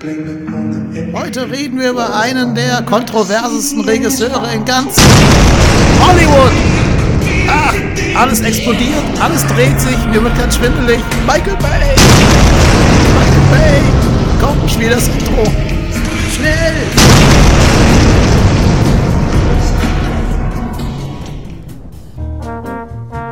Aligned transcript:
Heute 0.00 1.50
reden 1.50 1.80
wir 1.80 1.90
über 1.90 2.14
einen 2.14 2.54
der 2.54 2.82
kontroversesten 2.82 3.80
Regisseure 3.80 4.54
in 4.54 4.64
ganz 4.64 4.96
Hollywood. 6.00 6.52
Ach, 7.48 7.74
alles 8.14 8.40
explodiert, 8.42 9.02
alles 9.20 9.44
dreht 9.46 9.80
sich, 9.80 9.98
mir 10.12 10.22
wird 10.22 10.38
ganz 10.38 10.54
schwindelig. 10.54 11.00
Michael 11.26 11.56
Bay! 11.56 11.96
Michael 13.18 13.42
Bay! 13.50 13.80
Komm, 14.40 14.68
spiel 14.68 14.90
das 14.90 15.08
Intro. 15.08 15.42
Schnell! 16.32 16.74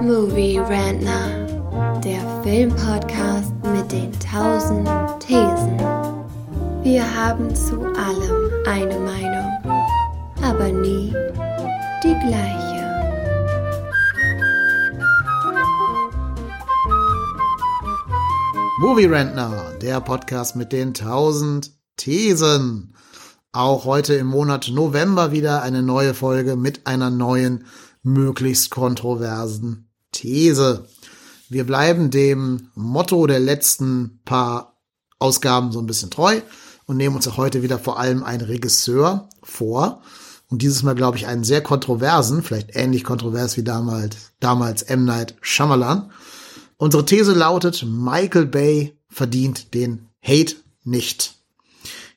Movie 0.03 0.59
Rantner, 0.59 1.47
der 2.03 2.21
Filmpodcast 2.43 3.53
mit 3.73 3.93
den 3.93 4.11
tausend 4.19 4.89
Thesen. 5.21 5.86
Wir 6.87 7.17
haben 7.17 7.53
zu 7.53 7.81
allem 7.81 8.65
eine 8.65 8.97
Meinung, 9.01 9.51
aber 10.41 10.69
nie 10.69 11.13
die 12.05 12.15
gleiche. 12.15 12.87
Movie 18.79 19.07
Rentner, 19.07 19.77
der 19.83 20.01
Podcast 20.01 20.55
mit 20.55 20.71
den 20.73 20.95
tausend 20.95 21.73
Thesen. 21.97 22.95
Auch 23.51 23.85
heute 23.85 24.15
im 24.15 24.29
Monat 24.29 24.71
November 24.73 25.33
wieder 25.33 25.63
eine 25.63 25.83
neue 25.83 26.15
Folge 26.15 26.55
mit 26.55 26.87
einer 26.87 27.11
neuen, 27.11 27.67
möglichst 28.05 28.71
kontroversen 28.71 29.91
These. 30.13 30.87
Wir 31.49 31.67
bleiben 31.67 32.13
dem 32.13 32.69
Motto 32.77 33.27
der 33.27 33.41
letzten 33.41 34.21
paar 34.25 34.79
Ausgaben 35.19 35.73
so 35.73 35.81
ein 35.81 35.87
bisschen 35.87 36.13
treu 36.13 36.43
und 36.87 36.97
nehmen 36.97 37.17
uns 37.17 37.29
auch 37.29 37.37
heute 37.37 37.63
wieder 37.63 37.79
vor 37.79 37.99
allem 37.99 38.25
einen 38.25 38.43
Regisseur 38.43 39.29
vor. 39.43 40.03
Und 40.49 40.63
dieses 40.63 40.83
Mal, 40.83 40.95
glaube 40.95 41.17
ich, 41.17 41.27
einen 41.27 41.45
sehr 41.45 41.61
kontroversen, 41.61 42.43
vielleicht 42.43 42.77
ähnlich 42.77 43.03
kontrovers 43.03 43.57
wie 43.57 43.65
damals, 43.65 44.33
damals 44.39 44.83
M. 44.83 45.05
Night 45.05 45.37
Shyamalan. 45.41 46.11
Unsere 46.77 47.05
These 47.05 47.33
lautet, 47.33 47.85
Michael 47.85 48.47
Bay 48.47 48.97
verdient 49.09 49.75
den 49.75 50.09
Hate 50.23 50.57
nicht. 50.85 51.35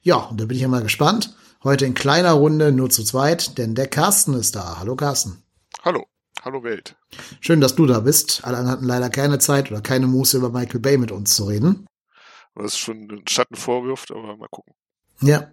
Ja, 0.01 0.17
und 0.17 0.39
da 0.39 0.45
bin 0.45 0.55
ich 0.55 0.61
ja 0.61 0.67
mal 0.67 0.83
gespannt. 0.83 1.35
Heute 1.63 1.85
in 1.85 1.93
kleiner 1.93 2.33
Runde, 2.33 2.71
nur 2.71 2.89
zu 2.89 3.03
zweit, 3.03 3.57
denn 3.57 3.75
der 3.75 3.87
Carsten 3.87 4.33
ist 4.33 4.55
da. 4.55 4.77
Hallo 4.79 4.95
Carsten. 4.95 5.43
Hallo. 5.83 6.05
Hallo 6.41 6.63
Welt. 6.63 6.95
Schön, 7.41 7.59
dass 7.59 7.75
du 7.75 7.85
da 7.85 7.99
bist. 7.99 8.41
Alle 8.43 8.57
anderen 8.57 8.77
hatten 8.77 8.85
leider 8.85 9.09
keine 9.09 9.39
Zeit 9.39 9.71
oder 9.71 9.81
keine 9.81 10.07
Muße 10.07 10.37
über 10.37 10.49
Michael 10.49 10.79
Bay 10.79 10.97
mit 10.97 11.11
uns 11.11 11.35
zu 11.35 11.45
reden. 11.45 11.85
Was 12.55 12.77
schon 12.77 13.09
einen 13.09 13.27
Schatten 13.27 13.55
vorwirft, 13.55 14.11
aber 14.11 14.35
mal 14.37 14.49
gucken. 14.49 14.73
Ja. 15.21 15.51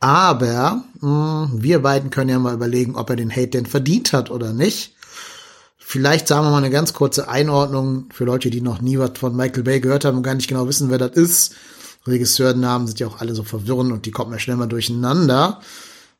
Aber 0.00 0.84
mh, 1.00 1.50
wir 1.54 1.80
beiden 1.80 2.10
können 2.10 2.30
ja 2.30 2.38
mal 2.38 2.54
überlegen, 2.54 2.96
ob 2.96 3.10
er 3.10 3.16
den 3.16 3.30
Hate 3.30 3.48
denn 3.48 3.66
verdient 3.66 4.12
hat 4.12 4.30
oder 4.30 4.52
nicht. 4.52 4.94
Vielleicht 5.78 6.26
sagen 6.26 6.44
wir 6.44 6.50
mal 6.50 6.58
eine 6.58 6.70
ganz 6.70 6.94
kurze 6.94 7.28
Einordnung 7.28 8.08
für 8.12 8.24
Leute, 8.24 8.50
die 8.50 8.60
noch 8.60 8.80
nie 8.80 8.98
was 8.98 9.12
von 9.18 9.36
Michael 9.36 9.62
Bay 9.62 9.80
gehört 9.80 10.04
haben 10.04 10.16
und 10.16 10.22
gar 10.24 10.34
nicht 10.34 10.48
genau 10.48 10.66
wissen, 10.66 10.90
wer 10.90 10.98
das 10.98 11.12
ist. 11.12 11.54
Regisseurennamen 12.06 12.86
sind 12.86 13.00
ja 13.00 13.06
auch 13.06 13.20
alle 13.20 13.34
so 13.34 13.44
verwirrend 13.44 13.92
und 13.92 14.06
die 14.06 14.10
kommen 14.10 14.32
ja 14.32 14.38
schnell 14.38 14.56
mal 14.56 14.66
durcheinander, 14.66 15.60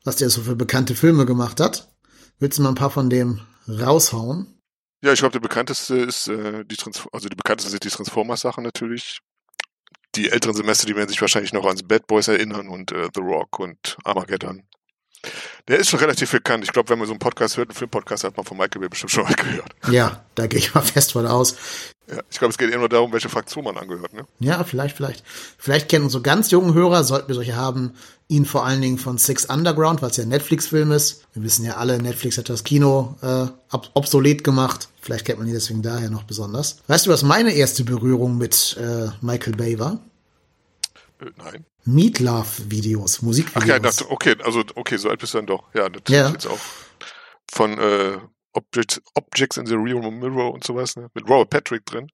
was 0.05 0.17
der 0.17 0.31
so 0.31 0.43
für 0.43 0.57
bekannte 0.57 0.95
Filme 0.95 1.27
gemacht 1.27 1.61
hat. 1.61 1.93
Willst 2.39 2.59
du 2.59 2.63
mal 2.63 2.71
ein 2.71 2.75
paar 2.77 2.91
von 2.91 3.11
dem 3.11 3.41
raushauen? 3.69 4.47
Ja, 5.03 5.13
ich 5.13 5.19
glaube, 5.19 5.33
der 5.33 5.41
bekannteste 5.41 5.97
ist 5.97 6.29
äh, 6.29 6.65
die 6.65 6.77
Transform 6.77 7.11
also 7.13 7.29
die 7.29 7.37
bekanntesten 7.37 7.71
sind 7.71 7.85
die 7.85 7.91
Transformers-Sachen 7.91 8.65
natürlich. 8.65 9.19
Die 10.17 10.31
älteren 10.31 10.55
Semester, 10.55 10.87
die 10.87 10.97
werden 10.97 11.09
sich 11.09 11.21
wahrscheinlich 11.21 11.53
noch 11.53 11.67
ans 11.67 11.83
Bad 11.83 12.07
Boys 12.07 12.29
erinnern 12.29 12.69
und 12.69 12.93
äh, 12.93 13.09
The 13.15 13.21
Rock 13.21 13.59
und 13.59 13.97
Armageddon. 14.05 14.63
Der 15.69 15.79
ist 15.79 15.91
schon 15.91 16.01
relativ 16.01 16.31
bekannt. 16.31 16.65
Ich 16.65 16.73
glaube, 16.73 16.89
wenn 16.91 16.99
man 16.99 17.07
so 17.07 17.13
einen 17.13 17.19
Podcast 17.19 17.57
hört, 17.57 17.71
einen 17.71 17.77
Filmpodcast, 17.77 18.25
hat 18.25 18.37
man 18.37 18.47
von 18.47 18.57
Michael 18.57 18.81
Bay 18.81 18.89
bestimmt 18.89 19.11
schon 19.11 19.25
mal 19.25 19.35
gehört. 19.37 19.75
Ja, 19.91 20.25
da 20.35 20.47
gehe 20.47 20.59
ich 20.59 20.75
mal 20.75 20.83
fest 20.83 21.13
von 21.13 21.27
aus. 21.27 21.57
Ja, 22.09 22.21
ich 22.31 22.39
glaube, 22.39 22.53
es 22.53 22.59
geht 22.59 22.71
eher 22.71 22.79
nur 22.79 22.89
darum, 22.89 23.13
welche 23.13 23.29
Fraktion 23.29 23.65
man 23.65 23.77
angehört. 23.77 24.13
Ne? 24.13 24.27
Ja, 24.39 24.63
vielleicht, 24.63 24.97
vielleicht. 24.97 25.25
Vielleicht 25.59 25.89
kennen 25.89 26.05
unsere 26.05 26.23
ganz 26.23 26.53
jungen 26.53 26.73
Hörer, 26.73 27.03
sollten 27.03 27.27
wir 27.27 27.35
solche 27.35 27.57
haben, 27.57 27.95
ihn 28.29 28.45
vor 28.45 28.65
allen 28.65 28.81
Dingen 28.81 28.99
von 28.99 29.19
Six 29.19 29.47
Underground, 29.47 30.03
was 30.03 30.17
ja 30.17 30.23
ein 30.23 30.29
Netflix-Film 30.29 30.93
ist. 30.93 31.27
Wir 31.33 31.43
wissen 31.43 31.65
ja 31.65 31.79
alle, 31.79 32.01
Netflix 32.01 32.39
hat 32.39 32.49
das 32.49 32.63
Kino 32.63 33.17
äh, 33.23 33.47
obsolet 33.95 34.45
gemacht. 34.45 34.89
Vielleicht 35.01 35.25
kennt 35.25 35.41
man 35.41 35.49
ihn 35.49 35.55
deswegen 35.55 35.83
daher 35.83 36.11
noch 36.11 36.23
besonders. 36.23 36.79
Weißt 36.87 37.07
du, 37.07 37.11
was 37.11 37.25
meine 37.25 37.53
erste 37.53 37.83
Berührung 37.83 38.39
mit 38.39 38.77
äh, 38.81 39.09
Michael 39.21 39.57
Bay 39.57 39.79
war? 39.81 39.99
Äh, 41.21 41.31
nein. 41.37 41.65
Meatloaf-Videos, 41.85 43.23
Musikvideos. 43.23 43.63
Ach 43.63 43.67
ja, 43.67 43.79
das, 43.79 44.09
okay, 44.09 44.37
also 44.45 44.63
okay, 44.75 44.97
so 44.97 45.09
alt 45.11 45.21
bist 45.21 45.35
du 45.35 45.39
dann 45.39 45.47
doch. 45.47 45.65
Ja, 45.75 45.89
das 45.89 46.03
Ja. 46.09 46.27
ist 46.27 46.33
jetzt 46.33 46.47
auch 46.47 46.59
von 47.51 47.79
äh, 47.79 48.19
Objects, 48.53 49.01
Objects 49.15 49.57
in 49.57 49.67
the 49.67 49.75
Real 49.75 50.11
Mirror 50.11 50.53
und 50.55 50.65
sowas, 50.65 50.97
ne? 50.97 51.09
Mit 51.15 51.29
Robert 51.29 51.51
Patrick 51.51 51.87
drin. 51.87 52.11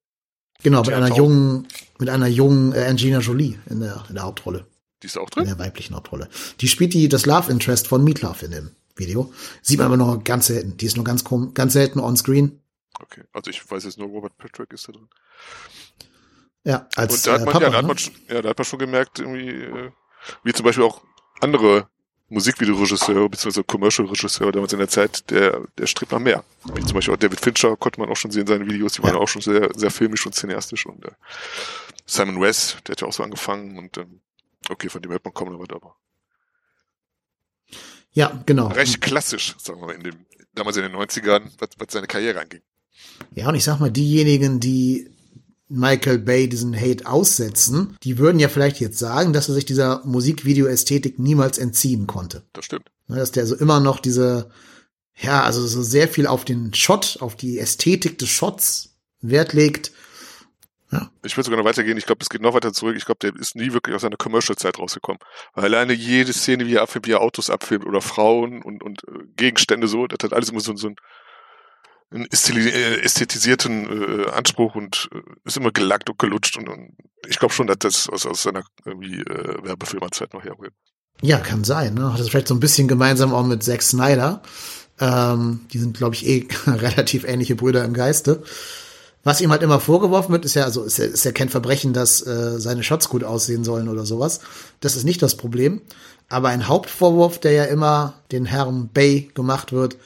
Genau, 0.63 0.81
mit 0.83 0.93
einer 0.93 1.15
jungen, 1.17 1.67
mit 1.99 2.09
einer 2.09 2.29
jungen 2.29 2.73
äh, 2.73 2.85
Angelina 2.85 3.19
Jolie 3.19 3.59
in 3.69 3.81
der, 3.81 4.05
in 4.09 4.15
der 4.15 4.25
Hauptrolle, 4.25 4.67
Die 5.03 5.07
ist 5.07 5.17
auch 5.19 5.25
in 5.31 5.31
drin. 5.31 5.45
der 5.47 5.59
weiblichen 5.59 5.97
Hauptrolle. 5.97 6.29
Die 6.61 6.69
spielt 6.69 6.95
die 6.95 7.09
das 7.09 7.27
Love 7.27 7.51
Interest 7.51 7.89
von 7.89 8.05
Meatloaf 8.05 8.43
in 8.43 8.53
dem 8.53 8.71
Video. 8.95 9.33
Sieht 9.63 9.79
man 9.79 9.87
aber 9.87 9.97
noch 9.97 10.23
ganz 10.23 10.47
selten. 10.47 10.77
Die 10.77 10.87
ist 10.87 10.97
nur 10.97 11.05
ganz 11.05 11.25
ganz 11.55 11.73
selten 11.73 11.99
on 11.99 12.17
screen. 12.17 12.61
Okay, 13.01 13.23
also 13.33 13.51
ich 13.51 13.69
weiß 13.69 13.85
jetzt 13.85 13.99
nur, 13.99 14.09
Robert 14.09 14.37
Patrick 14.39 14.73
ist 14.73 14.87
da 14.87 14.93
drin. 14.93 15.09
Ja, 16.65 16.89
als 16.97 17.15
Und 17.15 17.27
da 17.27 17.33
hat 17.33 17.41
äh, 17.41 17.45
man, 17.45 17.53
Papa. 17.53 17.65
ja, 17.65 17.71
da 17.71 17.77
hat 17.79 17.83
ne? 17.83 17.89
man, 17.89 17.99
schon, 17.99 18.15
ja, 18.29 18.43
da 18.43 18.49
hat 18.51 18.59
man 18.59 18.65
schon 18.65 18.79
gemerkt, 18.79 19.19
irgendwie, 19.19 19.49
äh, 19.49 19.91
wie 20.45 20.53
zum 20.53 20.65
Beispiel 20.65 20.85
auch 20.85 21.03
andere 21.41 21.89
Musikvideoregisseure 22.29 23.29
bzw. 23.29 23.63
Commercial-Regisseure 23.65 24.53
damals 24.53 24.73
in 24.73 24.79
der 24.79 24.89
Zeit, 24.89 25.29
der, 25.31 25.67
der 25.77 25.87
strebt 25.87 26.13
nach 26.13 26.19
mehr. 26.19 26.45
Wie 26.75 26.83
zum 26.83 26.95
Beispiel 26.95 27.13
auch 27.15 27.19
David 27.19 27.41
Fincher 27.41 27.77
konnte 27.77 28.01
man 28.01 28.09
auch 28.09 28.17
schon 28.17 28.31
sehen, 28.31 28.47
seine 28.47 28.67
Videos, 28.67 28.95
die 28.95 29.03
waren 29.03 29.15
Ja. 29.15 29.21
auch 29.21 29.29
schon 29.29 29.43
sehr, 29.43 29.71
sehr 29.75 29.91
filmisch 29.91 30.25
und 30.25 30.35
cineastisch 30.35 30.87
und 30.87 31.05
äh, 31.05 31.11
Simon 32.07 32.41
West, 32.41 32.79
der 32.87 32.93
hat 32.93 33.01
ja 33.03 33.07
auch 33.09 33.13
so 33.13 33.23
angefangen 33.23 33.77
und 33.79 33.99
ähm, 33.99 34.21
okay, 34.71 34.89
von 34.89 35.03
dem 35.03 35.11
hört 35.13 35.25
man 35.25 35.35
kaum 35.35 35.53
noch 35.53 35.59
was, 35.61 35.71
aber 35.71 35.97
ja, 38.13 38.43
genau. 38.47 38.69
recht 38.69 39.01
klassisch, 39.01 39.55
sagen 39.59 39.81
wir 39.81 39.87
mal, 39.89 39.95
in 39.95 40.03
dem, 40.03 40.27
damals 40.55 40.77
in 40.77 40.83
den 40.83 40.93
90ern, 40.93 41.51
was, 41.59 41.71
was 41.79 41.89
seine 41.91 42.07
Karriere 42.07 42.41
anging. 42.41 42.61
Ja, 43.35 43.49
und 43.49 43.55
ich 43.55 43.65
sag 43.65 43.81
mal, 43.81 43.91
diejenigen, 43.91 44.61
die 44.61 45.11
Michael 45.73 46.19
Bay 46.19 46.49
diesen 46.49 46.79
Hate 46.79 47.07
aussetzen, 47.07 47.97
die 48.03 48.19
würden 48.19 48.39
ja 48.39 48.49
vielleicht 48.49 48.79
jetzt 48.81 48.99
sagen, 48.99 49.33
dass 49.33 49.49
er 49.49 49.55
sich 49.55 49.65
dieser 49.65 50.03
Musikvideo-Ästhetik 50.05 51.19
niemals 51.19 51.59
entziehen 51.59 52.07
konnte. 52.07 52.43
Das 52.53 52.67
stimmt. 52.67 52.91
Ne, 53.09 53.17
Dass 53.17 53.33
der 53.33 53.43
also 53.43 53.57
immer 53.57 53.81
noch 53.81 54.01
diese, 54.01 54.51
ja, 55.17 55.43
also 55.43 55.67
so 55.67 55.83
sehr 55.83 56.09
viel 56.09 56.27
auf 56.27 56.45
den 56.45 56.75
Shot, 56.75 57.19
auf 57.21 57.37
die 57.37 57.59
Ästhetik 57.59 58.19
des 58.19 58.29
Shots 58.29 58.91
Wert 59.21 59.53
legt. 59.53 59.93
Ich 61.23 61.37
würde 61.37 61.45
sogar 61.45 61.59
noch 61.59 61.65
weitergehen. 61.65 61.97
Ich 61.97 62.05
glaube, 62.05 62.21
es 62.21 62.29
geht 62.29 62.43
noch 62.43 62.53
weiter 62.53 62.73
zurück. 62.73 62.97
Ich 62.97 63.07
glaube, 63.07 63.19
der 63.23 63.35
ist 63.41 63.57
nie 63.57 63.73
wirklich 63.73 63.95
aus 63.95 64.03
seiner 64.03 64.17
Commercial-Zeit 64.17 64.79
rausgekommen. 64.79 65.21
Weil 65.55 65.65
alleine 65.65 65.95
jede 65.95 66.33
Szene, 66.35 66.67
wie 66.67 66.75
er 66.75 66.83
abfilmt, 66.83 67.07
wie 67.07 67.13
er 67.13 67.23
Autos 67.23 67.49
abfilmt 67.49 67.87
oder 67.87 68.03
Frauen 68.03 68.63
und, 68.63 68.83
und 68.83 69.03
äh, 69.05 69.25
Gegenstände 69.37 69.89
so, 69.89 70.07
das 70.07 70.19
hat 70.23 70.35
alles 70.35 70.51
immer 70.51 70.61
so, 70.61 70.77
so 70.77 70.89
einen, 70.89 70.97
einen 72.13 72.27
äh, 72.27 73.01
ästhetisierten 73.01 74.25
äh, 74.25 74.31
Anspruch 74.31 74.75
und 74.75 75.09
äh, 75.13 75.19
ist 75.45 75.57
immer 75.57 75.73
gelackt 75.73 76.11
und 76.11 76.19
gelutscht. 76.19 76.57
Und, 76.57 76.69
und 76.69 76.97
ich 77.29 77.39
glaube 77.39 77.55
schon, 77.55 77.67
dass 77.67 77.79
das 77.79 78.09
aus, 78.09 78.27
aus 78.27 78.43
seiner 78.43 78.63
irgendwie 78.85 79.21
äh, 79.21 79.65
Werbefilmerzeit 79.65 80.33
noch 80.35 80.45
herrührt. 80.45 80.75
Ja, 81.21 81.39
kann 81.39 81.65
sein. 81.65 81.95
Ne? 81.95 82.13
Hat 82.13 82.21
das 82.21 82.29
vielleicht 82.29 82.49
so 82.49 82.55
ein 82.55 82.61
bisschen 82.61 82.89
gemeinsam 82.89 83.33
auch 83.33 83.47
mit 83.47 83.63
Zack 83.63 83.83
Snyder. 83.83 84.43
Ähm, 85.01 85.61
die 85.73 85.79
sind, 85.79 85.97
glaube 85.97 86.15
ich, 86.15 86.27
eh 86.27 86.49
relativ 86.67 87.25
ähnliche 87.25 87.55
Brüder 87.55 87.85
im 87.85 87.95
Geiste. 87.95 88.43
Was 89.25 89.41
ihm 89.41 89.53
halt 89.53 89.63
immer 89.63 89.79
vorgeworfen 89.79 90.33
wird, 90.33 90.45
ist 90.45 90.55
ja, 90.55 90.65
also 90.65 90.83
ist 90.83 90.99
ja, 90.99 91.05
ist 91.05 91.25
ja 91.25 91.31
kein 91.31 91.49
Verbrechen, 91.49 91.93
dass 91.93 92.27
äh, 92.27 92.59
seine 92.59 92.83
Shots 92.83 93.09
gut 93.09 93.23
aussehen 93.23 93.63
sollen 93.63 93.89
oder 93.89 94.05
sowas. 94.05 94.41
Das 94.81 94.97
ist 94.97 95.05
nicht 95.05 95.23
das 95.23 95.37
Problem. 95.37 95.81
Aber 96.29 96.49
ein 96.49 96.67
Hauptvorwurf, 96.67 97.39
der 97.39 97.53
ja 97.53 97.65
immer 97.65 98.15
den 98.33 98.47
Herrn 98.47 98.89
Bay 98.89 99.31
gemacht 99.35 99.73
wird, 99.73 99.97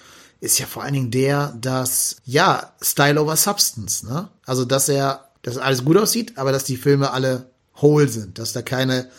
ist 0.41 0.59
ja 0.59 0.67
vor 0.67 0.83
allen 0.83 0.95
Dingen 0.95 1.11
der, 1.11 1.55
dass, 1.61 2.17
ja, 2.25 2.73
Style 2.83 3.21
over 3.21 3.37
Substance, 3.37 4.07
ne? 4.07 4.29
Also, 4.45 4.65
dass 4.65 4.89
er, 4.89 5.31
dass 5.43 5.57
alles 5.57 5.85
gut 5.85 5.97
aussieht, 5.97 6.37
aber 6.37 6.53
dass 6.53 6.65
die 6.65 6.77
Filme 6.77 7.11
alle 7.11 7.51
whole 7.81 8.09
sind, 8.09 8.39
dass 8.39 8.53
da 8.53 8.63
keine, 8.63 9.11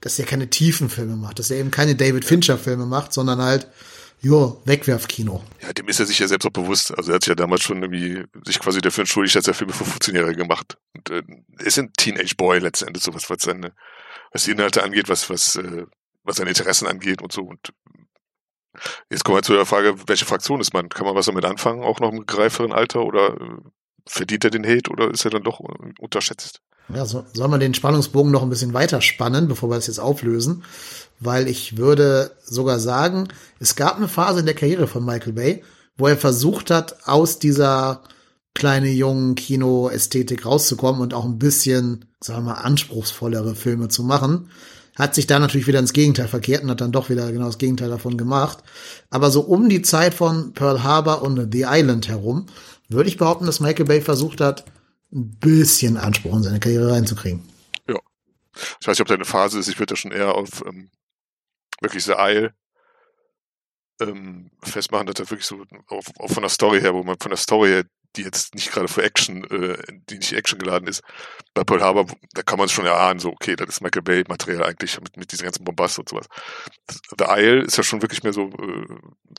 dass 0.00 0.18
er 0.18 0.26
keine 0.26 0.50
tiefen 0.50 0.88
Filme 0.88 1.16
macht, 1.16 1.38
dass 1.38 1.50
er 1.50 1.58
eben 1.58 1.70
keine 1.70 1.94
David 1.94 2.24
Fincher 2.24 2.58
Filme 2.58 2.86
macht, 2.86 3.12
sondern 3.12 3.40
halt, 3.40 3.68
jo, 4.20 4.60
Wegwerfkino. 4.64 5.42
Ja, 5.62 5.72
dem 5.72 5.88
ist 5.88 6.00
er 6.00 6.06
sich 6.06 6.18
ja 6.18 6.28
selbst 6.28 6.46
auch 6.46 6.52
bewusst. 6.52 6.96
Also 6.96 7.10
er 7.10 7.16
hat 7.16 7.22
sich 7.22 7.28
ja 7.28 7.34
damals 7.34 7.62
schon 7.62 7.82
irgendwie 7.82 8.24
sich 8.44 8.58
quasi 8.58 8.80
dafür 8.80 9.02
entschuldigt, 9.02 9.36
dass 9.36 9.46
er 9.46 9.54
Filme 9.54 9.72
für 9.72 9.84
15-Jährige 9.84 10.36
gemacht. 10.36 10.76
Und 10.94 11.10
äh, 11.10 11.22
ist 11.58 11.78
ein 11.78 11.92
Teenage 11.96 12.34
Boy 12.36 12.58
letzten 12.58 12.88
Endes, 12.88 13.04
so 13.04 13.14
was, 13.14 13.28
was 13.30 13.42
seine, 13.42 13.72
was 14.32 14.44
die 14.44 14.52
Inhalte 14.52 14.82
angeht, 14.82 15.08
was, 15.08 15.28
was, 15.30 15.56
äh, 15.56 15.84
was 16.24 16.36
seine 16.36 16.50
Interessen 16.50 16.86
angeht 16.86 17.22
und 17.22 17.32
so. 17.32 17.42
Und 17.42 17.72
jetzt 19.10 19.24
kommen 19.24 19.38
wir 19.38 19.42
zu 19.42 19.54
der 19.54 19.66
Frage, 19.66 19.94
welche 20.06 20.24
Fraktion 20.24 20.60
ist 20.60 20.72
man? 20.72 20.88
Kann 20.88 21.06
man 21.06 21.14
was 21.14 21.26
damit 21.26 21.44
anfangen, 21.44 21.82
auch 21.82 22.00
noch 22.00 22.12
im 22.12 22.26
greiferen 22.26 22.72
Alter? 22.72 23.04
Oder 23.04 23.34
äh, 23.34 23.56
verdient 24.06 24.44
er 24.44 24.50
den 24.50 24.66
Hate 24.66 24.90
oder 24.90 25.10
ist 25.10 25.24
er 25.24 25.30
dann 25.30 25.42
doch 25.42 25.60
unterschätzt? 25.98 26.60
Ja, 26.94 27.04
so, 27.04 27.24
soll 27.32 27.48
man 27.48 27.60
den 27.60 27.74
Spannungsbogen 27.74 28.30
noch 28.30 28.42
ein 28.42 28.48
bisschen 28.48 28.72
weiter 28.72 29.00
spannen, 29.00 29.48
bevor 29.48 29.70
wir 29.70 29.74
das 29.74 29.88
jetzt 29.88 29.98
auflösen? 29.98 30.62
Weil 31.18 31.48
ich 31.48 31.76
würde 31.76 32.30
sogar 32.44 32.78
sagen, 32.78 33.28
es 33.58 33.74
gab 33.74 33.96
eine 33.96 34.08
Phase 34.08 34.40
in 34.40 34.46
der 34.46 34.54
Karriere 34.54 34.86
von 34.86 35.04
Michael 35.04 35.32
Bay, 35.32 35.64
wo 35.96 36.06
er 36.06 36.16
versucht 36.16 36.70
hat, 36.70 37.08
aus 37.08 37.38
dieser 37.38 38.02
kleine 38.54 38.90
jungen 38.90 39.34
Kino-Ästhetik 39.34 40.46
rauszukommen 40.46 41.02
und 41.02 41.12
auch 41.12 41.24
ein 41.24 41.38
bisschen, 41.38 42.06
sagen 42.20 42.44
wir 42.44 42.54
mal, 42.54 42.60
anspruchsvollere 42.60 43.54
Filme 43.54 43.88
zu 43.88 44.02
machen. 44.02 44.50
Hat 44.96 45.14
sich 45.14 45.26
da 45.26 45.38
natürlich 45.38 45.66
wieder 45.66 45.78
ins 45.78 45.92
Gegenteil 45.92 46.26
verkehrt 46.26 46.64
und 46.64 46.70
hat 46.70 46.80
dann 46.80 46.92
doch 46.92 47.10
wieder 47.10 47.30
genau 47.30 47.46
das 47.46 47.58
Gegenteil 47.58 47.90
davon 47.90 48.16
gemacht. 48.16 48.58
Aber 49.10 49.30
so 49.30 49.42
um 49.42 49.68
die 49.68 49.82
Zeit 49.82 50.14
von 50.14 50.52
Pearl 50.54 50.82
Harbor 50.82 51.22
und 51.22 51.52
The 51.52 51.66
Island 51.68 52.08
herum, 52.08 52.46
würde 52.88 53.08
ich 53.08 53.18
behaupten, 53.18 53.46
dass 53.46 53.60
Michael 53.60 53.84
Bay 53.84 54.00
versucht 54.00 54.40
hat, 54.40 54.64
ein 55.12 55.36
bisschen 55.38 55.96
Anspruch 55.96 56.34
in 56.34 56.42
seine 56.42 56.60
Karriere 56.60 56.92
reinzukriegen. 56.92 57.42
Ja. 57.88 57.98
Ich 58.80 58.86
weiß 58.86 58.94
nicht, 58.94 59.00
ob 59.00 59.08
da 59.08 59.14
eine 59.14 59.24
Phase 59.24 59.58
ist, 59.58 59.68
ich 59.68 59.78
würde 59.78 59.92
da 59.92 59.96
schon 59.96 60.12
eher 60.12 60.34
auf 60.34 60.64
ähm, 60.66 60.90
wirklich 61.80 62.04
The 62.04 62.14
Isle 62.16 62.54
ähm, 64.00 64.50
festmachen, 64.62 65.06
dass 65.06 65.18
er 65.18 65.30
wirklich 65.30 65.46
so 65.46 65.62
auf, 65.88 66.06
auf 66.18 66.32
von 66.32 66.42
der 66.42 66.50
Story 66.50 66.80
her, 66.80 66.94
wo 66.94 67.02
man 67.02 67.16
von 67.18 67.30
der 67.30 67.38
Story 67.38 67.68
her 67.68 67.84
die 68.16 68.22
jetzt 68.22 68.54
nicht 68.54 68.72
gerade 68.72 68.88
für 68.88 69.02
Action, 69.02 69.44
äh, 69.44 69.78
die 70.10 70.18
nicht 70.18 70.32
Action 70.32 70.58
geladen 70.58 70.88
ist. 70.88 71.02
Bei 71.54 71.64
Pearl 71.64 71.82
Harbor, 71.82 72.06
da 72.34 72.42
kann 72.42 72.58
man 72.58 72.66
es 72.66 72.72
schon 72.72 72.86
erahnen, 72.86 73.20
so, 73.20 73.30
okay, 73.30 73.56
das 73.56 73.68
ist 73.68 73.80
Michael 73.80 74.02
Bay 74.02 74.24
Material 74.28 74.64
eigentlich 74.64 74.98
mit, 75.00 75.16
mit 75.16 75.32
diesen 75.32 75.44
ganzen 75.44 75.64
Bombast 75.64 75.98
und 75.98 76.08
sowas. 76.08 76.26
The 77.18 77.26
Isle 77.28 77.62
ist 77.62 77.76
ja 77.76 77.82
schon 77.82 78.02
wirklich 78.02 78.22
mehr 78.22 78.32
so, 78.32 78.48
äh, 78.48 78.86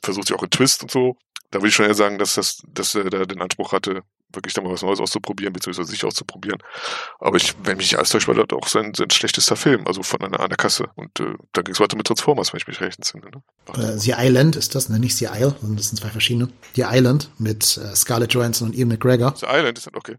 versucht 0.02 0.28
sich 0.28 0.36
auch 0.36 0.42
in 0.42 0.50
Twist 0.50 0.82
und 0.82 0.90
so. 0.90 1.16
Da 1.50 1.60
würde 1.60 1.68
ich 1.68 1.74
schon 1.74 1.86
eher 1.86 1.94
sagen, 1.94 2.18
dass 2.18 2.34
das, 2.34 2.62
dass 2.68 2.94
er 2.94 3.08
da 3.10 3.24
den 3.24 3.40
Anspruch 3.40 3.72
hatte, 3.72 4.02
wirklich 4.32 4.54
da 4.54 4.62
mal 4.62 4.72
was 4.72 4.82
Neues 4.82 5.00
auszuprobieren, 5.00 5.52
beziehungsweise 5.52 5.90
sich 5.90 6.04
auszuprobieren. 6.04 6.62
Aber 7.18 7.36
ich, 7.36 7.54
wenn 7.62 7.76
mich 7.76 7.96
alles 7.96 8.10
täuscht, 8.10 8.28
war 8.28 8.34
das 8.34 8.46
auch 8.52 8.68
sein, 8.68 8.92
sein 8.94 9.10
schlechtester 9.10 9.56
Film, 9.56 9.86
also 9.86 10.02
von 10.02 10.20
einer 10.22 10.40
an 10.40 10.48
der 10.48 10.56
Kasse. 10.56 10.86
Und 10.96 11.18
äh, 11.20 11.34
da 11.52 11.62
ging 11.62 11.74
es 11.74 11.80
weiter 11.80 11.96
mit 11.96 12.06
Transformers, 12.06 12.52
wenn 12.52 12.58
ich 12.58 12.66
mich 12.66 12.80
recht 12.80 12.98
entsinne. 12.98 13.30
Ne? 13.30 13.42
Äh, 13.74 13.98
The 13.98 14.14
Island 14.16 14.56
ist 14.56 14.74
das, 14.74 14.88
ne? 14.88 14.98
nicht 14.98 15.16
The 15.16 15.26
Isle, 15.26 15.54
sondern 15.60 15.76
das 15.76 15.88
sind 15.88 15.98
zwei 15.98 16.10
verschiedene. 16.10 16.48
The 16.74 16.84
Island 16.86 17.30
mit 17.38 17.78
äh, 17.78 17.94
Scarlett 17.96 18.34
Johansson 18.34 18.68
und 18.68 18.74
Ian 18.74 18.88
McGregor. 18.88 19.34
The 19.36 19.46
Island 19.46 19.78
ist 19.78 19.86
dann 19.86 19.96
okay. 19.96 20.16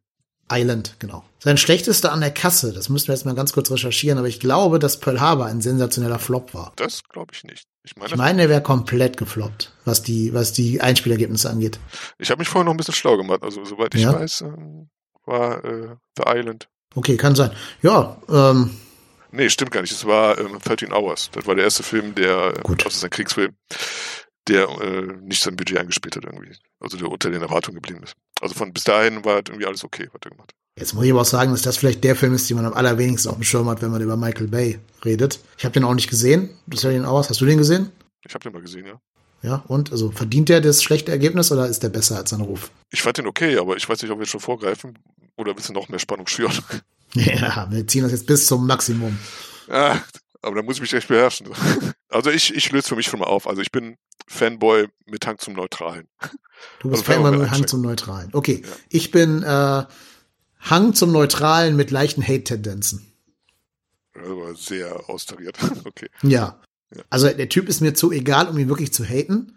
Island, 0.52 0.96
genau. 1.00 1.24
Sein 1.40 1.58
schlechtester 1.58 2.12
an 2.12 2.22
der 2.22 2.32
Kasse, 2.32 2.74
das 2.74 2.90
müssten 2.90 3.10
wir 3.10 3.16
jetzt 3.16 3.26
mal 3.26 3.36
ganz 3.36 3.54
kurz 3.54 3.70
recherchieren, 3.70 4.18
aber 4.18 4.28
ich 4.28 4.40
glaube, 4.40 4.80
dass 4.80 5.00
Pearl 5.00 5.22
Harbor 5.22 5.46
ein 5.46 5.62
sensationeller 5.62 6.20
Flop 6.20 6.54
war. 6.54 6.74
Das 6.76 7.04
glaube 7.04 7.34
ich 7.34 7.44
nicht. 7.44 7.69
Ich 7.84 7.96
meine, 7.96 8.10
ich 8.10 8.18
meine 8.18 8.42
er 8.44 8.50
wäre 8.50 8.62
komplett 8.62 9.18
gefloppt, 9.18 9.74
was 9.86 10.04
die, 10.04 10.34
was 10.34 10.52
die 10.54 10.82
Einspielergebnisse 10.82 11.50
angeht. 11.50 11.80
Ich 12.18 12.30
habe 12.30 12.40
mich 12.40 12.50
vorher 12.50 12.66
noch 12.66 12.74
ein 12.74 12.78
bisschen 12.78 12.94
schlau 12.94 13.18
gemacht. 13.18 13.42
Also, 13.42 13.64
soweit 13.64 13.96
ich 13.96 14.02
ja. 14.02 14.14
weiß, 14.14 14.42
ähm, 14.42 14.90
war 15.26 15.64
äh, 15.64 15.96
The 16.18 16.24
Island. 16.28 16.68
Okay, 16.96 17.18
kann 17.18 17.36
sein. 17.36 17.52
Ja, 17.82 18.22
ähm. 18.30 18.78
Nee, 19.32 19.50
stimmt 19.50 19.72
gar 19.72 19.82
nicht. 19.82 19.92
Es 19.92 20.06
war 20.06 20.38
ähm, 20.40 20.58
13 20.64 20.92
Hours. 20.92 21.30
Das 21.32 21.46
war 21.46 21.56
der 21.56 21.66
erste 21.66 21.84
Film, 21.84 22.16
der, 22.16 22.54
Gut. 22.64 22.84
das 22.86 22.96
ist 22.96 23.04
ein 23.04 23.12
Kriegsfilm, 23.12 23.56
der 24.48 24.68
äh, 24.82 25.02
nicht 25.22 25.42
sein 25.42 25.56
Budget 25.56 25.78
eingespielt 25.78 26.16
hat 26.16 26.26
irgendwie. 26.26 26.56
Also 26.80 26.98
der 26.98 27.10
unter 27.10 27.30
den 27.30 27.42
Erwartungen 27.42 27.76
geblieben 27.76 28.04
ist. 28.04 28.16
Also 28.42 28.56
von 28.56 28.74
bis 28.74 28.84
dahin 28.86 29.24
war 29.24 29.38
irgendwie 29.38 29.68
alles 29.68 29.84
okay, 29.84 30.10
was 30.12 30.22
er 30.26 30.32
gemacht 30.32 30.52
hat. 30.52 30.56
Jetzt 30.80 30.94
muss 30.94 31.04
ich 31.04 31.12
aber 31.12 31.22
auch 31.22 31.26
sagen, 31.26 31.52
dass 31.52 31.62
das 31.62 31.78
vielleicht 31.78 32.04
der 32.04 32.16
Film 32.16 32.34
ist, 32.34 32.50
den 32.50 32.56
man 32.56 32.66
am 32.66 32.74
allerwenigsten 32.74 33.30
auf 33.30 33.36
dem 33.36 33.44
Schirm 33.44 33.68
hat, 33.70 33.82
wenn 33.82 33.92
man 33.92 34.02
über 34.02 34.16
Michael 34.16 34.48
Bay 34.48 34.80
redet. 35.04 35.40
Ich 35.58 35.66
habe 35.66 35.74
den 35.74 35.84
auch 35.84 35.94
nicht 35.94 36.10
gesehen. 36.10 36.50
Das 36.68 36.82
den 36.82 37.06
aus. 37.06 37.30
Hast 37.30 37.42
du 37.42 37.46
den 37.46 37.58
gesehen? 37.58 37.92
Ich 38.26 38.34
habe 38.34 38.44
den 38.44 38.54
mal 38.54 38.62
gesehen, 38.62 38.86
ja. 38.86 39.00
Ja, 39.42 39.64
und? 39.68 39.92
Also 39.92 40.12
verdient 40.12 40.50
der 40.50 40.62
das 40.62 40.84
schlechte 40.84 41.12
Ergebnis 41.12 41.52
oder 41.52 41.68
ist 41.68 41.84
der 41.84 41.90
besser 41.90 42.18
als 42.18 42.32
sein 42.32 42.42
Ruf? 42.42 42.72
Ich 42.92 43.02
fand 43.02 43.18
den 43.18 43.28
okay, 43.28 43.58
aber 43.58 43.78
ich 43.78 43.88
weiß 43.88 44.02
nicht, 44.02 44.12
ob 44.12 44.20
wir 44.20 44.26
schon 44.26 44.40
vorgreifen 44.40 44.98
oder 45.38 45.52
ein 45.52 45.56
bisschen 45.56 45.76
noch 45.76 45.90
mehr 45.90 46.00
Spannung 46.00 46.28
schüren. 46.28 46.58
Ja, 47.16 47.68
wir 47.72 47.88
ziehen 47.88 48.04
das 48.04 48.12
jetzt 48.12 48.28
bis 48.28 48.46
zum 48.46 48.68
Maximum. 48.68 49.18
Ja, 49.68 50.00
aber 50.44 50.58
da 50.58 50.62
muss 50.62 50.76
ich 50.76 50.82
mich 50.82 50.94
echt 50.94 51.08
beherrschen. 51.08 51.48
Also 52.08 52.30
ich, 52.30 52.56
ich 52.56 52.72
löse 52.72 52.90
für 52.90 52.96
mich 52.96 53.08
schon 53.08 53.20
mal 53.20 53.26
auf. 53.26 53.48
Also 53.48 53.64
ich 53.64 53.72
bin 53.72 53.98
Fanboy 54.28 54.88
mit 55.08 55.26
Hang 55.26 55.40
zum 55.40 55.54
Neutralen. 55.54 56.08
Du 56.80 56.90
bist 56.90 57.02
also 57.08 57.22
Fanboy 57.22 57.38
mit 57.38 57.50
Hang 57.50 57.66
zum 57.66 57.82
Neutralen. 57.82 58.30
Okay, 58.34 58.62
ja. 58.64 58.76
ich 58.90 59.10
bin 59.10 59.42
äh, 59.42 59.84
Hang 60.60 60.94
zum 60.94 61.12
Neutralen 61.12 61.76
mit 61.76 61.92
leichten 61.92 62.22
Hate-Tendenzen. 62.22 63.06
Aber 64.16 64.56
sehr 64.56 65.10
austariert. 65.10 65.58
okay. 65.86 66.10
Ja. 66.22 66.60
ja. 66.96 67.04
Also 67.10 67.30
der 67.30 67.50
Typ 67.50 67.70
ist 67.70 67.82
mir 67.82 67.94
zu 67.94 68.12
egal, 68.12 68.48
um 68.48 68.58
ihn 68.58 68.68
wirklich 68.68 68.94
zu 68.94 69.04
haten. 69.04 69.56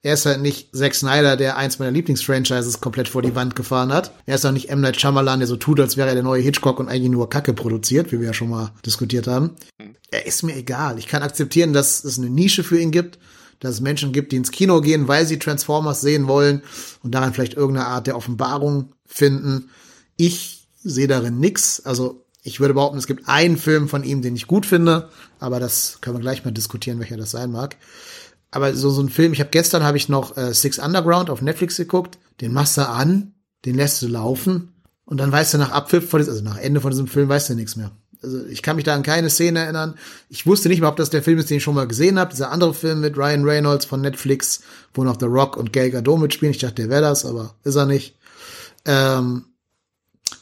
Er 0.00 0.14
ist 0.14 0.26
halt 0.26 0.40
nicht 0.40 0.74
Zack 0.76 0.94
Snyder, 0.94 1.36
der 1.36 1.56
eins 1.56 1.80
meiner 1.80 1.90
Lieblingsfranchises 1.90 2.80
komplett 2.80 3.08
vor 3.08 3.20
die 3.20 3.34
Wand 3.34 3.56
gefahren 3.56 3.92
hat. 3.92 4.12
Er 4.26 4.36
ist 4.36 4.46
auch 4.46 4.52
nicht 4.52 4.70
M. 4.70 4.80
Night 4.80 5.00
Shyamalan, 5.00 5.40
der 5.40 5.48
so 5.48 5.56
tut, 5.56 5.80
als 5.80 5.96
wäre 5.96 6.08
er 6.08 6.14
der 6.14 6.22
neue 6.22 6.40
Hitchcock 6.40 6.78
und 6.78 6.88
eigentlich 6.88 7.10
nur 7.10 7.28
Kacke 7.28 7.52
produziert, 7.52 8.12
wie 8.12 8.20
wir 8.20 8.28
ja 8.28 8.32
schon 8.32 8.50
mal 8.50 8.72
diskutiert 8.86 9.26
haben. 9.26 9.56
Hm. 9.80 9.96
Er 10.12 10.24
ist 10.24 10.44
mir 10.44 10.54
egal. 10.54 10.98
Ich 11.00 11.08
kann 11.08 11.24
akzeptieren, 11.24 11.72
dass 11.72 12.04
es 12.04 12.16
eine 12.16 12.30
Nische 12.30 12.62
für 12.62 12.78
ihn 12.78 12.92
gibt, 12.92 13.18
dass 13.58 13.72
es 13.72 13.80
Menschen 13.80 14.12
gibt, 14.12 14.30
die 14.30 14.36
ins 14.36 14.52
Kino 14.52 14.80
gehen, 14.80 15.08
weil 15.08 15.26
sie 15.26 15.40
Transformers 15.40 16.00
sehen 16.00 16.28
wollen 16.28 16.62
und 17.02 17.12
daran 17.12 17.34
vielleicht 17.34 17.54
irgendeine 17.54 17.88
Art 17.88 18.06
der 18.06 18.16
Offenbarung 18.16 18.92
finden. 19.04 19.70
Ich 20.18 20.68
sehe 20.82 21.08
darin 21.08 21.38
nix. 21.38 21.80
Also 21.80 22.26
ich 22.42 22.60
würde 22.60 22.74
behaupten, 22.74 22.98
es 22.98 23.06
gibt 23.06 23.28
einen 23.28 23.56
Film 23.56 23.88
von 23.88 24.04
ihm, 24.04 24.20
den 24.20 24.36
ich 24.36 24.46
gut 24.46 24.66
finde, 24.66 25.08
aber 25.38 25.60
das 25.60 25.98
können 26.00 26.16
wir 26.16 26.20
gleich 26.20 26.44
mal 26.44 26.50
diskutieren, 26.50 26.98
welcher 26.98 27.16
das 27.16 27.30
sein 27.30 27.50
mag. 27.50 27.76
Aber 28.50 28.74
so, 28.74 28.90
so 28.90 29.02
ein 29.02 29.10
Film, 29.10 29.32
ich 29.32 29.40
habe 29.40 29.50
gestern 29.50 29.82
habe 29.82 29.96
ich 29.96 30.08
noch 30.08 30.36
äh, 30.36 30.52
Six 30.54 30.78
Underground 30.78 31.30
auf 31.30 31.42
Netflix 31.42 31.76
geguckt, 31.76 32.18
den 32.40 32.52
machst 32.52 32.76
du 32.76 32.88
an, 32.88 33.34
den 33.64 33.74
lässt 33.74 34.00
du 34.02 34.08
laufen 34.08 34.72
und 35.04 35.18
dann 35.18 35.32
weißt 35.32 35.54
du 35.54 35.58
nach 35.58 35.72
Abpfiff, 35.72 36.12
also 36.14 36.42
nach 36.42 36.58
Ende 36.58 36.80
von 36.80 36.90
diesem 36.90 37.06
Film 37.06 37.28
weißt 37.28 37.50
du 37.50 37.54
nichts 37.54 37.76
mehr. 37.76 37.90
Also 38.22 38.44
ich 38.46 38.62
kann 38.62 38.76
mich 38.76 38.84
da 38.84 38.94
an 38.94 39.02
keine 39.02 39.30
Szene 39.30 39.60
erinnern. 39.60 39.94
Ich 40.28 40.46
wusste 40.46 40.68
nicht 40.68 40.80
mehr, 40.80 40.88
ob 40.88 40.96
das 40.96 41.10
der 41.10 41.22
Film 41.22 41.38
ist, 41.38 41.50
den 41.50 41.58
ich 41.58 41.62
schon 41.62 41.74
mal 41.74 41.86
gesehen 41.86 42.18
habe. 42.18 42.32
Dieser 42.32 42.50
andere 42.50 42.74
Film 42.74 43.00
mit 43.00 43.16
Ryan 43.16 43.44
Reynolds 43.44 43.84
von 43.84 44.00
Netflix, 44.00 44.60
wo 44.92 45.04
noch 45.04 45.20
The 45.20 45.26
Rock 45.26 45.56
und 45.56 45.72
Gal 45.72 45.90
Gadot 45.90 46.18
mitspielen. 46.18 46.50
Ich 46.50 46.58
dachte, 46.58 46.74
der 46.74 46.88
wäre 46.88 47.02
das, 47.02 47.24
aber 47.24 47.54
ist 47.62 47.76
er 47.76 47.86
nicht. 47.86 48.16
Ähm, 48.86 49.44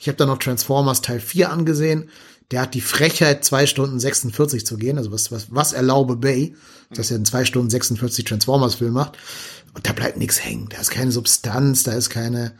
ich 0.07 0.09
habe 0.09 0.19
dann 0.19 0.29
noch 0.29 0.39
Transformers 0.39 1.03
Teil 1.03 1.19
4 1.19 1.51
angesehen. 1.51 2.11
Der 2.53 2.61
hat 2.61 2.75
die 2.75 2.81
Frechheit, 2.81 3.45
zwei 3.45 3.67
Stunden 3.67 3.99
46 3.99 4.65
zu 4.65 4.77
gehen. 4.77 4.99
Also 4.99 5.11
was, 5.11 5.33
was, 5.33 5.49
was 5.51 5.73
erlaube 5.73 6.15
Bay, 6.15 6.55
dass 6.95 7.11
er 7.11 7.17
in 7.17 7.25
zwei 7.25 7.45
Stunden 7.45 7.71
46 7.71 8.25
Transformers-Film 8.25 8.93
macht. 8.93 9.19
Und 9.75 9.89
da 9.89 9.93
bleibt 9.93 10.17
nichts 10.17 10.45
hängen. 10.45 10.69
Da 10.69 10.81
ist 10.81 10.93
keine 10.93 11.11
Substanz, 11.11 11.83
da 11.83 11.95
ist 11.95 12.09
keine, 12.09 12.53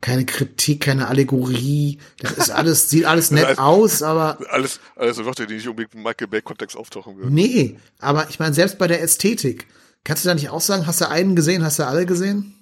keine 0.00 0.26
Kritik, 0.26 0.80
keine 0.80 1.06
Allegorie. 1.06 1.98
Das 2.18 2.32
ist 2.32 2.50
alles, 2.50 2.90
sieht 2.90 3.04
alles 3.04 3.30
nett 3.30 3.46
also, 3.46 3.62
aus, 3.62 4.02
aber. 4.02 4.38
Alles, 4.48 4.80
alles 4.96 5.24
Wörter, 5.24 5.46
die 5.46 5.54
nicht 5.54 5.68
unbedingt 5.68 5.94
im 5.94 6.02
Michael 6.02 6.26
Bay-Kontext 6.26 6.76
auftauchen 6.76 7.18
würden. 7.18 7.32
Nee, 7.32 7.78
aber 8.00 8.28
ich 8.30 8.40
meine, 8.40 8.52
selbst 8.52 8.78
bei 8.78 8.88
der 8.88 9.00
Ästhetik, 9.00 9.68
kannst 10.02 10.24
du 10.24 10.28
da 10.28 10.34
nicht 10.34 10.50
auch 10.50 10.60
sagen, 10.60 10.88
hast 10.88 11.00
du 11.00 11.08
einen 11.08 11.36
gesehen, 11.36 11.62
hast 11.62 11.78
du 11.78 11.86
alle 11.86 12.04
gesehen? 12.04 12.59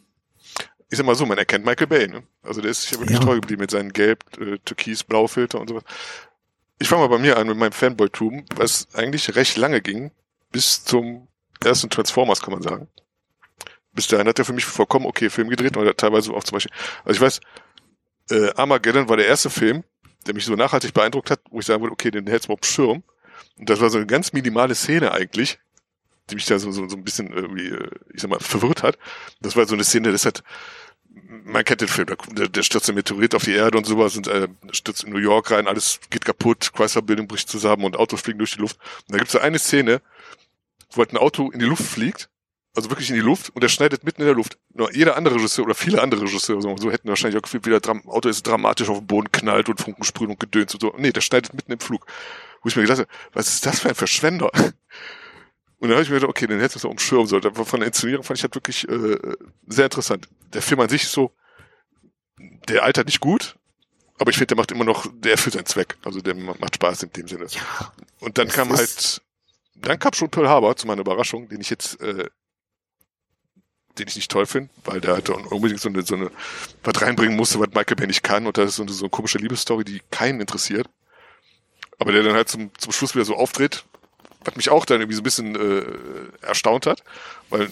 Ich 0.90 0.96
sag 0.96 1.06
mal 1.06 1.14
so, 1.14 1.26
man 1.26 1.38
erkennt 1.38 1.64
Michael 1.64 1.86
Bay, 1.86 2.08
ne? 2.08 2.22
Also 2.42 2.60
der 2.60 2.70
ist 2.70 2.82
sich 2.82 2.98
wirklich 2.98 3.18
ja. 3.18 3.24
treu 3.24 3.36
geblieben 3.36 3.60
mit 3.60 3.70
seinen 3.70 3.92
gelb, 3.92 4.24
äh, 4.40 4.58
türkis, 4.64 5.04
blau 5.04 5.26
Filter 5.26 5.60
und 5.60 5.68
sowas. 5.68 5.84
Ich 6.78 6.88
fange 6.88 7.02
mal 7.02 7.08
bei 7.08 7.18
mir 7.18 7.36
an 7.36 7.46
mit 7.46 7.56
meinem 7.56 7.72
Fanboy-Tum, 7.72 8.44
was 8.54 8.88
eigentlich 8.94 9.34
recht 9.34 9.56
lange 9.56 9.80
ging, 9.80 10.12
bis 10.52 10.84
zum 10.84 11.28
ersten 11.62 11.90
Transformers, 11.90 12.40
kann 12.40 12.54
man 12.54 12.62
sagen. 12.62 12.88
Bis 13.92 14.06
dahin 14.06 14.28
hat 14.28 14.38
er 14.38 14.44
für 14.44 14.52
mich 14.52 14.64
vollkommen 14.64 15.06
okay 15.06 15.28
Film 15.28 15.48
gedreht 15.48 15.76
und 15.76 15.96
teilweise 15.98 16.32
auch 16.32 16.44
zum 16.44 16.56
Beispiel, 16.56 16.72
also 17.04 17.16
ich 17.16 17.20
weiß, 17.20 17.40
äh, 18.30 18.52
Armageddon 18.54 19.08
war 19.08 19.16
der 19.16 19.26
erste 19.26 19.50
Film, 19.50 19.82
der 20.26 20.34
mich 20.34 20.44
so 20.44 20.54
nachhaltig 20.54 20.94
beeindruckt 20.94 21.30
hat, 21.30 21.40
wo 21.50 21.58
ich 21.58 21.66
sagen 21.66 21.82
würde, 21.82 21.92
okay, 21.92 22.10
den 22.10 22.26
hältst 22.26 22.48
du 22.48 22.52
auf 22.52 22.60
dem 22.60 22.66
Schirm. 22.66 23.02
Und 23.58 23.68
das 23.68 23.80
war 23.80 23.90
so 23.90 23.98
eine 23.98 24.06
ganz 24.06 24.32
minimale 24.32 24.74
Szene 24.74 25.12
eigentlich, 25.12 25.58
die 26.30 26.34
mich 26.34 26.46
da 26.46 26.58
so, 26.58 26.70
so, 26.70 26.88
so 26.88 26.96
ein 26.96 27.04
bisschen 27.04 27.32
irgendwie, 27.32 27.68
äh, 27.68 27.90
ich 28.12 28.20
sag 28.20 28.30
mal, 28.30 28.40
verwirrt 28.40 28.82
hat. 28.82 28.98
Das 29.40 29.56
war 29.56 29.66
so 29.66 29.74
eine 29.74 29.84
Szene, 29.84 30.12
das 30.12 30.24
hat, 30.24 30.42
man 31.44 31.64
kennt 31.64 31.80
den 31.80 31.88
Film, 31.88 32.08
der, 32.32 32.48
der 32.48 32.62
stürzt 32.62 32.88
ein 32.88 32.94
Meteorit 32.94 33.34
auf 33.34 33.44
die 33.44 33.54
Erde 33.54 33.78
und 33.78 33.86
sowas 33.86 34.16
und 34.16 34.28
äh, 34.28 34.48
stürzt 34.70 35.04
in 35.04 35.12
New 35.12 35.18
York 35.18 35.50
rein, 35.50 35.66
alles 35.66 36.00
geht 36.10 36.24
kaputt, 36.24 36.72
Chrysler 36.74 37.02
Building 37.02 37.26
bricht 37.26 37.48
zusammen 37.48 37.84
und 37.84 37.96
Autos 37.96 38.20
fliegen 38.20 38.38
durch 38.38 38.52
die 38.52 38.60
Luft. 38.60 38.78
Und 39.06 39.12
da 39.12 39.18
gibt 39.18 39.28
es 39.28 39.32
so 39.32 39.38
eine 39.38 39.58
Szene, 39.58 40.00
wo 40.92 40.98
halt 40.98 41.12
ein 41.12 41.18
Auto 41.18 41.50
in 41.50 41.58
die 41.58 41.66
Luft 41.66 41.84
fliegt, 41.84 42.28
also 42.74 42.90
wirklich 42.90 43.10
in 43.10 43.16
die 43.16 43.22
Luft 43.22 43.50
und 43.50 43.62
der 43.62 43.68
schneidet 43.68 44.04
mitten 44.04 44.22
in 44.22 44.26
der 44.26 44.36
Luft. 44.36 44.58
Nur 44.72 44.94
jeder 44.94 45.16
andere 45.16 45.34
Regisseur 45.36 45.64
oder 45.64 45.74
viele 45.74 46.00
andere 46.02 46.22
Regisseure 46.22 46.62
so, 46.62 46.76
so 46.76 46.90
hätten 46.90 47.08
wahrscheinlich 47.08 47.38
auch 47.38 47.42
gefühlt, 47.42 47.66
wie 47.66 47.70
das 47.70 47.82
Auto 47.88 48.28
ist 48.28 48.46
dramatisch 48.46 48.88
auf 48.88 48.98
den 48.98 49.06
Boden 49.06 49.32
knallt 49.32 49.68
und 49.68 49.80
Funken 49.80 50.04
sprühen 50.04 50.30
und 50.30 50.40
gedöns 50.40 50.74
und 50.74 50.80
so. 50.80 50.94
Nee, 50.96 51.12
der 51.12 51.20
schneidet 51.20 51.54
mitten 51.54 51.72
im 51.72 51.80
Flug. 51.80 52.06
Wo 52.62 52.68
ich 52.68 52.76
mir 52.76 52.82
gedacht 52.82 53.00
habe, 53.00 53.08
was 53.32 53.48
ist 53.48 53.66
das 53.66 53.80
für 53.80 53.88
ein 53.88 53.94
Verschwender? 53.94 54.50
Und 55.80 55.88
dann 55.88 55.96
habe 55.96 56.02
ich 56.02 56.10
mir 56.10 56.16
gedacht, 56.16 56.30
okay, 56.30 56.46
den 56.46 56.58
hättest 56.58 56.76
du 56.76 56.80
so 56.80 56.90
umschirmen 56.90 57.26
sollen. 57.26 57.44
Aber 57.46 57.64
von 57.64 57.80
der 57.80 57.86
Inszenierung 57.86 58.24
fand 58.24 58.38
ich 58.38 58.42
halt 58.42 58.54
wirklich 58.54 58.88
äh, 58.88 59.18
sehr 59.66 59.84
interessant. 59.84 60.28
Der 60.52 60.62
Film 60.62 60.80
an 60.80 60.88
sich 60.88 61.04
ist 61.04 61.12
so, 61.12 61.32
der 62.68 62.82
altert 62.82 63.06
nicht 63.06 63.20
gut, 63.20 63.56
aber 64.18 64.30
ich 64.30 64.36
finde, 64.36 64.48
der 64.48 64.56
macht 64.56 64.72
immer 64.72 64.84
noch, 64.84 65.06
der 65.12 65.32
erfüllt 65.32 65.54
seinen 65.54 65.66
Zweck. 65.66 65.96
Also 66.04 66.20
der 66.20 66.34
macht 66.34 66.74
Spaß 66.74 67.04
in 67.04 67.12
dem 67.12 67.28
Sinne. 67.28 67.46
Ja, 67.48 67.92
und 68.20 68.38
dann 68.38 68.48
kam 68.48 68.70
halt, 68.76 69.22
dann 69.76 69.98
kam 69.98 70.12
schon 70.12 70.30
Pearl 70.30 70.48
Harbor 70.48 70.76
zu 70.76 70.86
meiner 70.86 71.02
Überraschung, 71.02 71.48
den 71.48 71.60
ich 71.60 71.70
jetzt, 71.70 72.00
äh, 72.00 72.28
den 73.98 74.08
ich 74.08 74.16
nicht 74.16 74.30
toll 74.30 74.46
finde, 74.46 74.70
weil 74.84 75.00
der 75.00 75.14
halt 75.14 75.28
unbedingt 75.30 75.80
so 75.80 75.88
eine, 75.88 76.02
so 76.02 76.16
eine, 76.16 76.30
was 76.82 77.00
reinbringen 77.00 77.36
musste, 77.36 77.60
was 77.60 77.68
Michael 77.68 77.96
Bay 77.96 78.06
nicht 78.08 78.24
kann. 78.24 78.46
Und 78.46 78.58
das 78.58 78.70
ist 78.70 78.76
so 78.76 78.82
eine, 78.82 78.92
so 78.92 79.04
eine 79.04 79.10
komische 79.10 79.38
Liebesstory, 79.38 79.84
die 79.84 80.02
keinen 80.10 80.40
interessiert. 80.40 80.88
Aber 82.00 82.12
der 82.12 82.22
dann 82.22 82.34
halt 82.34 82.48
zum, 82.48 82.70
zum 82.78 82.92
Schluss 82.92 83.14
wieder 83.14 83.24
so 83.24 83.36
auftritt, 83.36 83.84
was 84.48 84.56
mich 84.56 84.70
auch 84.70 84.84
dann 84.84 85.00
irgendwie 85.00 85.14
so 85.14 85.20
ein 85.20 85.24
bisschen 85.24 85.54
äh, 85.54 85.82
erstaunt 86.46 86.86
hat, 86.86 87.02
weil 87.50 87.68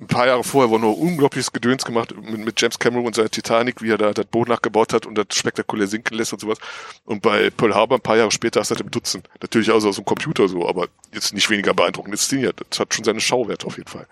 ein 0.00 0.06
paar 0.06 0.26
Jahre 0.26 0.42
vorher 0.42 0.70
war 0.70 0.78
nur 0.78 0.98
unglaubliches 0.98 1.52
Gedöns 1.52 1.84
gemacht 1.84 2.14
mit, 2.20 2.44
mit 2.44 2.60
James 2.60 2.78
Cameron 2.78 3.06
und 3.06 3.14
seiner 3.14 3.30
Titanic, 3.30 3.82
wie 3.82 3.90
er 3.90 3.98
da 3.98 4.12
das 4.12 4.26
Boot 4.26 4.48
nachgebaut 4.48 4.92
hat 4.92 5.06
und 5.06 5.16
das 5.16 5.26
spektakulär 5.32 5.86
sinken 5.86 6.16
lässt 6.16 6.32
und 6.32 6.40
sowas. 6.40 6.58
Und 7.04 7.22
bei 7.22 7.50
Pearl 7.50 7.74
Harbor 7.74 7.98
ein 7.98 8.02
paar 8.02 8.16
Jahre 8.16 8.30
später 8.30 8.60
hast 8.60 8.70
du 8.70 8.74
das 8.74 8.82
im 8.82 8.90
Dutzend. 8.90 9.28
Natürlich 9.40 9.70
auch 9.70 9.80
so 9.80 9.88
aus 9.88 9.96
dem 9.96 10.04
Computer 10.04 10.48
so, 10.48 10.68
aber 10.68 10.88
jetzt 11.12 11.34
nicht 11.34 11.50
weniger 11.50 11.74
beeindruckend 11.74 12.14
inszeniert. 12.14 12.60
Das 12.70 12.80
hat 12.80 12.94
schon 12.94 13.04
seine 13.04 13.20
Schauwerte 13.20 13.66
auf 13.66 13.76
jeden 13.76 13.88
Fall. 13.88 14.06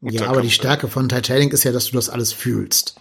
Und 0.00 0.12
ja, 0.12 0.26
aber 0.26 0.42
die 0.42 0.50
Stärke 0.50 0.88
von 0.88 1.08
Titanic 1.08 1.52
ist 1.52 1.64
ja, 1.64 1.72
dass 1.72 1.86
du 1.86 1.92
das 1.92 2.08
alles 2.08 2.32
fühlst. 2.32 2.96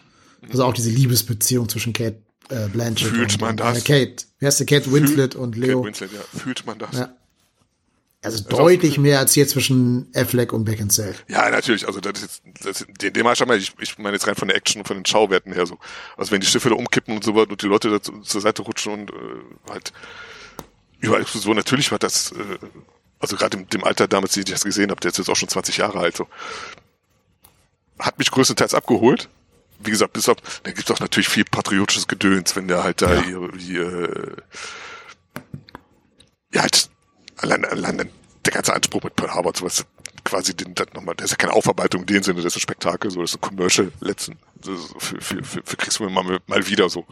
Also 0.50 0.64
auch 0.64 0.74
diese 0.74 0.90
Liebesbeziehung 0.90 1.68
zwischen 1.68 1.94
Kate 1.94 2.22
äh, 2.50 2.68
Blanchett 2.68 3.10
Fühlt 3.10 3.34
und 3.34 3.42
man 3.42 3.58
das? 3.58 3.80
Äh, 3.80 3.82
Kate. 3.82 4.26
Wie 4.40 4.46
heißt 4.46 4.60
der? 4.60 4.68
Kate 4.68 4.92
Winslet 4.92 5.36
und 5.36 5.56
Leo. 5.58 5.82
Kate 5.82 5.88
Winslet, 5.88 6.12
ja. 6.14 6.40
Fühlt 6.40 6.66
man 6.66 6.80
das? 6.80 6.98
Ja. 6.98 7.14
Also 8.22 8.44
deutlich 8.44 8.98
mehr 8.98 9.20
als 9.20 9.34
hier 9.34 9.48
zwischen 9.48 10.12
Affleck 10.14 10.52
und 10.52 10.66
Beckinsale. 10.66 11.16
Ja, 11.30 11.50
natürlich. 11.50 11.88
Also 11.88 12.02
das 12.02 12.22
ist 12.22 12.42
jetzt, 12.54 12.66
das, 12.66 12.86
den, 13.00 13.14
den 13.14 13.24
Maßstab, 13.24 13.50
ich, 13.52 13.74
ich 13.80 13.98
meine 13.98 14.16
jetzt 14.16 14.28
rein 14.28 14.36
von 14.36 14.50
der 14.50 14.58
Action 14.58 14.82
und 14.82 14.88
von 14.88 14.98
den 14.98 15.06
Schauwerten 15.06 15.54
her 15.54 15.66
so. 15.66 15.78
Also 16.18 16.32
wenn 16.32 16.42
die 16.42 16.48
Schiffe 16.48 16.70
da 16.70 16.76
umkippen 16.76 17.16
und 17.16 17.24
so 17.24 17.34
weiter 17.36 17.52
und 17.52 17.62
die 17.62 17.68
Leute 17.68 17.90
da 17.90 18.02
zu, 18.02 18.20
zur 18.20 18.42
Seite 18.42 18.64
rutschen 18.64 18.94
und 18.94 19.12
äh, 19.12 19.70
halt 19.70 19.94
überall 21.00 21.26
so 21.26 21.54
natürlich 21.54 21.92
war 21.92 22.00
das, 22.00 22.34
äh, 22.34 22.58
also 23.20 23.38
gerade 23.38 23.58
im 23.58 23.70
dem 23.70 23.86
Alter 23.86 24.10
damals, 24.10 24.34
die 24.34 24.42
ich 24.42 24.46
das 24.48 24.66
gesehen 24.66 24.92
habe, 24.92 25.00
der 25.00 25.12
ist 25.12 25.18
jetzt 25.18 25.30
auch 25.30 25.38
schon 25.38 25.48
20 25.48 25.78
Jahre 25.78 26.00
alt, 26.00 26.18
so 26.18 26.28
hat 28.00 28.18
mich 28.20 28.32
größtenteils 28.32 28.74
abgeholt. 28.74 29.30
Wie 29.82 29.92
gesagt, 29.92 30.12
bis 30.14 30.28
auf, 30.28 30.38
da 30.64 30.72
gibt 30.72 30.90
es 30.90 30.94
auch 30.96 31.00
natürlich 31.00 31.30
viel 31.30 31.46
patriotisches 31.46 32.08
Gedöns, 32.08 32.56
wenn 32.56 32.68
der 32.68 32.84
halt 32.84 33.02
da 33.02 33.14
Ja. 33.14 33.24
ihre, 33.24 33.52
die, 33.58 33.78
äh, 33.78 34.36
ja, 36.54 36.62
halt, 36.64 36.90
allein, 37.42 37.66
allein 37.66 38.10
der 38.46 38.54
ganze 38.54 38.74
Anspruch 38.74 39.04
mit 39.04 39.16
Pearl 39.16 39.32
Harbor, 39.32 39.54
sowas, 39.56 39.86
quasi 40.24 40.56
den, 40.56 40.76
das 40.76 40.88
nochmal, 40.94 41.16
das 41.16 41.26
ist 41.26 41.32
ja 41.32 41.38
keine 41.38 41.54
Aufarbeitung 41.54 42.02
in 42.02 42.08
dem 42.08 42.24
Sinne, 42.24 42.42
das 42.42 42.54
ist 42.54 42.58
ein 42.58 42.62
Spektakel, 42.62 43.12
so, 43.12 43.22
das 43.22 43.32
ist 43.32 43.38
ein 43.38 43.42
Commercial 43.42 43.92
letzten, 44.00 44.38
so 44.62 44.76
für, 44.98 45.22
für, 45.22 45.44
für, 45.44 45.62
für 45.64 45.78
Kriegsfilme 45.78 46.12
mal, 46.12 46.40
mal 46.48 46.68
wieder 46.68 46.90
so. 46.90 47.06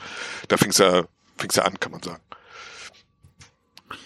Da 0.47 0.57
fing's 0.57 0.77
ja, 0.77 1.05
fing's 1.37 1.55
ja 1.55 1.63
an, 1.63 1.79
kann 1.79 1.91
man 1.91 2.03
sagen. 2.03 2.21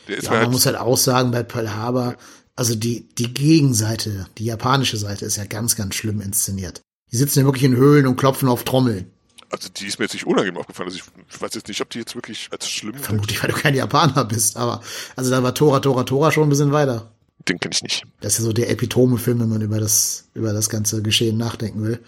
Der 0.07 0.17
ist 0.17 0.25
Ja, 0.25 0.31
man 0.31 0.39
halt, 0.41 0.51
muss 0.51 0.65
halt 0.65 0.77
auch 0.77 0.97
sagen, 0.97 1.31
bei 1.31 1.43
Pearl 1.43 1.73
Harbor, 1.73 2.15
also 2.55 2.75
die, 2.75 3.07
die 3.15 3.33
Gegenseite, 3.33 4.27
die 4.37 4.45
japanische 4.45 4.97
Seite 4.97 5.25
ist 5.25 5.37
ja 5.37 5.45
ganz, 5.45 5.75
ganz 5.75 5.95
schlimm 5.95 6.21
inszeniert. 6.21 6.81
Die 7.11 7.17
sitzen 7.17 7.39
ja 7.39 7.45
wirklich 7.45 7.63
in 7.63 7.75
Höhlen 7.75 8.07
und 8.07 8.15
klopfen 8.17 8.47
auf 8.47 8.63
Trommeln. 8.63 9.11
Also 9.51 9.69
die 9.69 9.87
ist 9.87 9.99
mir 9.99 10.05
jetzt 10.05 10.13
nicht 10.13 10.25
unangenehm 10.25 10.57
aufgefallen, 10.57 10.89
also 10.89 10.99
ich, 10.99 11.03
ich 11.33 11.41
weiß 11.41 11.53
jetzt 11.53 11.67
nicht, 11.67 11.81
ob 11.81 11.89
die 11.89 11.99
jetzt 11.99 12.15
wirklich 12.15 12.49
als 12.51 12.69
schlimm, 12.69 12.95
Vermutlich, 12.95 13.41
weil 13.41 13.51
du 13.51 13.57
kein 13.57 13.75
Japaner 13.75 14.25
bist, 14.25 14.57
aber 14.57 14.81
also 15.15 15.29
da 15.29 15.43
war 15.43 15.53
Tora, 15.53 15.79
Tora, 15.79 16.03
Tora 16.03 16.31
schon 16.31 16.43
ein 16.43 16.49
bisschen 16.49 16.71
weiter. 16.71 17.11
den 17.47 17.59
kenne 17.59 17.73
ich 17.73 17.83
nicht. 17.83 18.05
Das 18.21 18.33
ist 18.33 18.39
ja 18.39 18.45
so 18.45 18.53
der 18.53 18.69
Epitome-Film, 18.69 19.39
wenn 19.39 19.49
man 19.49 19.61
über 19.61 19.79
das, 19.79 20.25
über 20.33 20.53
das 20.53 20.69
ganze 20.69 21.01
Geschehen 21.01 21.37
nachdenken 21.37 21.83
will. 21.83 21.99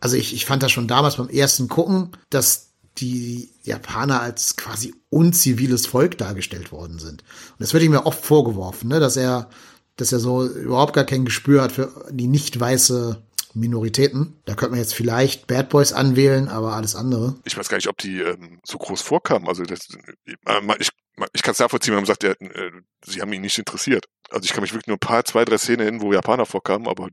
Also 0.00 0.16
ich, 0.16 0.34
ich 0.34 0.44
fand 0.44 0.62
das 0.62 0.72
schon 0.72 0.88
damals 0.88 1.16
beim 1.16 1.28
ersten 1.28 1.68
Gucken, 1.68 2.10
dass 2.30 2.70
die 2.98 3.50
Japaner 3.64 4.20
als 4.20 4.56
quasi 4.56 4.94
unziviles 5.10 5.86
Volk 5.86 6.18
dargestellt 6.18 6.70
worden 6.70 6.98
sind. 6.98 7.22
Und 7.22 7.60
das 7.60 7.72
wird 7.72 7.82
ihm 7.82 7.92
ja 7.92 8.06
oft 8.06 8.24
vorgeworfen, 8.24 8.88
ne, 8.88 9.00
dass 9.00 9.16
er, 9.16 9.48
dass 9.96 10.12
er 10.12 10.20
so 10.20 10.46
überhaupt 10.46 10.94
gar 10.94 11.04
kein 11.04 11.24
Gespür 11.24 11.62
hat 11.62 11.72
für 11.72 11.90
die 12.10 12.28
nicht 12.28 12.58
weiße 12.58 13.20
Minoritäten. 13.54 14.34
Da 14.44 14.54
könnte 14.54 14.72
man 14.72 14.80
jetzt 14.80 14.94
vielleicht 14.94 15.46
Bad 15.46 15.68
Boys 15.68 15.92
anwählen, 15.92 16.48
aber 16.48 16.74
alles 16.74 16.94
andere. 16.94 17.36
Ich 17.44 17.56
weiß 17.56 17.68
gar 17.68 17.76
nicht, 17.76 17.88
ob 17.88 17.98
die 17.98 18.20
ähm, 18.20 18.60
so 18.64 18.78
groß 18.78 19.00
vorkamen. 19.00 19.48
Also 19.48 19.62
das, 19.64 19.88
äh, 20.26 20.60
ich, 20.78 20.90
ich 21.32 21.42
kann 21.42 21.52
es 21.52 21.58
nachvollziehen, 21.58 21.92
wenn 21.92 22.00
man 22.00 22.06
sagt, 22.06 22.22
der, 22.22 22.40
äh, 22.40 22.70
sie 23.06 23.20
haben 23.20 23.32
ihn 23.32 23.42
nicht 23.42 23.58
interessiert. 23.58 24.06
Also 24.30 24.46
ich 24.46 24.52
kann 24.52 24.62
mich 24.62 24.72
wirklich 24.72 24.88
nur 24.88 24.96
ein 24.96 25.00
paar, 25.00 25.24
zwei, 25.24 25.44
drei 25.44 25.58
Szenen 25.58 25.80
erinnern, 25.80 26.00
wo 26.00 26.12
Japaner 26.12 26.46
vorkamen, 26.46 26.88
aber 26.88 27.08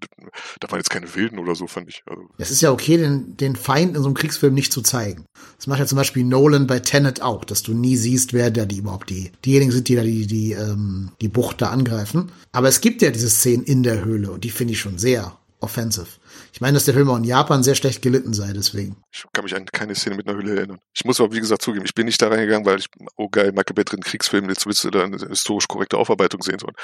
da 0.59 0.71
waren 0.71 0.79
jetzt 0.79 0.89
keine 0.89 1.13
Wilden 1.13 1.37
oder 1.39 1.55
so, 1.55 1.67
fand 1.67 1.89
ich. 1.89 2.01
Also, 2.07 2.23
Es 2.37 2.49
ist 2.49 2.61
ja 2.61 2.71
okay, 2.71 2.97
den, 2.97 3.37
den 3.37 3.55
Feind 3.55 3.95
in 3.95 4.01
so 4.01 4.07
einem 4.07 4.15
Kriegsfilm 4.15 4.53
nicht 4.53 4.73
zu 4.73 4.81
zeigen. 4.81 5.25
Das 5.57 5.67
macht 5.67 5.79
ja 5.79 5.85
zum 5.85 5.97
Beispiel 5.97 6.23
Nolan 6.23 6.67
bei 6.67 6.79
Tenet 6.79 7.21
auch, 7.21 7.45
dass 7.45 7.63
du 7.63 7.73
nie 7.73 7.95
siehst, 7.95 8.33
wer 8.33 8.49
da 8.49 8.65
die 8.65 8.77
überhaupt 8.77 9.09
die, 9.09 9.31
diejenigen 9.45 9.71
sind, 9.71 9.87
die 9.89 9.95
da 9.95 10.03
die, 10.03 10.25
die, 10.25 10.53
ähm, 10.53 11.11
die 11.21 11.27
Bucht 11.27 11.61
da 11.61 11.69
angreifen. 11.69 12.31
Aber 12.53 12.69
es 12.69 12.81
gibt 12.81 13.01
ja 13.01 13.11
diese 13.11 13.29
Szenen 13.29 13.65
in 13.65 13.83
der 13.83 14.03
Höhle 14.03 14.31
und 14.31 14.43
die 14.43 14.49
finde 14.49 14.73
ich 14.73 14.79
schon 14.79 14.97
sehr 14.97 15.37
offensive. 15.59 16.07
Ich 16.53 16.59
meine, 16.59 16.73
dass 16.73 16.85
der 16.85 16.93
Film 16.93 17.09
auch 17.09 17.17
in 17.17 17.23
Japan 17.23 17.63
sehr 17.63 17.75
schlecht 17.75 18.01
gelitten 18.01 18.33
sei, 18.33 18.51
deswegen. 18.53 19.01
ich 19.11 19.23
kann 19.33 19.43
mich 19.43 19.55
an 19.55 19.65
keine 19.65 19.95
Szene 19.95 20.17
mit 20.17 20.27
einer 20.27 20.37
Hülle 20.37 20.57
erinnern. 20.57 20.79
Ich 20.93 21.05
muss 21.05 21.19
aber, 21.21 21.33
wie 21.33 21.39
gesagt, 21.39 21.61
zugeben, 21.61 21.85
ich 21.85 21.93
bin 21.93 22.05
nicht 22.05 22.21
da 22.21 22.27
reingegangen, 22.27 22.65
weil 22.65 22.79
ich, 22.79 22.87
oh 23.15 23.29
geil, 23.29 23.51
Michael 23.51 23.73
Bay 23.73 23.85
drin 23.85 24.01
Kriegsfilm, 24.01 24.49
jetzt 24.49 24.65
willst 24.65 24.83
du 24.83 24.91
da 24.91 25.03
eine 25.03 25.17
historisch 25.17 25.67
korrekte 25.67 25.97
Aufarbeitung 25.97 26.41
sehen. 26.41 26.59
Sondern 26.59 26.75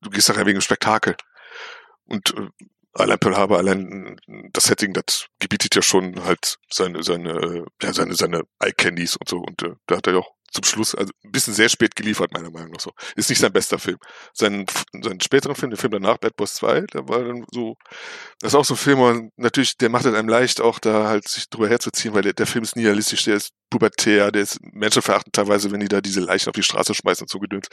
du 0.00 0.10
gehst 0.10 0.28
da 0.28 0.32
rein 0.34 0.46
wegen 0.46 0.58
dem 0.58 0.62
Spektakel. 0.62 1.16
Und 2.06 2.34
äh, 2.36 2.48
allein 2.94 3.18
Pearl 3.18 3.36
Harbor, 3.36 3.58
allein 3.58 4.18
äh, 4.26 4.48
das 4.52 4.64
Setting, 4.64 4.92
das 4.92 5.26
gebietet 5.38 5.74
ja 5.76 5.82
schon 5.82 6.24
halt 6.24 6.58
seine, 6.70 7.02
seine, 7.02 7.30
äh, 7.30 7.64
ja, 7.82 7.92
seine, 7.92 8.14
seine 8.14 8.42
Eye-Candies 8.58 9.16
und 9.16 9.28
so. 9.28 9.38
Und 9.38 9.62
äh, 9.62 9.74
da 9.86 9.98
hat 9.98 10.06
er 10.06 10.14
ja 10.14 10.18
auch 10.18 10.32
zum 10.52 10.64
Schluss, 10.64 10.94
also 10.94 11.12
ein 11.24 11.32
bisschen 11.32 11.54
sehr 11.54 11.68
spät 11.68 11.96
geliefert, 11.96 12.32
meiner 12.32 12.50
Meinung 12.50 12.72
nach 12.72 12.80
so. 12.80 12.92
Ist 13.16 13.30
nicht 13.30 13.38
sein 13.38 13.52
bester 13.52 13.78
Film. 13.78 13.98
Sein, 14.34 14.66
seinen 15.02 15.20
späteren 15.20 15.54
Film, 15.54 15.70
der 15.70 15.78
Film 15.78 15.92
danach, 15.92 16.18
Bad 16.18 16.36
Boys 16.36 16.54
2, 16.54 16.82
der 16.92 17.08
war 17.08 17.24
dann 17.24 17.44
so, 17.50 17.76
das 18.40 18.52
ist 18.52 18.54
auch 18.54 18.64
so 18.64 18.74
ein 18.74 18.78
Film, 18.78 18.98
man 18.98 19.30
natürlich, 19.36 19.76
der 19.78 19.88
macht 19.88 20.04
es 20.04 20.14
einem 20.14 20.28
leicht, 20.28 20.60
auch 20.60 20.78
da 20.78 21.08
halt 21.08 21.26
sich 21.26 21.48
drüber 21.48 21.68
herzuziehen, 21.68 22.14
weil 22.14 22.22
der, 22.22 22.34
der 22.34 22.46
Film 22.46 22.64
ist 22.64 22.76
nihilistisch, 22.76 23.24
der 23.24 23.36
ist 23.36 23.50
pubertär, 23.70 24.30
der 24.30 24.42
ist 24.42 24.58
menschenverachtend 24.62 25.34
teilweise, 25.34 25.70
wenn 25.70 25.80
die 25.80 25.88
da 25.88 26.00
diese 26.00 26.20
Leichen 26.20 26.50
auf 26.50 26.54
die 26.54 26.62
Straße 26.62 26.94
schmeißen 26.94 27.24
und 27.24 27.30
so 27.30 27.38
gedöns. 27.38 27.68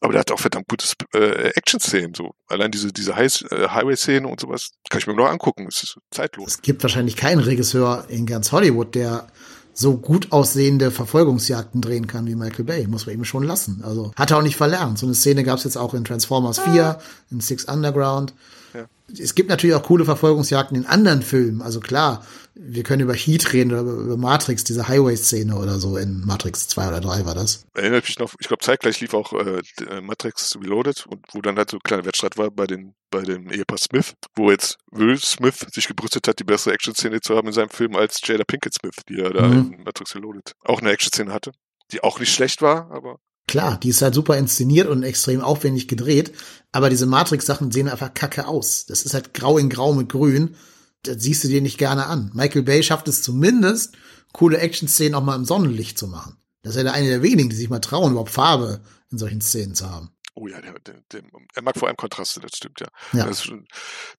Aber 0.00 0.12
der 0.12 0.20
hat 0.20 0.30
auch 0.30 0.40
verdammt 0.40 0.68
gutes 0.68 0.94
äh, 1.14 1.52
Action-Szenen, 1.54 2.12
so. 2.14 2.32
Allein 2.48 2.70
diese, 2.70 2.92
diese 2.92 3.16
High- 3.16 3.42
äh, 3.50 3.68
Highway-Szene 3.68 4.28
und 4.28 4.40
sowas, 4.40 4.72
kann 4.90 4.98
ich 4.98 5.06
mir 5.06 5.14
noch 5.14 5.28
angucken, 5.28 5.66
es 5.68 5.82
ist 5.82 5.98
zeitlos. 6.10 6.48
Es 6.48 6.62
gibt 6.62 6.82
wahrscheinlich 6.82 7.16
keinen 7.16 7.40
Regisseur 7.40 8.04
in 8.08 8.26
ganz 8.26 8.52
Hollywood, 8.52 8.94
der 8.94 9.28
so 9.74 9.96
gut 9.96 10.32
aussehende 10.32 10.90
Verfolgungsjagden 10.90 11.80
drehen 11.80 12.06
kann 12.06 12.26
wie 12.26 12.34
Michael 12.34 12.64
Bay. 12.64 12.86
Muss 12.86 13.06
man 13.06 13.14
ihm 13.14 13.24
schon 13.24 13.42
lassen. 13.42 13.82
Also 13.84 14.12
hat 14.16 14.30
er 14.30 14.38
auch 14.38 14.42
nicht 14.42 14.56
verlernt. 14.56 14.98
So 14.98 15.06
eine 15.06 15.14
Szene 15.14 15.44
gab 15.44 15.58
es 15.58 15.64
jetzt 15.64 15.78
auch 15.78 15.94
in 15.94 16.04
Transformers 16.04 16.58
4, 16.60 16.98
in 17.30 17.40
Six 17.40 17.64
Underground. 17.64 18.34
Ja. 18.74 18.86
Es 19.18 19.34
gibt 19.34 19.50
natürlich 19.50 19.76
auch 19.76 19.82
coole 19.82 20.04
Verfolgungsjagden 20.04 20.76
in 20.76 20.86
anderen 20.86 21.22
Filmen. 21.22 21.60
Also 21.62 21.80
klar, 21.80 22.24
wir 22.54 22.82
können 22.82 23.02
über 23.02 23.14
Heat 23.14 23.52
reden 23.52 23.72
oder 23.72 23.82
über 23.82 24.16
Matrix, 24.16 24.64
diese 24.64 24.88
Highway-Szene 24.88 25.56
oder 25.56 25.78
so. 25.78 25.96
In 25.96 26.24
Matrix 26.24 26.68
2 26.68 26.88
oder 26.88 27.00
3 27.00 27.26
war 27.26 27.34
das. 27.34 27.64
Erinnert 27.74 28.04
mich 28.06 28.18
noch, 28.18 28.34
ich 28.40 28.48
glaube 28.48 28.62
zeitgleich 28.64 29.00
lief 29.00 29.14
auch 29.14 29.32
äh, 29.34 29.60
äh, 29.88 30.00
Matrix 30.00 30.56
Reloaded 30.60 31.06
und 31.06 31.24
wo 31.32 31.40
dann 31.42 31.56
halt 31.56 31.70
so 31.70 31.76
ein 31.76 31.82
kleiner 31.82 32.04
Wettstreit 32.04 32.38
war 32.38 32.50
bei 32.50 32.66
den 32.66 32.94
bei 33.10 33.20
dem 33.20 33.50
Ehepaar 33.50 33.76
Smith, 33.76 34.14
wo 34.36 34.50
jetzt 34.50 34.78
Will 34.90 35.18
Smith 35.18 35.66
sich 35.70 35.86
gebrüstet 35.86 36.26
hat, 36.28 36.38
die 36.38 36.44
bessere 36.44 36.72
Action-Szene 36.72 37.20
zu 37.20 37.36
haben 37.36 37.48
in 37.48 37.52
seinem 37.52 37.68
Film 37.68 37.94
als 37.94 38.20
Jada 38.24 38.44
Pinkett 38.44 38.72
Smith, 38.72 38.96
die 39.06 39.20
er 39.20 39.30
da 39.34 39.46
Mhm. 39.48 39.74
in 39.74 39.82
Matrix 39.84 40.14
Reloaded 40.14 40.54
auch 40.64 40.80
eine 40.80 40.90
Action-Szene 40.92 41.30
hatte, 41.30 41.52
die 41.92 42.02
auch 42.02 42.18
nicht 42.20 42.32
schlecht 42.32 42.62
war, 42.62 42.90
aber 42.90 43.18
Klar, 43.52 43.78
die 43.78 43.90
ist 43.90 44.00
halt 44.00 44.14
super 44.14 44.38
inszeniert 44.38 44.88
und 44.88 45.02
extrem 45.02 45.42
aufwendig 45.42 45.86
gedreht, 45.86 46.32
aber 46.72 46.88
diese 46.88 47.04
Matrix-Sachen 47.04 47.70
sehen 47.70 47.86
einfach 47.86 48.14
kacke 48.14 48.48
aus. 48.48 48.86
Das 48.86 49.02
ist 49.02 49.12
halt 49.12 49.34
grau 49.34 49.58
in 49.58 49.68
grau 49.68 49.92
mit 49.92 50.08
grün. 50.08 50.56
Das 51.02 51.22
siehst 51.22 51.44
du 51.44 51.48
dir 51.48 51.60
nicht 51.60 51.76
gerne 51.76 52.06
an. 52.06 52.30
Michael 52.32 52.62
Bay 52.62 52.82
schafft 52.82 53.08
es 53.08 53.20
zumindest, 53.20 53.94
coole 54.32 54.56
Action-Szenen 54.56 55.14
auch 55.14 55.22
mal 55.22 55.36
im 55.36 55.44
Sonnenlicht 55.44 55.98
zu 55.98 56.08
machen. 56.08 56.38
Das 56.62 56.76
ist 56.76 56.82
ja 56.82 56.92
eine 56.92 57.10
der 57.10 57.20
wenigen, 57.20 57.50
die 57.50 57.56
sich 57.56 57.68
mal 57.68 57.80
trauen, 57.80 58.12
überhaupt 58.12 58.30
Farbe 58.30 58.80
in 59.10 59.18
solchen 59.18 59.42
Szenen 59.42 59.74
zu 59.74 59.90
haben. 59.90 60.14
oh 60.34 60.48
ja, 60.48 60.58
der, 60.62 60.72
der, 60.78 61.02
der, 61.12 61.22
er 61.54 61.62
mag 61.62 61.76
vor 61.76 61.88
allem 61.88 61.98
Kontraste, 61.98 62.40
das 62.40 62.56
stimmt 62.56 62.80
ja. 62.80 62.86
Ja. 63.12 63.26
Das 63.26 63.46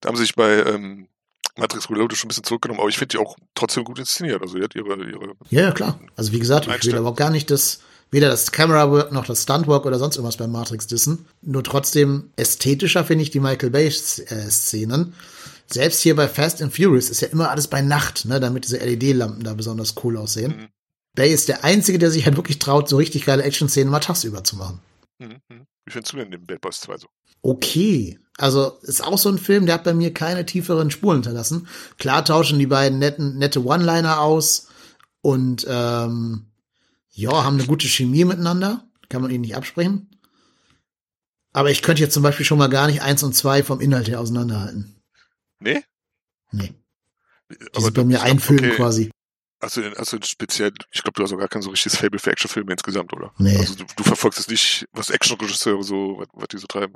da 0.00 0.08
haben 0.10 0.16
sie 0.16 0.22
sich 0.22 0.36
bei 0.36 0.62
ähm, 0.62 1.08
Matrix 1.56 1.90
Reloaded 1.90 2.16
schon 2.16 2.26
ein 2.26 2.28
bisschen 2.28 2.44
zurückgenommen, 2.44 2.78
aber 2.78 2.88
ich 2.88 2.98
finde 2.98 3.16
die 3.16 3.18
auch 3.18 3.36
trotzdem 3.56 3.82
gut 3.82 3.98
inszeniert. 3.98 4.42
Also 4.42 4.58
die 4.58 4.62
hat 4.62 4.76
ihre, 4.76 4.94
ihre 5.04 5.34
Ja, 5.50 5.72
klar. 5.72 5.98
Also 6.14 6.30
wie 6.30 6.38
gesagt, 6.38 6.68
ich 6.68 6.86
will 6.86 6.98
aber 6.98 7.08
auch 7.08 7.16
gar 7.16 7.30
nicht 7.30 7.50
das, 7.50 7.80
weder 8.14 8.28
das 8.28 8.52
Camera-Work 8.52 9.10
noch 9.10 9.26
das 9.26 9.42
Stunt-Work 9.42 9.86
oder 9.86 9.98
sonst 9.98 10.16
irgendwas 10.16 10.36
bei 10.36 10.46
Matrix 10.46 10.86
dissen. 10.86 11.26
Nur 11.42 11.64
trotzdem 11.64 12.30
ästhetischer 12.36 13.04
finde 13.04 13.24
ich 13.24 13.30
die 13.30 13.40
Michael 13.40 13.70
Bay-Szenen. 13.70 15.14
Selbst 15.66 16.00
hier 16.00 16.14
bei 16.14 16.28
Fast 16.28 16.62
and 16.62 16.72
Furious 16.74 17.10
ist 17.10 17.22
ja 17.22 17.28
immer 17.28 17.50
alles 17.50 17.66
bei 17.66 17.82
Nacht, 17.82 18.24
ne, 18.26 18.38
damit 18.38 18.66
diese 18.66 18.78
LED-Lampen 18.78 19.42
da 19.42 19.54
besonders 19.54 19.96
cool 20.04 20.16
aussehen. 20.16 20.56
Mhm. 20.56 20.68
Bay 21.16 21.32
ist 21.32 21.48
der 21.48 21.64
Einzige, 21.64 21.98
der 21.98 22.12
sich 22.12 22.24
halt 22.24 22.36
wirklich 22.36 22.60
traut, 22.60 22.88
so 22.88 22.96
richtig 22.98 23.24
geile 23.24 23.42
Action-Szenen 23.42 23.90
mal 23.90 23.98
tagsüber 23.98 24.44
zu 24.44 24.56
machen. 24.56 24.80
Mhm, 25.18 25.40
mhm. 25.48 25.66
Wie 25.84 25.92
findest 25.92 26.12
du 26.12 26.18
denn 26.18 26.30
den 26.30 26.46
Bad 26.46 26.60
Boys 26.60 26.80
2 26.80 26.98
so? 26.98 27.08
Okay. 27.42 28.20
Also 28.38 28.78
ist 28.82 29.02
auch 29.02 29.18
so 29.18 29.28
ein 29.28 29.38
Film, 29.38 29.66
der 29.66 29.74
hat 29.74 29.84
bei 29.84 29.94
mir 29.94 30.14
keine 30.14 30.46
tieferen 30.46 30.92
Spuren 30.92 31.16
hinterlassen. 31.16 31.66
Klar 31.98 32.24
tauschen 32.24 32.60
die 32.60 32.66
beiden 32.66 33.00
netten, 33.00 33.38
nette 33.38 33.64
One-Liner 33.64 34.20
aus 34.20 34.68
und 35.20 35.66
ähm, 35.68 36.46
ja, 37.14 37.44
haben 37.44 37.58
eine 37.58 37.66
gute 37.66 37.86
Chemie 37.86 38.24
miteinander. 38.24 38.84
Kann 39.08 39.22
man 39.22 39.30
ihnen 39.30 39.42
nicht 39.42 39.56
absprechen. 39.56 40.10
Aber 41.52 41.70
ich 41.70 41.82
könnte 41.82 42.02
jetzt 42.02 42.14
zum 42.14 42.24
Beispiel 42.24 42.44
schon 42.44 42.58
mal 42.58 42.68
gar 42.68 42.88
nicht 42.88 43.02
eins 43.02 43.22
und 43.22 43.34
zwei 43.34 43.62
vom 43.62 43.80
Inhalt 43.80 44.08
her 44.08 44.20
auseinanderhalten. 44.20 45.00
Nee? 45.60 45.84
Nee. 46.50 46.74
Die 47.50 47.56
Aber 47.72 47.82
sind 47.82 47.94
bei 47.94 48.04
mir 48.04 48.22
ein 48.22 48.40
Film 48.40 48.58
okay. 48.58 48.74
quasi. 48.74 49.10
Hast 49.60 49.76
du 49.76 50.18
speziell, 50.24 50.72
ich 50.90 51.02
glaube, 51.02 51.14
du 51.14 51.22
hast 51.22 51.32
auch 51.32 51.38
gar 51.38 51.48
kein 51.48 51.62
so 51.62 51.70
richtiges 51.70 51.96
Fable 51.96 52.18
für 52.18 52.32
Actionfilme 52.32 52.72
insgesamt, 52.72 53.12
oder? 53.12 53.32
Nee. 53.38 53.56
Also 53.56 53.76
du, 53.76 53.84
du 53.96 54.02
verfolgst 54.02 54.40
es 54.40 54.48
nicht, 54.48 54.86
was 54.92 55.10
Actionregisseure 55.10 55.82
so, 55.84 56.16
was, 56.18 56.26
was 56.32 56.48
die 56.48 56.58
so 56.58 56.66
treiben. 56.66 56.94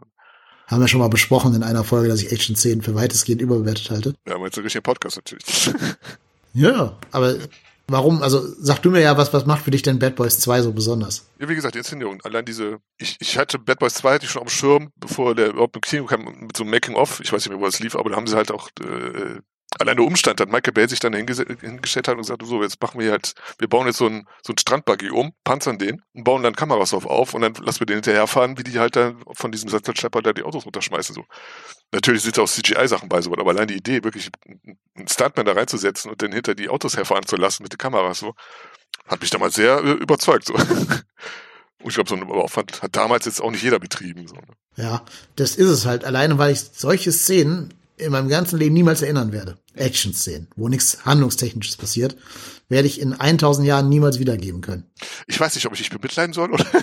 Haben 0.66 0.80
wir 0.80 0.88
schon 0.88 1.00
mal 1.00 1.08
besprochen 1.08 1.54
in 1.54 1.62
einer 1.62 1.84
Folge, 1.84 2.08
dass 2.08 2.20
ich 2.20 2.32
Action-Szenen 2.32 2.82
für 2.82 2.94
weitestgehend 2.94 3.40
überbewertet 3.40 3.90
halte. 3.90 4.14
Ja, 4.26 4.36
meinst 4.38 4.56
du 4.56 4.60
richtig 4.60 4.78
im 4.78 4.82
Podcast 4.82 5.16
natürlich. 5.16 5.70
Ja, 6.52 6.98
aber 7.12 7.36
warum, 7.88 8.22
also 8.22 8.42
sag 8.58 8.78
du 8.80 8.90
mir 8.90 9.00
ja, 9.00 9.16
was, 9.16 9.32
was 9.32 9.46
macht 9.46 9.64
für 9.64 9.70
dich 9.70 9.82
denn 9.82 9.98
Bad 9.98 10.16
Boys 10.16 10.38
2 10.40 10.62
so 10.62 10.72
besonders? 10.72 11.28
Ja, 11.38 11.48
wie 11.48 11.54
gesagt, 11.54 11.74
die 11.74 11.78
Inszenierung. 11.78 12.20
Allein 12.22 12.44
diese, 12.44 12.78
ich, 12.98 13.16
ich 13.20 13.38
hatte 13.38 13.58
Bad 13.58 13.78
Boys 13.78 13.94
2 13.94 14.14
hatte 14.14 14.26
ich 14.26 14.30
schon 14.30 14.44
dem 14.44 14.48
Schirm, 14.48 14.92
bevor 14.96 15.34
der 15.34 15.48
überhaupt 15.50 15.76
im 15.76 15.82
Kino 15.82 16.04
kam, 16.04 16.24
mit 16.24 16.56
so 16.56 16.62
einem 16.62 16.70
Making-of. 16.70 17.20
Ich 17.20 17.32
weiß 17.32 17.44
nicht 17.44 17.50
mehr, 17.50 17.60
wo 17.60 17.66
das 17.66 17.80
lief, 17.80 17.96
aber 17.96 18.10
da 18.10 18.16
haben 18.16 18.26
sie 18.26 18.36
halt 18.36 18.52
auch, 18.52 18.68
äh, 18.80 19.40
allein 19.78 19.96
der 19.96 20.06
Umstand, 20.06 20.40
dass 20.40 20.48
Michael 20.48 20.72
Bay 20.72 20.88
sich 20.88 20.98
dann 20.98 21.12
hinges 21.12 21.38
hingestellt 21.38 22.08
hat 22.08 22.14
und 22.14 22.22
gesagt, 22.22 22.42
so, 22.44 22.62
jetzt 22.62 22.80
machen 22.80 23.00
wir 23.00 23.10
halt, 23.10 23.34
wir 23.58 23.68
bauen 23.68 23.86
jetzt 23.86 23.98
so 23.98 24.06
einen, 24.06 24.26
so 24.42 24.52
einen 24.52 24.58
Strandbuggy 24.58 25.10
um, 25.10 25.32
panzern 25.44 25.78
den 25.78 26.02
und 26.14 26.24
bauen 26.24 26.42
dann 26.42 26.56
Kameras 26.56 26.90
drauf 26.90 27.06
auf 27.06 27.34
und 27.34 27.42
dann 27.42 27.54
lassen 27.54 27.80
wir 27.80 27.86
den 27.86 27.96
hinterherfahren, 27.96 28.56
wie 28.56 28.64
die 28.64 28.78
halt 28.78 28.96
dann 28.96 29.22
von 29.32 29.52
diesem 29.52 29.68
Sattelschlepper 29.68 30.22
da 30.22 30.32
die 30.32 30.42
Autos 30.42 30.64
runterschmeißen, 30.64 31.14
so. 31.14 31.24
Natürlich 31.92 32.22
sind 32.22 32.36
da 32.36 32.42
auch 32.42 32.48
CGI-Sachen 32.48 33.08
bei, 33.08 33.20
so, 33.22 33.32
aber 33.32 33.50
allein 33.50 33.68
die 33.68 33.76
Idee, 33.76 34.04
wirklich 34.04 34.30
einen 34.94 35.08
Stuntman 35.08 35.46
da 35.46 35.52
reinzusetzen 35.52 36.10
und 36.10 36.20
dann 36.22 36.32
hinter 36.32 36.54
die 36.54 36.68
Autos 36.68 36.96
herfahren 36.96 37.26
zu 37.26 37.36
lassen 37.36 37.62
mit 37.62 37.72
den 37.72 37.78
Kameras, 37.78 38.18
so, 38.18 38.34
hat 39.06 39.20
mich 39.20 39.30
damals 39.30 39.54
sehr 39.54 39.78
äh, 39.78 39.92
überzeugt, 39.92 40.46
so. 40.46 40.54
Und 41.80 41.90
ich 41.90 41.94
glaube, 41.94 42.08
so 42.08 42.16
einen 42.16 42.28
Aufwand 42.28 42.82
hat 42.82 42.96
damals 42.96 43.24
jetzt 43.24 43.40
auch 43.40 43.52
nicht 43.52 43.62
jeder 43.62 43.78
betrieben. 43.78 44.26
So. 44.26 44.34
ne? 44.34 44.42
Ja, 44.74 45.04
das 45.36 45.54
ist 45.54 45.68
es 45.68 45.86
halt. 45.86 46.04
Alleine, 46.04 46.36
weil 46.36 46.52
ich 46.52 46.58
solche 46.72 47.12
Szenen 47.12 47.72
in 47.98 48.12
meinem 48.12 48.28
ganzen 48.28 48.58
Leben 48.58 48.74
niemals 48.74 49.02
erinnern 49.02 49.32
werde. 49.32 49.58
Action-Szenen, 49.74 50.48
wo 50.56 50.68
nichts 50.68 51.04
Handlungstechnisches 51.04 51.76
passiert, 51.76 52.16
werde 52.68 52.88
ich 52.88 53.00
in 53.00 53.12
1000 53.12 53.66
Jahren 53.66 53.88
niemals 53.88 54.18
wiedergeben 54.18 54.60
können. 54.60 54.90
Ich 55.26 55.38
weiß 55.38 55.54
nicht, 55.54 55.66
ob 55.66 55.72
ich 55.72 55.80
dich 55.80 55.90
bemitleiden 55.90 56.32
soll 56.32 56.52
oder. 56.52 56.64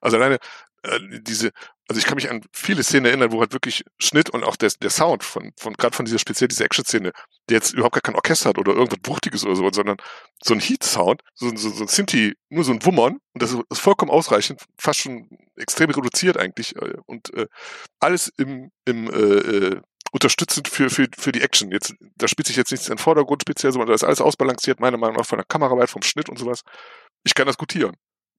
Also 0.00 0.18
alleine 0.18 0.38
äh, 0.82 1.00
diese, 1.22 1.50
also 1.88 1.98
ich 1.98 2.04
kann 2.04 2.16
mich 2.16 2.30
an 2.30 2.42
viele 2.52 2.82
Szenen 2.82 3.06
erinnern, 3.06 3.32
wo 3.32 3.40
halt 3.40 3.52
wirklich 3.52 3.84
Schnitt 3.98 4.30
und 4.30 4.44
auch 4.44 4.56
der, 4.56 4.70
der 4.80 4.90
Sound 4.90 5.24
von, 5.24 5.52
von 5.58 5.74
gerade 5.74 5.96
von 5.96 6.04
dieser 6.04 6.18
speziell 6.18 6.48
dieser 6.48 6.66
Action-Szene, 6.66 7.12
der 7.48 7.56
jetzt 7.56 7.72
überhaupt 7.72 7.94
gar 7.94 8.02
kein 8.02 8.14
Orchester 8.14 8.50
hat 8.50 8.58
oder 8.58 8.72
irgendwas 8.72 9.00
Wuchtiges 9.04 9.44
oder 9.44 9.56
so, 9.56 9.70
sondern 9.72 9.96
so 10.42 10.54
ein 10.54 10.60
Heat-Sound, 10.60 11.22
so, 11.34 11.54
so, 11.56 11.70
so 11.70 11.84
ein 11.84 11.88
Sinti, 11.88 12.34
nur 12.50 12.64
so 12.64 12.72
ein 12.72 12.84
Wummern 12.84 13.18
und 13.32 13.42
das 13.42 13.54
ist 13.70 13.80
vollkommen 13.80 14.10
ausreichend, 14.10 14.62
fast 14.78 15.00
schon 15.00 15.28
extrem 15.56 15.90
reduziert 15.90 16.36
eigentlich 16.36 16.76
äh, 16.76 16.96
und 17.06 17.32
äh, 17.34 17.46
alles 18.00 18.30
im, 18.36 18.70
im 18.84 19.10
äh, 19.10 19.16
äh, 19.16 19.80
unterstützend 20.14 20.68
für, 20.68 20.90
für, 20.90 21.08
für 21.18 21.32
die 21.32 21.40
Action. 21.42 21.72
Jetzt, 21.72 21.94
da 22.16 22.28
spielt 22.28 22.46
sich 22.46 22.54
jetzt 22.56 22.70
nichts 22.70 22.86
in 22.86 22.92
den 22.94 22.98
Vordergrund 22.98 23.42
speziell, 23.42 23.72
sondern 23.72 23.88
da 23.88 23.94
ist 23.94 24.04
alles 24.04 24.20
ausbalanciert, 24.20 24.78
meiner 24.78 24.96
Meinung 24.96 25.16
nach 25.16 25.26
von 25.26 25.38
der 25.38 25.44
Kameraarbeit, 25.44 25.90
vom 25.90 26.02
Schnitt 26.02 26.28
und 26.28 26.38
sowas. 26.38 26.62
Ich 27.24 27.34
kann 27.34 27.46
das 27.48 27.58
gutieren. 27.58 27.96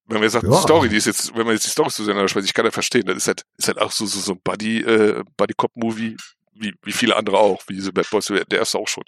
Wenn 0.07 0.15
man 0.15 0.23
jetzt 0.23 0.33
sagt, 0.33 0.45
Ja. 0.45 0.51
die 0.51 0.61
Story, 0.61 0.87
die 0.87 0.95
ist 0.95 1.05
jetzt, 1.05 1.35
wenn 1.35 1.45
man 1.45 1.53
jetzt 1.53 1.65
die 1.65 1.69
Story 1.71 1.89
zueinander 1.89 2.29
spricht, 2.29 2.47
ich 2.47 2.53
kann 2.53 2.63
das 2.63 2.73
verstehen. 2.73 3.05
Das 3.05 3.17
ist 3.17 3.27
halt, 3.27 3.43
ist 3.57 3.67
halt 3.67 3.79
auch 3.81 3.91
so, 3.91 4.05
so, 4.05 4.19
so 4.21 4.31
ein 4.33 4.39
Buddy, 4.41 4.81
äh, 4.83 5.23
Buddy-Cop-Movie, 5.35 6.15
wie, 6.53 6.73
wie 6.81 6.91
viele 6.93 7.17
andere 7.17 7.37
auch, 7.39 7.61
wie 7.67 7.73
diese 7.73 7.91
Bad 7.91 8.09
Boys, 8.09 8.27
der 8.27 8.45
erste 8.59 8.77
auch 8.79 8.87
schon. 8.87 9.03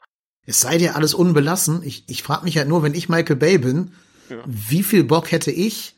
Es 0.45 0.59
sei 0.59 0.77
dir 0.77 0.95
alles 0.97 1.13
unbelassen. 1.13 1.83
Ich, 1.83 2.03
ich 2.09 2.21
frage 2.23 2.43
mich 2.43 2.57
halt 2.57 2.67
nur, 2.67 2.83
wenn 2.83 2.93
ich 2.95 3.07
Michael 3.07 3.37
Bay 3.37 3.57
bin, 3.59 3.93
Ja. 4.29 4.43
wie 4.45 4.83
viel 4.83 5.05
Bock 5.05 5.31
hätte 5.31 5.51
ich, 5.51 5.95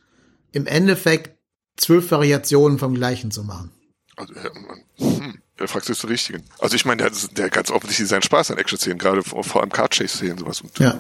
im 0.52 0.68
Endeffekt 0.68 1.36
zwölf 1.78 2.12
Variationen 2.12 2.78
vom 2.78 2.94
Gleichen 2.94 3.32
zu 3.32 3.44
machen? 3.44 3.72
Also, 4.18 4.34
man, 4.34 4.84
hm, 4.98 5.42
da 5.60 5.68
fragst 5.68 5.90
du 5.90 5.94
den 5.94 6.10
Richtigen. 6.10 6.44
Also 6.60 6.76
ich 6.76 6.86
meine, 6.86 7.04
der, 7.04 7.12
hat- 7.12 7.38
der 7.38 7.46
hat 7.46 7.52
ganz 7.52 7.70
offensichtlich 7.72 8.08
seinen 8.08 8.22
Spaß 8.24 8.52
an 8.52 8.58
Action-Szenen, 8.58 8.98
gerade 8.98 9.24
vor, 9.24 9.44
vor 9.44 9.62
allem 9.62 9.72
Car-Chase-Szenen 9.72 10.38
sowas. 10.38 10.62
Und 10.62 10.78
Ja. 10.80 10.98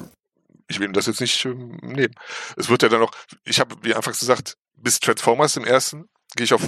ich 0.67 0.79
will 0.79 0.87
ihm 0.87 0.93
das 0.93 1.07
jetzt 1.07 1.21
nicht 1.21 1.43
ähm, 1.45 1.77
nehmen. 1.81 2.13
Es 2.57 2.69
wird 2.69 2.83
ja 2.83 2.89
dann 2.89 2.99
noch, 2.99 3.11
ich 3.45 3.59
habe, 3.59 3.75
wie 3.81 3.95
anfangs 3.95 4.19
gesagt, 4.19 4.55
bis 4.75 4.99
Transformers 4.99 5.55
im 5.57 5.63
ersten, 5.65 6.05
gehe 6.35 6.43
ich 6.45 6.53
auf, 6.53 6.61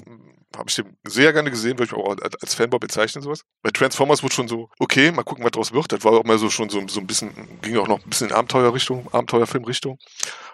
habe 0.58 0.66
ich 0.68 0.76
den 0.76 0.98
sehr 1.08 1.32
gerne 1.34 1.50
gesehen, 1.50 1.78
würde 1.80 1.94
ich 1.94 1.94
auch 1.94 2.18
als 2.22 2.36
als 2.42 2.56
Fanboy 2.56 2.80
bezeichnen, 2.80 3.22
sowas. 3.22 3.42
Bei 3.62 3.70
Transformers 3.70 4.22
wurde 4.24 4.34
schon 4.34 4.48
so, 4.48 4.70
okay, 4.80 5.12
mal 5.12 5.24
gucken, 5.24 5.44
was 5.46 5.52
draus 5.52 5.72
wird. 5.72 5.92
Das 5.94 6.04
war 6.04 6.12
auch 6.14 6.24
mal 6.26 6.38
so 6.40 6.50
schon 6.50 6.70
so, 6.70 6.86
so 6.88 7.00
ein 7.00 7.08
bisschen, 7.08 7.32
ging 7.62 7.78
auch 7.78 7.88
noch 7.88 8.04
ein 8.04 8.10
bisschen 8.10 8.30
in 8.30 8.34
Abenteuerrichtung, 8.34 9.08
Abenteuerfilmrichtung. 9.14 9.98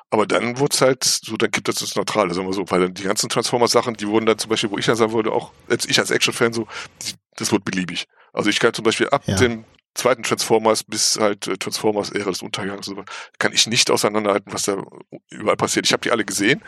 Aber 0.10 0.28
dann 0.28 0.60
wurde 0.60 0.74
es 0.74 0.82
halt 0.82 1.04
so, 1.04 1.36
dann 1.36 1.50
gibt 1.52 1.68
es 1.68 1.76
das 1.78 1.96
Neutrale, 1.96 2.34
sagen 2.34 2.48
wir 2.48 2.54
so, 2.54 2.70
weil 2.70 2.82
dann 2.82 2.94
die 2.94 3.04
ganzen 3.04 3.28
Transformers-Sachen, 3.30 3.96
die 3.96 4.08
wurden 4.08 4.26
dann 4.26 4.38
zum 4.38 4.50
Beispiel, 4.50 4.70
wo 4.72 4.78
ich 4.78 4.86
dann 4.86 4.96
sagen 4.96 5.14
würde, 5.14 5.32
auch 5.32 5.52
als 5.70 5.86
ich 5.86 6.00
als 6.00 6.12
Action-Fan 6.12 6.54
so, 6.54 6.68
die, 7.02 7.14
das 7.38 7.52
wird 7.52 7.64
beliebig. 7.66 8.06
Also 8.34 8.50
ich 8.50 8.60
kann 8.60 8.74
zum 8.74 8.84
Beispiel 8.84 9.10
ab 9.10 9.24
Ja. 9.26 9.36
dem 9.38 9.64
zweiten 9.96 10.24
Transformers 10.24 10.84
bis 10.84 11.18
halt 11.20 11.48
äh, 11.48 11.58
Transformers 11.58 12.12
Ära 12.12 12.30
des 12.30 12.42
Untergangs, 12.42 12.88
und 12.88 12.96
so, 12.98 13.04
kann 13.40 13.54
ich 13.54 13.66
nicht 13.68 13.90
auseinanderhalten, 13.90 14.54
was 14.54 14.64
da 14.64 14.84
überall 15.32 15.58
passiert. 15.58 15.86
Ich 15.86 15.94
habe 15.94 16.02
die 16.02 16.12
alle 16.12 16.24
gesehen. 16.26 16.62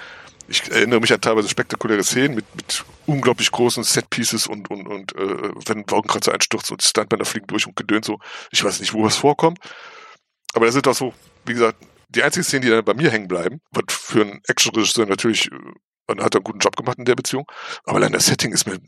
Ich 0.47 0.63
erinnere 0.71 0.99
mich 0.99 1.13
an 1.13 1.21
teilweise 1.21 1.47
spektakuläre 1.47 2.03
Szenen 2.03 2.33
mit, 2.33 2.45
mit 2.55 2.83
unglaublich 3.05 3.51
großen 3.51 3.83
Setpieces 3.83 4.47
und, 4.47 4.71
und, 4.71 4.87
und 4.87 5.15
äh, 5.15 5.51
wenn 5.67 5.79
ein 5.79 5.85
Wolkenkratzer 5.87 6.33
einstürzt 6.33 6.71
und 6.71 6.81
Stuntmänner 6.81 7.25
fliegen 7.25 7.45
durch 7.45 7.67
und 7.67 7.75
gedönt 7.75 8.05
so. 8.05 8.17
Ich 8.49 8.63
weiß 8.63 8.79
nicht, 8.79 8.93
wo 8.93 9.03
was 9.03 9.15
vorkommt. 9.15 9.59
Aber 10.53 10.65
da 10.65 10.71
sind 10.71 10.87
auch 10.87 10.95
so, 10.95 11.13
wie 11.45 11.53
gesagt, 11.53 11.77
die 12.09 12.23
einzigen 12.23 12.43
Szenen, 12.43 12.63
die 12.63 12.69
dann 12.69 12.83
bei 12.83 12.95
mir 12.95 13.11
hängen 13.11 13.27
bleiben, 13.27 13.61
was 13.69 13.83
für 13.93 14.21
einen 14.21 14.41
Actionregisseur 14.47 15.05
natürlich, 15.05 15.51
äh, 15.51 15.55
man 16.07 16.23
hat 16.23 16.35
einen 16.35 16.43
guten 16.43 16.57
Job 16.59 16.75
gemacht 16.75 16.97
in 16.97 17.05
der 17.05 17.15
Beziehung, 17.15 17.45
aber 17.83 17.97
allein 17.97 18.11
das 18.13 18.25
Setting 18.25 18.51
ist 18.51 18.65
mir, 18.65 18.79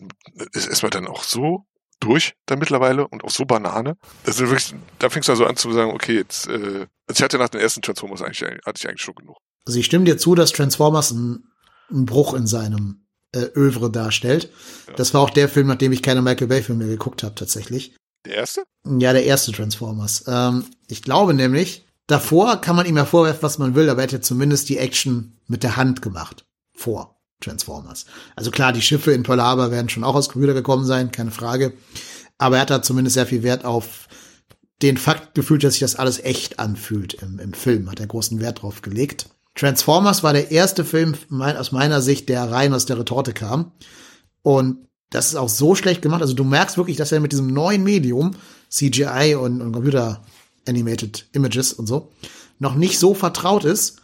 ist 0.54 0.68
erstmal 0.68 0.90
dann 0.90 1.06
auch 1.08 1.22
so 1.24 1.68
durch 2.02 2.34
dann 2.46 2.60
mittlerweile 2.60 3.08
und 3.08 3.24
auch 3.24 3.30
so 3.30 3.46
Banane. 3.46 3.98
Ist 4.26 4.40
wirklich, 4.40 4.74
da 5.00 5.10
fängst 5.10 5.30
du 5.30 5.32
dann 5.32 5.38
so 5.38 5.46
an 5.46 5.56
zu 5.56 5.72
sagen, 5.72 5.92
okay, 5.92 6.16
jetzt, 6.16 6.48
äh, 6.48 6.88
also 7.08 7.18
ich 7.18 7.22
hatte 7.22 7.38
nach 7.38 7.50
den 7.50 7.62
ersten 7.62 7.82
Transformers 7.82 8.22
eigentlich, 8.22 8.42
hatte 8.42 8.78
ich 8.78 8.88
eigentlich 8.88 9.02
schon 9.02 9.16
genug. 9.16 9.38
Also 9.66 9.80
ich 9.80 9.86
stimme 9.86 10.06
dir 10.06 10.18
zu, 10.18 10.36
dass 10.36 10.52
Transformers 10.52 11.12
ein, 11.12 11.46
ein 11.90 12.06
Bruch 12.06 12.34
in 12.34 12.48
seinem 12.48 13.06
äh, 13.34 13.48
Övre 13.56 13.92
darstellt. 13.92 14.52
Ja. 14.88 14.94
Das 14.96 15.14
war 15.14 15.22
auch 15.22 15.30
der 15.30 15.48
Film, 15.48 15.68
nachdem 15.68 15.92
ich 15.92 16.04
keine 16.04 16.22
Michael 16.22 16.48
Bay-Filme 16.48 16.84
mehr 16.84 16.94
geguckt 16.94 17.24
habe, 17.24 17.36
tatsächlich. 17.36 17.96
Der 18.26 18.36
erste? 18.36 18.64
Ja, 18.86 19.14
der 19.14 19.26
erste 19.26 19.52
Transformers. 19.52 20.26
Ähm, 20.28 20.66
ich 20.88 21.02
glaube 21.02 21.34
nämlich, 21.34 21.86
davor 22.08 22.60
kann 22.60 22.76
man 22.76 22.86
ihm 22.86 22.98
ja 22.98 23.06
vorwerfen, 23.06 23.44
was 23.44 23.58
man 23.58 23.76
will, 23.76 23.90
aber 23.90 24.02
er 24.02 24.04
hätte 24.04 24.22
zumindest 24.22 24.70
die 24.70 24.78
Action 24.78 25.40
mit 25.48 25.64
der 25.64 25.78
Hand 25.78 26.02
gemacht. 26.02 26.46
Vor 26.74 27.21
Transformers. 27.42 28.06
Also 28.36 28.52
klar, 28.52 28.72
die 28.72 28.82
Schiffe 28.82 29.12
in 29.12 29.24
Pearl 29.24 29.42
Harbor 29.42 29.72
werden 29.72 29.90
schon 29.90 30.04
auch 30.04 30.16
aus 30.16 30.30
Computer 30.30 30.54
gekommen 30.54 30.86
sein, 30.86 31.12
keine 31.12 31.32
Frage. 31.32 31.74
Aber 32.38 32.56
er 32.56 32.62
hat 32.62 32.70
da 32.70 32.82
zumindest 32.82 33.16
sehr 33.16 33.28
viel 33.28 33.44
Wert 33.44 33.66
auf 33.66 34.08
den 34.82 34.98
Fakt 34.98 35.36
gefühlt, 35.36 35.64
dass 35.64 35.74
sich 35.74 35.82
das 35.82 35.96
alles 35.96 36.20
echt 36.20 36.60
anfühlt 36.60 37.14
im, 37.16 37.40
im 37.40 37.54
Film. 37.54 37.92
Hat 37.92 38.00
er 38.00 38.08
großen 38.08 38.40
Wert 38.40 38.62
drauf 38.62 38.82
gelegt. 38.82 39.28
Transformers 39.56 40.24
war 40.24 40.34
der 40.34 40.52
erste 40.52 40.86
Film 40.86 41.16
mein, 41.30 41.58
aus 41.58 41.72
meiner 41.72 42.02
Sicht, 42.02 42.30
der 42.30 42.50
rein 42.50 42.74
aus 42.74 42.86
der 42.86 42.98
Retorte 42.98 43.34
kam. 43.34 43.74
Und 44.42 44.88
das 45.10 45.28
ist 45.28 45.36
auch 45.36 45.50
so 45.50 45.76
schlecht 45.76 46.02
gemacht. 46.02 46.22
Also 46.22 46.34
du 46.34 46.44
merkst 46.44 46.78
wirklich, 46.78 46.98
dass 46.98 47.12
er 47.12 47.20
mit 47.20 47.32
diesem 47.32 47.48
neuen 47.48 47.84
Medium, 47.84 48.32
CGI 48.70 49.36
und, 49.36 49.62
und 49.62 49.74
Computer 49.74 50.24
Animated 50.68 51.28
Images 51.34 51.74
und 51.74 51.88
so, 51.88 52.12
noch 52.60 52.76
nicht 52.76 52.98
so 52.98 53.14
vertraut 53.14 53.66
ist. 53.66 54.01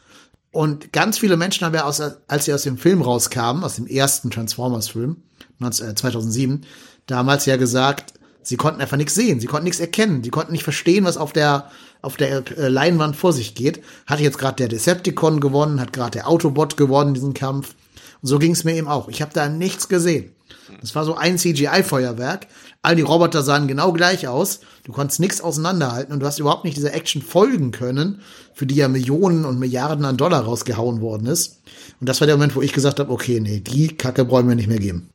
Und 0.57 0.91
ganz 0.91 1.19
viele 1.19 1.37
Menschen 1.37 1.65
haben 1.65 1.75
ja, 1.75 1.83
aus, 1.83 2.01
als 2.27 2.45
sie 2.45 2.51
aus 2.51 2.63
dem 2.63 2.79
Film 2.79 3.03
rauskamen, 3.03 3.63
aus 3.63 3.75
dem 3.75 3.85
ersten 3.85 4.31
Transformers-Film, 4.31 5.17
19 5.59 5.89
äh, 5.89 5.93
2007, 5.93 6.65
damals 7.05 7.45
ja 7.45 7.57
gesagt, 7.57 8.15
sie 8.41 8.57
konnten 8.57 8.81
einfach 8.81 8.97
nichts 8.97 9.13
sehen, 9.13 9.39
sie 9.39 9.45
konnten 9.45 9.65
nichts 9.65 9.79
erkennen, 9.79 10.23
sie 10.23 10.31
konnten 10.31 10.53
nicht 10.53 10.63
verstehen, 10.63 11.05
was 11.05 11.15
auf 11.15 11.31
der 11.31 11.69
auf 12.01 12.17
der 12.17 12.43
äh, 12.57 12.69
Leinwand 12.69 13.15
vor 13.15 13.33
sich 13.33 13.53
geht. 13.53 13.83
Hat 14.07 14.19
jetzt 14.19 14.39
gerade 14.39 14.55
der 14.55 14.67
Decepticon 14.67 15.41
gewonnen, 15.41 15.79
hat 15.79 15.93
gerade 15.93 16.09
der 16.09 16.27
Autobot 16.27 16.75
gewonnen 16.75 17.13
diesen 17.13 17.35
Kampf. 17.35 17.75
Und 18.23 18.27
so 18.27 18.39
ging 18.39 18.53
es 18.53 18.63
mir 18.63 18.73
eben 18.73 18.87
auch. 18.87 19.09
Ich 19.09 19.21
habe 19.21 19.33
da 19.35 19.49
nichts 19.49 19.89
gesehen. 19.89 20.31
Das 20.81 20.95
war 20.95 21.05
so 21.05 21.15
ein 21.15 21.37
CGI-Feuerwerk. 21.37 22.47
All 22.81 22.95
die 22.95 23.01
Roboter 23.01 23.43
sahen 23.43 23.67
genau 23.67 23.93
gleich 23.93 24.27
aus. 24.27 24.61
Du 24.83 24.91
konntest 24.91 25.19
nichts 25.19 25.41
auseinanderhalten 25.41 26.13
und 26.13 26.19
du 26.19 26.25
hast 26.25 26.39
überhaupt 26.39 26.63
nicht 26.63 26.77
dieser 26.77 26.93
Action 26.93 27.21
folgen 27.21 27.71
können, 27.71 28.21
für 28.53 28.65
die 28.65 28.75
ja 28.75 28.87
Millionen 28.87 29.45
und 29.45 29.59
Milliarden 29.59 30.05
an 30.05 30.17
Dollar 30.17 30.41
rausgehauen 30.41 31.01
worden 31.01 31.27
ist. 31.27 31.61
Und 31.99 32.07
das 32.07 32.21
war 32.21 32.27
der 32.27 32.37
Moment, 32.37 32.55
wo 32.55 32.61
ich 32.61 32.73
gesagt 32.73 32.99
habe, 32.99 33.11
okay, 33.11 33.39
nee, 33.39 33.59
die 33.59 33.95
Kacke 33.95 34.25
brauchen 34.25 34.47
wir 34.47 34.55
nicht 34.55 34.69
mehr 34.69 34.79
geben. 34.79 35.11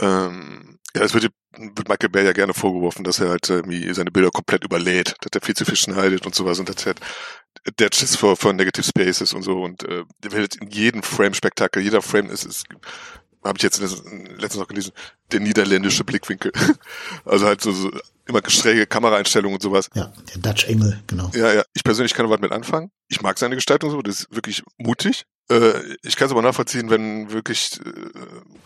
Ähm, 0.00 0.78
ja, 0.94 1.02
es 1.02 1.12
wird, 1.12 1.30
wird 1.52 1.88
Michael 1.88 2.08
Bay 2.08 2.24
ja 2.24 2.32
gerne 2.32 2.54
vorgeworfen, 2.54 3.04
dass 3.04 3.20
er 3.20 3.28
halt 3.30 3.50
äh, 3.50 3.92
seine 3.92 4.10
Bilder 4.10 4.30
komplett 4.30 4.64
überlädt, 4.64 5.14
dass 5.20 5.30
er 5.34 5.44
viel 5.44 5.54
zu 5.54 5.64
viel 5.64 5.76
schneidet 5.76 6.24
und 6.24 6.34
sowas 6.34 6.58
und 6.58 6.68
dass 6.68 6.86
er 6.86 6.94
der 7.78 7.90
Schiss 7.92 8.16
vor, 8.16 8.36
Negative 8.52 8.84
Spaces 8.84 9.32
und 9.32 9.42
so 9.42 9.62
und 9.62 9.82
äh, 9.84 10.04
der 10.22 10.32
in 10.60 10.70
jedem 10.70 11.02
Frame 11.02 11.34
Spektakel, 11.34 11.82
jeder 11.82 12.02
Frame 12.02 12.30
ist, 12.30 12.44
ist 12.44 12.64
habe 13.44 13.56
ich 13.56 13.62
jetzt 13.62 13.80
letztens 13.80 14.56
noch 14.56 14.68
gelesen, 14.68 14.92
der 15.32 15.40
niederländische 15.40 16.04
Blickwinkel. 16.04 16.52
Also 17.24 17.46
halt 17.46 17.60
so, 17.60 17.72
so 17.72 17.90
immer 18.26 18.40
schräge 18.48 18.86
Kameraeinstellungen 18.86 19.56
und 19.56 19.62
sowas. 19.62 19.90
Ja, 19.94 20.12
der 20.34 20.38
Dutch 20.40 20.64
Engel, 20.64 21.00
genau. 21.06 21.30
Ja, 21.34 21.52
ja. 21.52 21.62
Ich 21.74 21.84
persönlich 21.84 22.14
kann 22.14 22.28
was 22.28 22.40
mit 22.40 22.52
anfangen. 22.52 22.90
Ich 23.08 23.20
mag 23.22 23.38
seine 23.38 23.54
Gestaltung 23.54 23.90
so, 23.90 24.02
das 24.02 24.20
ist 24.20 24.34
wirklich 24.34 24.62
mutig. 24.76 25.24
Äh, 25.50 25.96
ich 26.02 26.16
kann 26.16 26.26
es 26.26 26.32
aber 26.32 26.42
nachvollziehen, 26.42 26.90
wenn 26.90 27.30
wirklich 27.30 27.80
äh, 27.84 27.92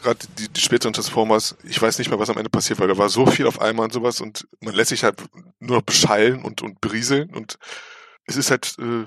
gerade 0.03 0.19
die, 0.39 0.49
die 0.49 0.61
späteren 0.61 0.93
Transformers, 0.93 1.57
ich 1.65 1.81
weiß 1.81 1.99
nicht 1.99 2.11
mehr, 2.11 2.19
was 2.19 2.31
am 2.31 2.39
Ende 2.39 2.51
passiert, 2.51 2.81
weil 2.81 2.89
da 2.89 2.99
war 2.99 3.09
so 3.09 3.27
viel 3.27 3.47
auf 3.47 3.61
einmal 3.61 3.85
und 3.85 3.93
sowas 3.93 4.21
und 4.21 4.47
man 4.61 4.75
lässt 4.75 4.91
sich 4.91 5.05
halt 5.05 5.23
nur 5.61 5.79
noch 5.79 5.85
beschallen 5.85 6.43
und, 6.43 6.63
und 6.63 6.81
berieseln 6.81 7.31
und 7.31 7.57
es 8.27 8.37
ist 8.37 8.51
halt, 8.51 8.77
äh, 8.79 9.07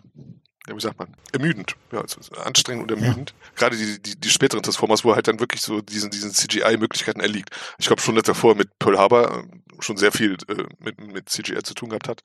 ja, 0.68 0.76
wie 0.76 0.82
sagt 0.82 0.98
man, 0.98 1.10
ermüdend. 1.32 1.76
Ja, 1.92 2.02
also 2.02 2.20
anstrengend 2.44 2.84
und 2.84 2.92
ermüdend. 2.92 3.32
Ja. 3.32 3.52
Gerade 3.56 3.78
die, 3.78 4.02
die, 4.02 4.20
die 4.20 4.30
späteren 4.30 4.64
Transformers, 4.64 5.06
wo 5.06 5.14
halt 5.14 5.28
dann 5.28 5.40
wirklich 5.40 5.62
so 5.62 5.82
diesen, 5.82 6.10
diesen 6.10 6.32
CGI-Möglichkeiten 6.32 7.20
erliegt. 7.20 7.52
Ich 7.78 7.88
glaube 7.88 8.02
schon, 8.02 8.16
dass 8.16 8.38
vorher 8.38 8.58
mit 8.58 8.78
Pearl 8.80 8.98
Harbor 8.98 9.32
äh, 9.32 9.44
schon 9.80 9.98
sehr 9.98 10.12
viel 10.12 10.38
äh, 10.48 10.64
mit, 10.80 11.00
mit 11.00 11.30
CGI 11.30 11.64
zu 11.64 11.74
tun 11.74 11.90
gehabt 11.90 12.08
hat. 12.08 12.22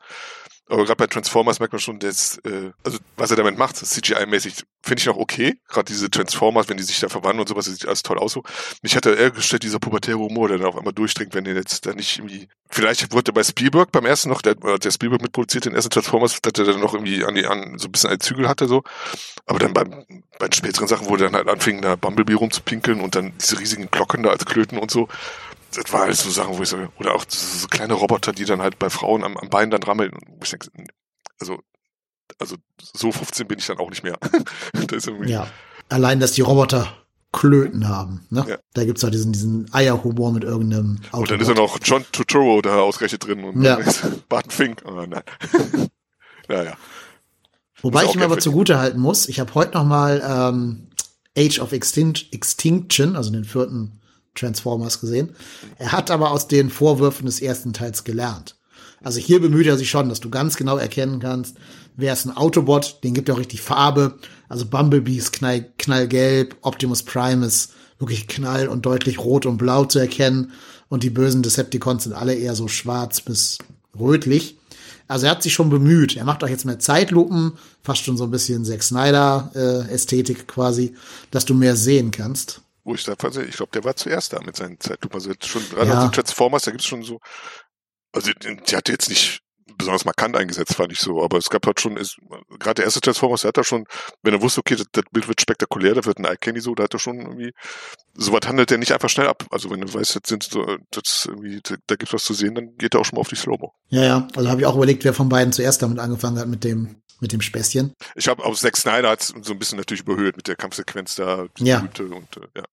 Aber 0.71 0.85
gerade 0.85 0.97
bei 0.97 1.07
Transformers 1.09 1.59
merkt 1.59 1.73
man 1.73 1.81
schon, 1.81 1.99
dass, 1.99 2.39
äh, 2.45 2.71
also 2.85 2.99
was 3.17 3.31
er 3.33 3.37
damit 3.37 3.59
macht, 3.59 3.75
CGI-mäßig, 3.75 4.63
finde 4.83 5.01
ich 5.01 5.07
noch 5.07 5.17
okay. 5.17 5.59
Gerade 5.67 5.87
diese 5.87 6.09
Transformers, 6.09 6.69
wenn 6.69 6.77
die 6.77 6.85
sich 6.85 7.01
da 7.01 7.09
verwandeln 7.09 7.41
und 7.41 7.49
sowas, 7.49 7.65
das 7.65 7.75
sieht 7.75 7.89
alles 7.89 8.05
toll 8.05 8.19
aus. 8.19 8.39
Mich 8.81 8.95
hat 8.95 9.05
er 9.05 9.17
eher 9.17 9.33
gestellt, 9.33 9.65
dieser 9.65 9.81
pubertäre 9.81 10.19
Humor, 10.19 10.47
der 10.47 10.59
dann 10.59 10.69
auf 10.69 10.79
einmal 10.79 10.93
durchdringt, 10.93 11.35
wenn 11.35 11.43
der 11.43 11.55
jetzt 11.55 11.87
da 11.87 11.93
nicht 11.93 12.19
irgendwie. 12.19 12.49
Vielleicht 12.69 13.13
wurde 13.13 13.33
bei 13.33 13.43
Spielberg 13.43 13.91
beim 13.91 14.07
ersten 14.07 14.29
noch, 14.29 14.43
der, 14.43 14.55
der 14.55 14.91
Spielberg 14.93 15.23
mitproduziert, 15.23 15.65
den 15.65 15.75
ersten 15.75 15.91
Transformers, 15.91 16.41
dass 16.41 16.53
er 16.57 16.73
dann 16.73 16.81
noch 16.81 16.95
irgendwie 16.95 17.25
an 17.25 17.35
die 17.35 17.47
an 17.47 17.77
so 17.77 17.89
ein 17.89 17.93
bisschen 17.93 18.11
als 18.11 18.25
Zügel 18.25 18.49
hatte 18.49 18.69
so. 18.69 18.85
Aber 19.47 19.59
dann 19.59 19.73
beim, 19.73 20.05
bei 20.39 20.47
den 20.47 20.53
späteren 20.53 20.87
Sachen, 20.87 21.09
wo 21.09 21.17
der 21.17 21.31
dann 21.31 21.37
halt 21.37 21.49
anfing, 21.49 21.83
da 21.83 21.97
Bumblebee 21.97 22.35
rumzupinkeln 22.35 23.01
und 23.01 23.17
dann 23.17 23.33
diese 23.41 23.59
riesigen 23.59 23.91
Glocken 23.91 24.23
da 24.23 24.31
als 24.31 24.47
Klöten 24.47 24.79
und 24.79 24.93
so 24.93 25.09
das 25.75 25.93
war 25.93 26.03
alles 26.03 26.23
so 26.23 26.31
Sachen, 26.31 26.57
wo 26.57 26.63
ich 26.63 26.69
sage, 26.69 26.91
oder 26.99 27.15
auch 27.15 27.25
so 27.29 27.69
kleine 27.69 27.95
Roboter, 27.95 28.33
die 28.33 28.45
dann 28.45 28.61
halt 28.61 28.79
bei 28.79 28.91
Frauen 28.91 29.25
am, 29.25 29.37
am 29.37 29.49
Bein 29.49 29.71
dann 29.71 29.83
rammeln. 29.83 30.13
Wo 30.27 30.43
ich 30.43 30.51
denke, 30.51 30.69
also, 31.39 31.59
also 32.39 32.57
so 32.81 33.13
15 33.13 33.47
bin 33.47 33.59
ich 33.59 33.67
dann 33.67 33.79
auch 33.79 33.91
nicht 33.91 34.03
mehr. 34.03 34.19
ja, 35.27 35.47
allein, 35.89 36.21
dass 36.21 36.33
die 36.33 36.43
Roboter 36.43 36.93
Klöten 37.33 37.89
haben. 37.89 38.27
Ne? 38.31 38.45
Ja. 38.49 38.59
Da 38.75 38.85
gibt's 38.85 39.05
auch 39.05 39.11
diesen, 39.11 39.33
diesen 39.33 39.73
Eierhumor 39.73 40.33
mit 40.33 40.43
irgendeinem 40.43 40.99
Auto. 41.13 41.23
Und 41.23 41.31
dann 41.31 41.41
ist 41.41 41.49
ja 41.49 41.55
noch 41.55 41.79
John 41.83 42.05
Turturro 42.11 42.61
da 42.61 42.81
ausgerechnet 42.81 43.25
drin 43.25 43.45
und 43.45 43.63
ja. 43.63 43.79
Barton 44.29 44.51
Fink. 44.51 44.83
Oh, 44.85 45.07
nein. 45.07 45.23
naja. 46.49 46.77
Wobei 47.83 48.05
ich 48.05 48.15
ihm 48.15 48.23
aber 48.23 48.39
zugute 48.39 48.79
halten 48.79 48.99
muss, 48.99 49.29
ich 49.29 49.41
habe 49.41 49.55
heute 49.55 49.75
noch 49.75 49.85
mal 49.85 50.23
ähm, 50.27 50.89
Age 51.39 51.61
of 51.61 51.73
Extinct 51.73 52.27
Extinction, 52.33 53.17
also 53.17 53.31
den 53.31 53.45
vierten 53.45 54.00
Transformers 54.35 55.01
gesehen. 55.01 55.31
Er 55.79 55.93
hat 55.93 56.11
aber 56.11 56.31
aus 56.31 56.49
den 56.49 56.71
Vorwürfen 56.71 57.27
des 57.27 57.41
ersten 57.41 57.73
Teils 57.73 58.05
gelernt. 58.05 58.57
Also 59.03 59.19
hier 59.19 59.41
bemüht 59.41 59.67
er 59.67 59.79
sich 59.79 59.91
schon, 59.91 60.09
dass 60.09 60.21
du 60.21 60.31
ganz 60.31 60.57
genau 60.57 60.77
erkennen 60.77 61.21
kannst, 61.21 61.57
wer 61.97 62.13
ist 62.13 62.27
ein 62.27 62.37
Autobot, 62.37 63.01
den 63.03 63.15
gibt 63.15 63.29
er 63.29 63.35
auch 63.35 63.41
richtig 63.41 63.63
Farbe. 63.63 64.19
Also 64.49 64.67
Bumblebee 64.67 65.17
ist 65.17 65.33
knall, 65.33 65.71
knallgelb, 65.79 66.57
Optimus 66.63 67.03
Prime 67.03 67.45
ist 67.47 67.73
wirklich 67.99 68.29
knall 68.29 68.69
und 68.69 68.87
deutlich 68.87 69.19
rot 69.19 69.47
und 69.47 69.59
blau 69.59 69.85
zu 69.85 69.99
erkennen. 69.99 70.53
Und 70.89 71.03
die 71.03 71.11
bösen 71.11 71.43
Decepticons 71.43 72.05
sind 72.05 72.13
alle 72.15 72.35
eher 72.35 72.55
so 72.55 72.69
schwarz 72.69 73.21
bis 73.21 73.59
rötlich. 73.99 74.59
Also 75.09 75.27
er 75.27 75.33
hat 75.33 75.43
sich 75.43 75.55
schon 75.55 75.71
bemüht. 75.71 76.17
Er 76.17 76.25
macht 76.25 76.45
auch 76.45 76.49
jetzt 76.49 76.65
mehr 76.65 76.79
Zeitlupen, 76.79 77.53
fast 77.83 78.05
schon 78.05 78.17
so 78.17 78.25
ein 78.25 78.31
bisschen 78.31 78.65
Zack 78.65 78.83
Snyder 78.83 79.51
äh, 79.55 79.93
Ästhetik 79.93 80.47
quasi, 80.47 80.95
dass 81.31 81.45
du 81.45 81.55
mehr 81.55 81.77
sehen 81.77 82.11
kannst 82.11 82.63
wo 82.85 82.95
ich 82.95 83.05
da 83.05 83.13
ich 83.13 83.57
glaube, 83.57 83.73
der 83.73 83.85
war 83.85 83.97
zuerst 83.97 84.33
da 84.33 84.41
mit 84.41 84.57
seinen 84.57 84.81
Zeitlupen. 84.81 85.15
Also 85.15 85.33
schon 85.45 85.69
gerade 85.71 85.91
ja. 85.91 86.09
Transformers, 86.09 86.65
da 86.65 86.71
gibt 86.71 86.83
es 86.83 86.87
schon 86.87 87.03
so, 87.03 87.21
also 88.13 88.31
die 88.33 88.77
hat 88.77 88.89
jetzt 88.89 89.09
nicht 89.09 89.41
besonders 89.81 90.05
markant 90.05 90.37
eingesetzt, 90.37 90.75
fand 90.75 90.93
ich 90.93 90.99
so, 90.99 91.23
aber 91.23 91.39
es 91.39 91.49
gab 91.49 91.67
halt 91.67 91.81
schon, 91.81 91.95
gerade 91.95 92.75
der 92.75 92.85
erste 92.85 93.01
Transformers, 93.01 93.43
der 93.43 93.49
hat 93.49 93.57
da 93.57 93.65
schon, 93.65 93.87
wenn 94.23 94.35
er 94.35 94.43
wusste, 94.43 94.61
okay, 94.61 94.77
das, 94.77 94.87
das 94.93 95.05
Bild 95.11 95.27
wird 95.27 95.41
spektakulär, 95.41 95.95
da 95.95 96.05
wird 96.05 96.19
ein 96.19 96.25
Eye-Candy 96.25 96.61
so, 96.61 96.75
da 96.75 96.85
hat 96.85 96.95
er 96.95 96.99
schon 96.99 97.19
irgendwie, 97.19 97.53
so 98.15 98.33
was 98.33 98.47
handelt 98.47 98.71
der 98.71 98.79
nicht 98.79 98.93
einfach 98.93 99.09
schnell 99.09 99.27
ab. 99.27 99.47
Also 99.51 99.71
wenn 99.71 99.81
du 99.81 99.93
weißt, 99.93 100.17
das 100.17 100.23
sind 100.27 100.43
so, 100.43 100.77
das 100.91 101.27
irgendwie, 101.27 101.61
da, 101.63 101.77
da 101.87 101.97
gibt's 101.97 102.13
was 102.13 102.25
zu 102.25 102.35
sehen, 102.35 102.55
dann 102.55 102.77
geht 102.77 102.95
er 102.95 103.01
auch 103.01 103.05
schon 103.05 103.17
mal 103.17 103.21
auf 103.21 103.29
die 103.29 103.37
Slow-Mo. 103.37 103.73
Ja, 103.89 104.05
ja, 104.05 104.29
also 104.35 104.51
habe 104.51 104.61
ich 104.61 104.67
auch 104.67 104.77
überlegt, 104.77 105.05
wer 105.05 105.15
von 105.15 105.29
beiden 105.29 105.53
zuerst 105.53 105.83
damit 105.83 105.99
angefangen 105.99 106.39
hat, 106.39 106.49
mit 106.49 106.65
dem 106.65 106.97
mit 107.21 107.33
dem 107.33 107.41
Späßchen. 107.41 107.93
Ich 108.15 108.29
habe 108.29 108.45
auch 108.45 108.57
Zack 108.57 108.77
Snyder 108.77 109.11
hat 109.11 109.23
so 109.23 109.53
ein 109.53 109.59
bisschen 109.59 109.79
natürlich 109.79 110.03
überhöht 110.03 110.37
mit 110.37 110.49
der 110.49 110.57
Kampfsequenz 110.57 111.15
da, 111.15 111.47
ja. 111.59 111.81
und 111.81 112.37
äh, 112.37 112.41
ja 112.57 112.65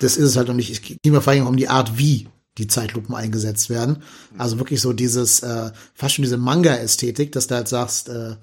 das 0.00 0.16
ist 0.16 0.30
es 0.30 0.36
halt 0.36 0.48
und 0.48 0.58
ich, 0.58 0.70
es 0.70 0.82
ging 0.82 0.98
mir 1.04 1.20
vor 1.20 1.32
allem 1.32 1.46
um 1.46 1.56
die 1.56 1.68
Art, 1.68 1.98
wie 1.98 2.28
die 2.58 2.66
Zeitlupen 2.66 3.14
eingesetzt 3.14 3.70
werden. 3.70 4.02
Also 4.36 4.58
wirklich 4.58 4.80
so 4.80 4.92
dieses, 4.92 5.40
äh, 5.40 5.70
fast 5.94 6.14
schon 6.14 6.22
diese 6.22 6.36
Manga-Ästhetik, 6.36 7.32
dass 7.32 7.46
du 7.46 7.54
halt 7.54 7.68
sagst, 7.68 8.08
äh, 8.08 8.36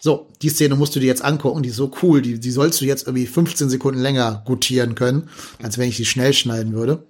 so, 0.00 0.28
die 0.40 0.48
Szene 0.48 0.74
musst 0.74 0.96
du 0.96 1.00
dir 1.00 1.06
jetzt 1.06 1.22
angucken, 1.22 1.62
die 1.62 1.68
ist 1.68 1.76
so 1.76 1.92
cool, 2.02 2.22
die, 2.22 2.40
die 2.40 2.50
sollst 2.50 2.80
du 2.80 2.84
jetzt 2.84 3.06
irgendwie 3.06 3.26
15 3.26 3.68
Sekunden 3.68 4.00
länger 4.00 4.42
gutieren 4.46 4.94
können, 4.94 5.28
als 5.62 5.78
wenn 5.78 5.88
ich 5.88 5.96
die 5.96 6.06
schnell 6.06 6.32
schneiden 6.32 6.72
würde. 6.72 7.06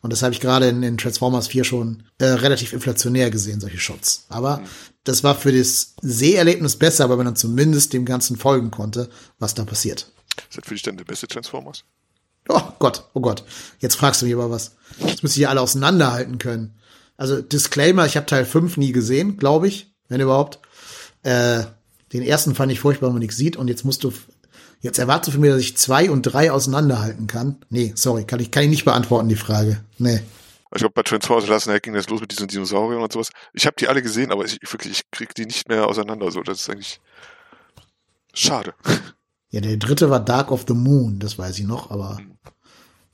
Und 0.00 0.12
das 0.12 0.22
habe 0.22 0.32
ich 0.32 0.40
gerade 0.40 0.68
in, 0.68 0.82
in, 0.82 0.98
Transformers 0.98 1.46
4 1.46 1.62
schon 1.62 2.02
äh, 2.18 2.24
relativ 2.24 2.72
inflationär 2.72 3.30
gesehen, 3.30 3.60
solche 3.60 3.78
Shots. 3.78 4.24
Aber 4.28 4.58
mhm. 4.58 4.64
Das 5.04 5.24
war 5.24 5.34
für 5.34 5.52
das 5.52 5.94
Seherlebnis 6.00 6.76
besser, 6.76 7.08
weil 7.08 7.16
man 7.16 7.26
dann 7.26 7.36
zumindest 7.36 7.92
dem 7.92 8.04
Ganzen 8.04 8.36
folgen 8.36 8.70
konnte, 8.70 9.08
was 9.38 9.54
da 9.54 9.64
passiert. 9.64 10.12
Ist 10.48 10.58
das 10.58 10.64
für 10.64 10.74
dich 10.74 10.82
denn 10.82 10.96
der 10.96 11.04
beste 11.04 11.26
Transformers? 11.26 11.84
Oh 12.48 12.62
Gott, 12.78 13.04
oh 13.14 13.20
Gott. 13.20 13.44
Jetzt 13.78 13.96
fragst 13.96 14.22
du 14.22 14.26
mich 14.26 14.34
aber 14.34 14.50
was. 14.50 14.76
Jetzt 14.98 15.22
müsste 15.22 15.40
ich 15.40 15.48
alle 15.48 15.60
auseinanderhalten 15.60 16.38
können. 16.38 16.74
Also 17.16 17.40
Disclaimer, 17.40 18.06
ich 18.06 18.16
habe 18.16 18.26
Teil 18.26 18.44
5 18.44 18.76
nie 18.76 18.92
gesehen, 18.92 19.36
glaube 19.36 19.68
ich, 19.68 19.92
wenn 20.08 20.20
überhaupt. 20.20 20.58
Äh, 21.22 21.64
den 22.12 22.22
ersten 22.22 22.54
fand 22.54 22.72
ich 22.72 22.80
furchtbar, 22.80 23.08
wenn 23.08 23.14
man 23.14 23.20
nichts 23.20 23.36
sieht. 23.36 23.56
Und 23.56 23.68
jetzt 23.68 23.84
musst 23.84 24.04
du, 24.04 24.12
jetzt 24.80 24.98
erwartest 24.98 25.28
du 25.28 25.32
von 25.32 25.40
mir, 25.40 25.52
dass 25.52 25.60
ich 25.60 25.76
zwei 25.76 26.10
und 26.10 26.22
drei 26.22 26.50
auseinanderhalten 26.50 27.26
kann. 27.26 27.56
Nee, 27.70 27.92
sorry, 27.94 28.24
kann 28.24 28.40
ich, 28.40 28.50
kann 28.50 28.64
ich 28.64 28.70
nicht 28.70 28.84
beantworten, 28.84 29.28
die 29.28 29.36
Frage. 29.36 29.80
Nee. 29.98 30.20
Ich 30.74 30.78
glaube, 30.78 30.94
bei 30.94 31.02
Transformers 31.02 31.48
Last 31.48 31.66
Night 31.66 31.82
ging 31.82 31.94
das 31.94 32.08
los 32.08 32.20
mit 32.20 32.32
diesen 32.32 32.48
Dinosauriern 32.48 33.02
und 33.02 33.12
sowas. 33.12 33.30
Ich 33.52 33.66
habe 33.66 33.76
die 33.78 33.88
alle 33.88 34.02
gesehen, 34.02 34.32
aber 34.32 34.44
ich 34.44 34.58
wirklich, 34.62 34.92
ich 34.92 35.10
krieg 35.10 35.34
die 35.34 35.44
nicht 35.44 35.68
mehr 35.68 35.86
auseinander. 35.86 36.30
So, 36.30 36.42
das 36.42 36.60
ist 36.60 36.70
eigentlich 36.70 37.00
schade. 38.32 38.74
Ja, 39.50 39.60
der 39.60 39.76
dritte 39.76 40.08
war 40.08 40.20
Dark 40.20 40.50
of 40.50 40.64
the 40.66 40.74
Moon, 40.74 41.18
das 41.18 41.38
weiß 41.38 41.58
ich 41.58 41.66
noch, 41.66 41.90
aber 41.90 42.18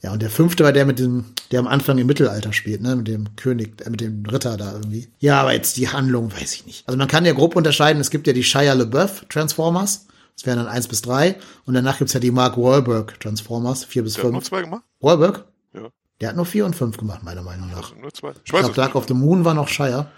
ja, 0.00 0.12
und 0.12 0.22
der 0.22 0.30
fünfte 0.30 0.62
war 0.62 0.72
der 0.72 0.86
mit 0.86 1.00
dem, 1.00 1.24
der 1.50 1.58
am 1.58 1.66
Anfang 1.66 1.98
im 1.98 2.06
Mittelalter 2.06 2.52
spielt, 2.52 2.80
ne, 2.80 2.94
mit 2.94 3.08
dem 3.08 3.34
König, 3.34 3.84
äh, 3.84 3.90
mit 3.90 4.00
dem 4.00 4.24
Ritter 4.24 4.56
da 4.56 4.72
irgendwie. 4.72 5.08
Ja, 5.18 5.40
aber 5.40 5.52
jetzt 5.52 5.76
die 5.76 5.88
Handlung 5.88 6.32
weiß 6.32 6.54
ich 6.54 6.66
nicht. 6.66 6.86
Also 6.86 6.96
man 6.96 7.08
kann 7.08 7.24
ja 7.24 7.32
grob 7.32 7.56
unterscheiden, 7.56 8.00
es 8.00 8.10
gibt 8.10 8.28
ja 8.28 8.32
die 8.32 8.44
Shia 8.44 8.74
LeBeouf 8.74 9.24
Transformers, 9.28 10.06
das 10.36 10.46
wären 10.46 10.58
dann 10.58 10.68
eins 10.68 10.86
bis 10.86 11.02
drei 11.02 11.36
und 11.64 11.74
danach 11.74 11.98
gibt's 11.98 12.12
ja 12.12 12.20
die 12.20 12.30
Mark 12.30 12.56
Wahlberg 12.56 13.18
Transformers, 13.18 13.84
vier 13.84 14.04
bis 14.04 14.14
der 14.14 14.22
fünf. 14.22 14.34
Hat 14.34 14.40
nur 14.40 14.42
zwei 14.44 14.62
gemacht? 14.62 14.84
Wahlberg? 15.00 15.44
Ja. 15.74 15.88
Der 16.20 16.30
hat 16.30 16.36
nur 16.36 16.46
vier 16.46 16.66
und 16.66 16.74
fünf 16.74 16.96
gemacht, 16.96 17.22
meiner 17.22 17.42
Meinung 17.42 17.70
nach. 17.70 17.94
Nur 17.96 18.12
zwei. 18.12 18.30
Ich, 18.30 18.38
ich 18.44 18.52
glaube, 18.52 18.74
Dark 18.74 18.94
of 18.94 19.06
the 19.06 19.14
Moon 19.14 19.44
war 19.44 19.54
noch 19.54 19.68
Shia. 19.68 20.10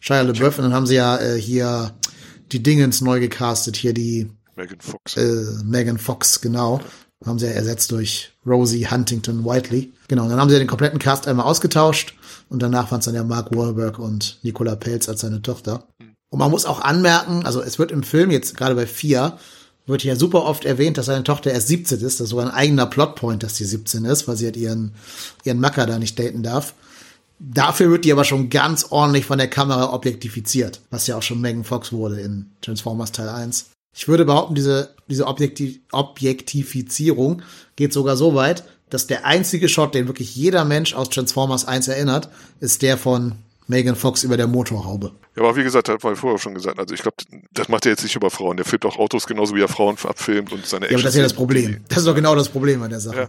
Shia 0.00 0.22
LeBeouf 0.22 0.58
und 0.58 0.64
dann 0.64 0.74
haben 0.74 0.86
sie 0.86 0.96
ja 0.96 1.16
äh, 1.18 1.40
hier 1.40 1.94
die 2.52 2.62
Dingens 2.62 3.00
neu 3.00 3.18
gecastet, 3.20 3.76
hier 3.76 3.94
die 3.94 4.30
Megan 4.54 4.80
Fox. 4.80 5.16
Äh, 5.16 5.44
Megan 5.64 5.98
Fox, 5.98 6.40
genau. 6.40 6.80
Haben 7.24 7.38
sie 7.38 7.46
ja 7.46 7.52
ersetzt 7.52 7.90
durch 7.92 8.32
Rosie 8.46 8.86
Huntington 8.88 9.44
Whiteley. 9.44 9.92
Genau, 10.08 10.24
und 10.24 10.30
dann 10.30 10.38
haben 10.38 10.48
sie 10.48 10.54
ja 10.54 10.58
den 10.58 10.68
kompletten 10.68 10.98
Cast 10.98 11.26
einmal 11.26 11.46
ausgetauscht 11.46 12.14
und 12.48 12.62
danach 12.62 12.90
waren 12.90 12.98
es 13.00 13.06
dann 13.06 13.14
ja 13.14 13.24
Mark 13.24 13.56
Wahlberg 13.56 13.98
und 13.98 14.38
Nicola 14.42 14.76
Pelz 14.76 15.08
als 15.08 15.22
seine 15.22 15.40
Tochter. 15.42 15.88
Und 16.28 16.38
man 16.38 16.50
muss 16.50 16.66
auch 16.66 16.80
anmerken, 16.80 17.46
also 17.46 17.62
es 17.62 17.78
wird 17.78 17.90
im 17.90 18.02
Film 18.02 18.30
jetzt 18.30 18.56
gerade 18.56 18.74
bei 18.74 18.86
vier, 18.86 19.38
wird 19.86 20.02
hier 20.02 20.16
super 20.16 20.44
oft 20.44 20.64
erwähnt, 20.64 20.98
dass 20.98 21.06
seine 21.06 21.24
Tochter 21.24 21.52
erst 21.52 21.68
17 21.68 21.98
ist. 21.98 22.20
Das 22.20 22.24
ist 22.24 22.30
sogar 22.30 22.46
ein 22.46 22.54
eigener 22.54 22.86
Plotpoint, 22.86 23.42
dass 23.42 23.56
sie 23.56 23.64
17 23.64 24.04
ist, 24.04 24.26
weil 24.26 24.36
sie 24.36 24.46
halt 24.46 24.56
ihren, 24.56 24.92
ihren 25.44 25.60
Macker 25.60 25.86
da 25.86 25.98
nicht 25.98 26.18
daten 26.18 26.42
darf. 26.42 26.74
Dafür 27.38 27.90
wird 27.90 28.04
die 28.04 28.12
aber 28.12 28.24
schon 28.24 28.48
ganz 28.48 28.86
ordentlich 28.90 29.26
von 29.26 29.38
der 29.38 29.48
Kamera 29.48 29.92
objektifiziert, 29.92 30.80
was 30.90 31.06
ja 31.06 31.16
auch 31.16 31.22
schon 31.22 31.40
Megan 31.40 31.64
Fox 31.64 31.92
wurde 31.92 32.20
in 32.20 32.46
Transformers 32.62 33.12
Teil 33.12 33.28
1. 33.28 33.66
Ich 33.94 34.08
würde 34.08 34.24
behaupten, 34.24 34.54
diese, 34.54 34.94
diese 35.08 35.26
Objektiv 35.26 35.80
Objektifizierung 35.92 37.42
geht 37.76 37.92
sogar 37.92 38.16
so 38.16 38.34
weit, 38.34 38.64
dass 38.90 39.06
der 39.06 39.26
einzige 39.26 39.68
Shot, 39.68 39.94
den 39.94 40.06
wirklich 40.06 40.34
jeder 40.34 40.64
Mensch 40.64 40.94
aus 40.94 41.10
Transformers 41.10 41.66
1 41.66 41.88
erinnert, 41.88 42.28
ist 42.60 42.82
der 42.82 42.96
von 42.96 43.36
Megan 43.68 43.96
Fox 43.96 44.22
über 44.22 44.36
der 44.36 44.46
Motorhaube. 44.46 45.12
Ja, 45.34 45.42
aber 45.42 45.56
wie 45.56 45.64
gesagt, 45.64 45.88
hat 45.88 46.02
man 46.02 46.16
vorher 46.16 46.38
schon 46.38 46.54
gesagt, 46.54 46.78
also 46.78 46.94
ich 46.94 47.02
glaube, 47.02 47.16
das 47.52 47.68
macht 47.68 47.86
er 47.86 47.92
jetzt 47.92 48.02
nicht 48.02 48.14
über 48.14 48.30
Frauen. 48.30 48.56
Der 48.56 48.64
filmt 48.64 48.84
auch 48.86 48.96
Autos 48.96 49.26
genauso 49.26 49.54
wie 49.54 49.60
er 49.60 49.68
Frauen 49.68 49.96
abfilmt 50.02 50.52
und 50.52 50.64
seine 50.66 50.86
Action. 50.86 50.98
Ja, 50.98 51.02
aber 51.02 51.02
das 51.04 51.14
ist 51.14 51.18
ja 51.18 51.24
das 51.24 51.34
Problem. 51.34 51.80
Das 51.88 51.98
ist 51.98 52.06
doch 52.06 52.14
genau 52.14 52.34
das 52.34 52.48
Problem 52.48 52.82
an 52.82 52.90
der 52.90 53.00
Sache. 53.00 53.20
Ja. 53.20 53.28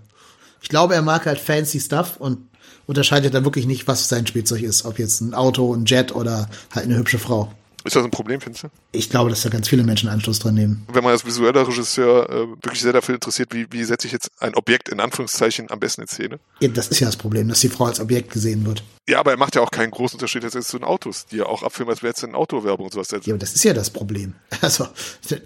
Ich 0.61 0.69
glaube, 0.69 0.95
er 0.95 1.01
mag 1.01 1.25
halt 1.25 1.39
fancy 1.39 1.79
Stuff 1.79 2.17
und 2.17 2.39
unterscheidet 2.85 3.33
dann 3.33 3.43
wirklich 3.43 3.65
nicht, 3.65 3.87
was 3.87 4.09
sein 4.09 4.25
Spielzeug 4.27 4.61
ist. 4.61 4.85
Ob 4.85 4.99
jetzt 4.99 5.21
ein 5.21 5.33
Auto, 5.33 5.73
ein 5.73 5.85
Jet 5.85 6.15
oder 6.15 6.49
halt 6.73 6.85
eine 6.85 6.97
hübsche 6.97 7.19
Frau. 7.19 7.51
Ist 7.87 7.95
das 7.95 8.03
ein 8.03 8.11
Problem, 8.11 8.41
findest 8.41 8.65
du? 8.65 8.67
Ich 8.91 9.09
glaube, 9.09 9.29
dass 9.29 9.43
da 9.43 9.49
ganz 9.49 9.69
viele 9.69 9.81
Menschen 9.81 10.09
Anschluss 10.09 10.39
dran 10.39 10.55
nehmen. 10.55 10.85
Wenn 10.91 11.05
man 11.05 11.13
als 11.13 11.25
visueller 11.25 11.65
Regisseur 11.65 12.29
äh, 12.29 12.33
wirklich 12.61 12.81
sehr 12.81 12.91
dafür 12.91 13.15
interessiert, 13.15 13.53
wie, 13.53 13.65
wie 13.71 13.81
setze 13.85 14.07
ich 14.07 14.13
jetzt 14.13 14.29
ein 14.39 14.55
Objekt 14.55 14.89
in 14.89 14.99
Anführungszeichen 14.99 15.71
am 15.71 15.79
besten 15.79 16.01
in 16.01 16.07
Szene? 16.09 16.39
Ja, 16.59 16.67
das 16.67 16.89
ist 16.89 16.99
ja 16.99 17.07
das 17.07 17.15
Problem, 17.15 17.47
dass 17.47 17.61
die 17.61 17.69
Frau 17.69 17.85
als 17.85 18.01
Objekt 18.01 18.33
gesehen 18.33 18.65
wird. 18.65 18.83
Ja, 19.07 19.21
aber 19.21 19.31
er 19.31 19.37
macht 19.37 19.55
ja 19.55 19.61
auch 19.61 19.71
keinen 19.71 19.91
großen 19.91 20.17
Unterschied 20.17 20.43
jetzt 20.43 20.61
zu 20.67 20.77
den 20.77 20.83
Autos, 20.85 21.27
die 21.27 21.37
ja 21.37 21.45
auch 21.45 21.63
abfilmen, 21.63 21.93
als 21.93 22.03
wäre 22.03 22.09
jetzt 22.09 22.25
eine 22.25 22.35
Autowerbung 22.35 22.87
und 22.87 22.91
sowas. 22.91 23.09
Ja, 23.09 23.19
aber 23.25 23.37
das 23.37 23.53
ist 23.53 23.63
ja 23.63 23.73
das 23.73 23.89
Problem. 23.89 24.35
Also, 24.59 24.85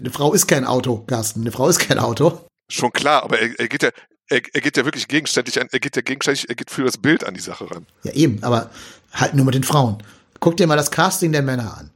eine 0.00 0.10
Frau 0.10 0.32
ist 0.32 0.48
kein 0.48 0.64
Auto, 0.64 1.04
Carsten. 1.06 1.42
Eine 1.42 1.52
Frau 1.52 1.68
ist 1.68 1.78
kein 1.78 2.00
Auto. 2.00 2.40
Schon 2.68 2.92
klar, 2.92 3.22
aber 3.22 3.38
er, 3.38 3.60
er 3.60 3.68
geht 3.68 3.84
ja, 3.84 3.90
er, 4.28 4.40
er, 4.52 4.60
geht 4.60 4.76
ja 4.76 4.84
wirklich 4.84 5.06
gegenständlich 5.06 5.60
an, 5.60 5.68
er 5.70 5.78
geht 5.78 5.94
ja 5.94 6.02
gegenständlich, 6.02 6.48
er 6.48 6.56
geht 6.56 6.70
für 6.70 6.82
das 6.82 6.98
Bild 6.98 7.22
an 7.22 7.34
die 7.34 7.40
Sache 7.40 7.70
ran. 7.70 7.86
Ja, 8.02 8.12
eben, 8.14 8.42
aber 8.42 8.70
halt 9.12 9.34
nur 9.34 9.44
mit 9.44 9.54
den 9.54 9.62
Frauen. 9.62 10.02
Guck 10.40 10.56
dir 10.56 10.66
mal 10.66 10.76
das 10.76 10.90
Casting 10.90 11.30
der 11.30 11.42
Männer 11.42 11.78
an. 11.78 11.91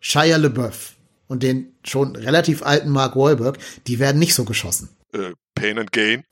Shia 0.00 0.36
LeBeouf, 0.36 0.96
und 1.28 1.42
den 1.42 1.72
schon 1.84 2.16
relativ 2.16 2.62
alten 2.62 2.90
Mark 2.90 3.16
Wahlberg, 3.16 3.58
die 3.86 3.98
werden 3.98 4.18
nicht 4.18 4.34
so 4.34 4.44
geschossen. 4.44 4.90
Äh, 5.12 5.32
Pain 5.54 5.78
and 5.78 5.92
Gain. 5.92 6.24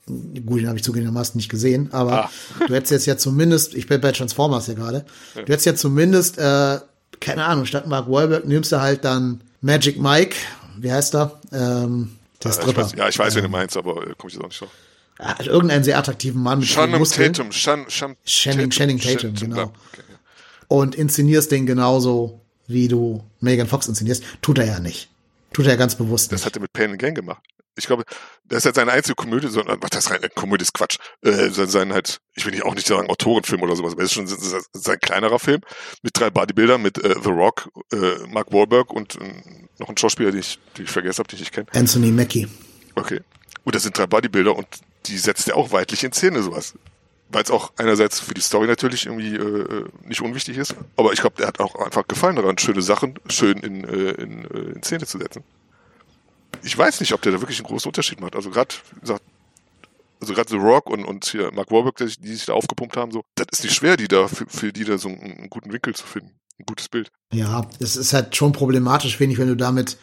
Gut, 0.45 0.61
den 0.61 0.67
habe 0.67 0.77
ich 0.77 0.83
zugegebenermaßen 0.83 1.37
nicht 1.37 1.49
gesehen, 1.49 1.89
aber 1.91 2.25
ah. 2.25 2.31
du 2.67 2.73
hättest 2.73 2.91
jetzt 2.91 3.05
ja 3.05 3.17
zumindest, 3.17 3.73
ich 3.73 3.87
bin 3.87 3.99
bei 3.99 4.11
Transformers 4.11 4.67
ja 4.67 4.75
gerade, 4.75 5.05
ja. 5.35 5.41
du 5.41 5.51
hättest 5.51 5.65
ja 5.65 5.75
zumindest, 5.75 6.37
äh, 6.37 6.79
keine 7.19 7.45
Ahnung, 7.45 7.65
statt 7.65 7.87
Mark 7.87 8.09
Wahlberg 8.09 8.45
nimmst 8.45 8.71
du 8.71 8.79
halt 8.79 9.03
dann 9.03 9.41
Magic 9.61 9.99
Mike, 9.99 10.35
wie 10.77 10.91
heißt 10.91 11.15
er? 11.15 11.39
Ähm, 11.51 12.17
ist 12.43 12.61
ja, 12.61 12.87
ja, 12.95 13.09
ich 13.09 13.17
weiß, 13.17 13.35
ähm, 13.35 13.37
wen 13.37 13.41
du 13.41 13.45
ähm, 13.45 13.51
meinst, 13.51 13.75
aber 13.75 14.03
äh, 14.03 14.13
komme 14.17 14.27
ich 14.27 14.33
jetzt 14.33 14.43
auch 14.43 14.47
nicht 14.47 14.61
drauf. 14.61 14.69
Also 15.17 15.49
irgendeinen 15.49 15.83
sehr 15.83 15.97
attraktiven 15.97 16.43
Mann 16.43 16.59
mit 16.59 16.67
Shannon 16.67 17.03
Tatum, 17.03 17.51
Shan, 17.51 17.85
Shan, 17.87 18.17
Channing, 18.25 18.69
Channing 18.69 18.99
Tatum, 18.99 19.33
Tatum 19.33 19.49
genau. 19.49 19.63
Okay, 19.63 20.03
ja. 20.09 20.15
Und 20.67 20.93
inszenierst 20.93 21.51
den 21.51 21.65
genauso, 21.65 22.44
wie 22.67 22.87
du 22.87 23.23
Megan 23.39 23.67
Fox 23.67 23.87
inszenierst. 23.87 24.23
Tut 24.41 24.57
er 24.57 24.65
ja 24.65 24.79
nicht. 24.79 25.09
Tut 25.53 25.67
er 25.67 25.77
ganz 25.77 25.95
bewusst 25.95 26.31
das 26.31 26.31
nicht. 26.31 26.41
Das 26.41 26.45
hat 26.45 26.57
er 26.57 26.61
mit 26.61 26.73
Pain 26.73 26.91
and 26.91 26.99
Gang 26.99 27.15
gemacht 27.15 27.43
ich 27.77 27.87
glaube, 27.87 28.03
das 28.45 28.59
ist 28.59 28.65
halt 28.65 28.75
seine 28.75 28.91
einzige 28.91 29.15
Komödie, 29.15 29.47
sondern, 29.47 29.81
was 29.81 29.89
das 29.89 30.09
rein, 30.09 30.19
Komödie 30.33 30.63
ist 30.63 30.73
Quatsch, 30.73 30.97
äh, 31.21 31.49
sein, 31.49 31.67
sein 31.67 31.93
halt, 31.93 32.19
ich 32.35 32.45
will 32.45 32.51
nicht 32.51 32.63
auch 32.63 32.73
nicht 32.73 32.87
sagen 32.87 33.09
Autorenfilm 33.09 33.61
oder 33.61 33.75
sowas, 33.75 33.93
aber 33.93 34.03
es 34.03 34.11
ist 34.11 34.13
schon 34.13 34.27
sein 34.27 34.99
kleinerer 34.99 35.39
Film 35.39 35.61
mit 36.01 36.17
drei 36.17 36.29
Bodybuildern, 36.29 36.81
mit 36.81 37.03
äh, 37.03 37.15
The 37.21 37.29
Rock, 37.29 37.69
äh, 37.91 38.27
Mark 38.27 38.53
Wahlberg 38.53 38.93
und 38.93 39.15
äh, 39.15 39.19
noch 39.79 39.89
ein 39.89 39.97
Schauspieler, 39.97 40.31
den 40.31 40.39
ich, 40.39 40.59
den 40.77 40.85
ich 40.85 40.91
vergessen 40.91 41.19
habe, 41.19 41.27
den 41.27 41.35
ich 41.35 41.41
nicht 41.41 41.53
kenne. 41.53 41.67
Anthony 41.73 42.11
Mackie. 42.11 42.47
Okay. 42.95 43.19
Und 43.65 43.75
das 43.75 43.83
sind 43.83 43.97
drei 43.97 44.07
Bodybuilder 44.07 44.55
und 44.55 44.67
die 45.07 45.17
setzt 45.17 45.47
er 45.49 45.57
auch 45.57 45.71
weitlich 45.71 46.03
in 46.03 46.13
Szene, 46.13 46.41
sowas. 46.41 46.75
Weil 47.29 47.43
es 47.43 47.51
auch 47.51 47.73
einerseits 47.77 48.19
für 48.19 48.33
die 48.33 48.41
Story 48.41 48.67
natürlich 48.67 49.07
irgendwie 49.07 49.35
äh, 49.35 49.85
nicht 50.03 50.21
unwichtig 50.21 50.57
ist, 50.57 50.75
aber 50.95 51.11
ich 51.11 51.21
glaube, 51.21 51.37
der 51.37 51.47
hat 51.47 51.59
auch 51.59 51.75
einfach 51.75 52.07
Gefallen 52.07 52.35
daran, 52.35 52.57
schöne 52.57 52.81
Sachen 52.81 53.15
schön 53.29 53.57
in, 53.57 53.83
äh, 53.83 54.11
in, 54.11 54.45
äh, 54.45 54.73
in 54.75 54.83
Szene 54.83 55.05
zu 55.05 55.17
setzen 55.17 55.43
ich 56.65 56.77
weiß 56.77 56.99
nicht, 56.99 57.13
ob 57.13 57.21
der 57.21 57.31
da 57.31 57.41
wirklich 57.41 57.59
einen 57.59 57.67
großen 57.67 57.87
Unterschied 57.89 58.19
macht. 58.19 58.35
Also 58.35 58.49
gerade, 58.49 58.75
gesagt, 58.99 59.23
also 60.19 60.33
gerade 60.33 60.49
The 60.49 60.57
Rock 60.57 60.89
und, 60.89 61.05
und 61.05 61.25
hier 61.25 61.51
Mark 61.53 61.71
Warburg, 61.71 61.97
die, 61.97 62.07
die 62.19 62.33
sich 62.33 62.45
da 62.45 62.53
aufgepumpt 62.53 62.97
haben, 62.97 63.11
so, 63.11 63.23
das 63.35 63.47
ist 63.51 63.63
nicht 63.63 63.75
schwer, 63.75 63.97
die 63.97 64.07
da 64.07 64.27
für, 64.27 64.45
für 64.47 64.73
die 64.73 64.83
da 64.83 64.97
so 64.97 65.09
einen, 65.09 65.21
einen 65.21 65.49
guten 65.49 65.71
Winkel 65.71 65.95
zu 65.95 66.05
finden. 66.05 66.31
Ein 66.59 66.65
gutes 66.65 66.89
Bild. 66.89 67.11
Ja, 67.33 67.67
es 67.79 67.97
ist 67.97 68.13
halt 68.13 68.35
schon 68.35 68.53
problematisch, 68.53 69.19
ich, 69.19 69.37
wenn 69.37 69.47
du 69.47 69.57
damit 69.57 69.97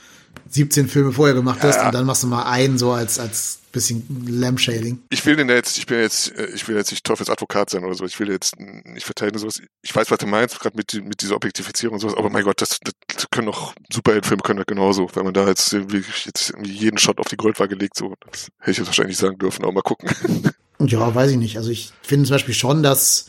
17 0.49 0.89
Filme 0.89 1.13
vorher 1.13 1.35
gemacht 1.35 1.61
hast 1.63 1.77
ja. 1.77 1.87
und 1.87 1.95
dann 1.95 2.05
machst 2.05 2.23
du 2.23 2.27
mal 2.27 2.45
einen 2.45 2.79
so 2.79 2.93
als, 2.93 3.19
als 3.19 3.59
bisschen 3.73 4.05
Lampshading. 4.29 5.03
Ich 5.09 5.25
will 5.25 5.35
den 5.35 5.49
jetzt, 5.49 5.79
ich 5.79 5.87
bin 5.87 5.99
jetzt, 5.99 6.37
äh, 6.39 6.47
ich 6.55 6.69
will 6.69 6.77
jetzt 6.77 6.91
nicht 6.91 7.05
Teufels 7.05 7.31
Advokat 7.31 7.71
sein 7.71 7.85
oder 7.85 7.95
so, 7.95 8.05
ich 8.05 8.21
will 8.21 8.31
jetzt 8.31 8.59
nicht 8.59 9.05
verteidigen 9.05 9.39
sowas. 9.39 9.61
Ich 9.83 9.95
weiß, 9.95 10.11
was 10.11 10.19
du 10.19 10.27
meinst, 10.27 10.61
gerade 10.61 10.77
mit, 10.77 10.93
mit 11.03 11.23
dieser 11.23 11.37
Objektifizierung 11.37 11.95
und 11.95 12.01
sowas, 12.01 12.17
aber 12.17 12.31
mein 12.31 12.45
Gott, 12.45 12.61
das, 12.61 12.79
das 13.09 13.31
können 13.31 13.47
doch 13.47 13.75
Superheldenfilme 13.91 14.43
können 14.43 14.59
ja 14.59 14.65
genauso, 14.67 15.09
wenn 15.15 15.25
man 15.25 15.35
da 15.35 15.49
jetzt 15.49 15.73
wirklich 15.73 16.27
jetzt 16.27 16.53
jeden 16.63 16.99
Shot 16.99 17.19
auf 17.19 17.29
die 17.29 17.37
Goldwaage 17.37 17.75
legt, 17.75 17.97
so, 17.97 18.15
das 18.31 18.49
hätte 18.59 18.71
ich 18.73 18.79
jetzt 18.79 18.87
wahrscheinlich 18.87 19.17
sagen 19.17 19.39
dürfen, 19.39 19.65
aber 19.65 19.73
mal 19.73 19.83
gucken. 19.83 20.11
Ja, 20.85 21.15
weiß 21.15 21.31
ich 21.31 21.37
nicht. 21.37 21.59
Also 21.59 21.71
ich 21.71 21.93
finde 22.03 22.27
zum 22.27 22.35
Beispiel 22.35 22.55
schon, 22.55 22.83
dass 22.83 23.27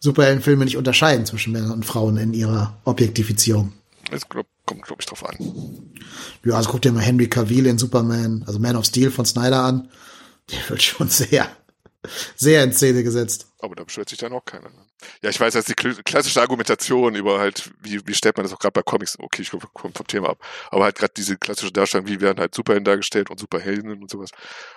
Superheldenfilme 0.00 0.66
nicht 0.66 0.76
unterscheiden 0.76 1.24
zwischen 1.24 1.50
Männern 1.50 1.70
und 1.70 1.86
Frauen 1.86 2.18
in 2.18 2.34
ihrer 2.34 2.78
Objektifizierung. 2.84 3.72
Das 4.10 4.28
kommt, 4.28 4.82
glaube 4.82 5.00
ich, 5.00 5.06
drauf 5.06 5.24
an. 5.24 5.36
Ja, 6.44 6.54
also 6.54 6.70
guck 6.70 6.82
dir 6.82 6.92
mal 6.92 7.02
Henry 7.02 7.28
Cavill 7.28 7.66
in 7.66 7.78
Superman, 7.78 8.44
also 8.46 8.58
Man 8.58 8.76
of 8.76 8.84
Steel 8.84 9.10
von 9.10 9.24
Snyder 9.24 9.62
an. 9.62 9.90
Der 10.50 10.68
wird 10.68 10.82
schon 10.82 11.08
sehr, 11.08 11.48
sehr 12.36 12.64
in 12.64 12.72
Szene 12.72 13.02
gesetzt. 13.02 13.46
Aber 13.60 13.74
da 13.74 13.84
beschwert 13.84 14.08
sich 14.08 14.18
dann 14.18 14.32
auch 14.32 14.44
keiner. 14.44 14.70
Ne? 14.70 14.86
Ja, 15.22 15.30
ich 15.30 15.38
weiß, 15.38 15.52
das 15.52 15.68
ist 15.68 15.78
die 15.78 16.02
klassische 16.02 16.40
Argumentation 16.40 17.14
über 17.14 17.38
halt, 17.38 17.70
wie, 17.80 18.06
wie 18.06 18.14
stellt 18.14 18.36
man 18.36 18.44
das 18.44 18.52
auch 18.52 18.58
gerade 18.58 18.72
bei 18.72 18.82
Comics, 18.82 19.18
okay, 19.18 19.42
ich 19.42 19.50
komme 19.50 19.92
vom 19.94 20.06
Thema 20.06 20.30
ab, 20.30 20.38
aber 20.70 20.84
halt 20.84 20.96
gerade 20.96 21.12
diese 21.16 21.36
klassische 21.36 21.72
Darstellung, 21.72 22.06
wie 22.06 22.20
werden 22.20 22.38
halt 22.38 22.54
Superhelden 22.54 22.84
dargestellt 22.84 23.30
und 23.30 23.38
Superhelden 23.38 23.92
und 23.92 24.10
sowas. 24.10 24.30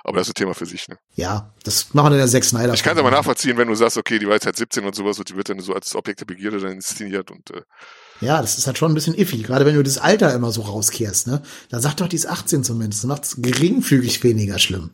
Aber 0.04 0.18
das 0.18 0.28
ist 0.28 0.32
ein 0.32 0.36
Thema 0.36 0.54
für 0.54 0.66
sich, 0.66 0.88
ne? 0.88 0.98
Ja, 1.16 1.54
das 1.64 1.94
machen 1.94 2.12
dann 2.12 2.20
ja 2.20 2.28
sechs 2.28 2.50
Snyder. 2.50 2.74
Ich 2.74 2.84
kann 2.84 2.94
es 2.94 3.00
aber 3.00 3.12
nachvollziehen, 3.12 3.58
wenn 3.58 3.68
du 3.68 3.76
sagst, 3.76 3.98
okay, 3.98 4.20
die 4.20 4.28
war 4.28 4.34
jetzt 4.34 4.46
halt 4.46 4.58
17 4.58 4.86
und 4.86 4.96
sowas 4.96 5.18
und 5.18 5.30
die 5.30 5.36
wird 5.36 5.50
dann 5.50 5.60
so 5.60 5.74
als 5.74 5.96
Objekte 5.96 6.26
Begierde 6.26 6.60
dann 6.60 6.74
inszeniert 6.74 7.32
und 7.32 7.52
äh, 7.52 7.62
ja, 8.24 8.42
das 8.42 8.58
ist 8.58 8.68
halt 8.68 8.78
schon 8.78 8.92
ein 8.92 8.96
bisschen 8.96 9.16
iffy, 9.16 9.44
gerade 9.44 9.66
wenn 9.66 9.76
du 9.76 9.84
das 9.84 9.98
Alter 9.98 10.34
immer 10.34 10.52
so 10.52 10.62
rauskehrst, 10.62 11.28
ne? 11.28 11.42
Dann 11.70 11.82
sag 11.82 11.96
doch, 11.96 12.08
die 12.08 12.16
ist 12.16 12.28
18 12.28 12.64
zumindest. 12.64 13.04
Das 13.04 13.08
macht's 13.08 13.36
geringfügig 13.40 14.24
weniger 14.24 14.60
schlimm. 14.60 14.92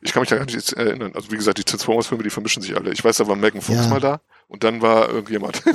Ich 0.00 0.12
kann 0.12 0.20
mich 0.20 0.30
da 0.30 0.36
gar 0.36 0.44
nicht 0.44 0.72
erinnern. 0.72 1.12
Also 1.14 1.30
wie 1.30 1.36
gesagt, 1.36 1.58
die 1.58 1.64
Transformers-Filme, 1.64 2.24
die 2.24 2.30
vermischen 2.30 2.62
sich 2.62 2.76
alle. 2.76 2.92
Ich 2.92 3.04
weiß, 3.04 3.16
da 3.16 3.28
war 3.28 3.36
Megan 3.36 3.62
Fox 3.62 3.78
ja. 3.78 3.88
mal 3.88 4.00
da 4.00 4.20
und 4.48 4.64
dann 4.64 4.82
war 4.82 5.08
irgendjemand. 5.08 5.62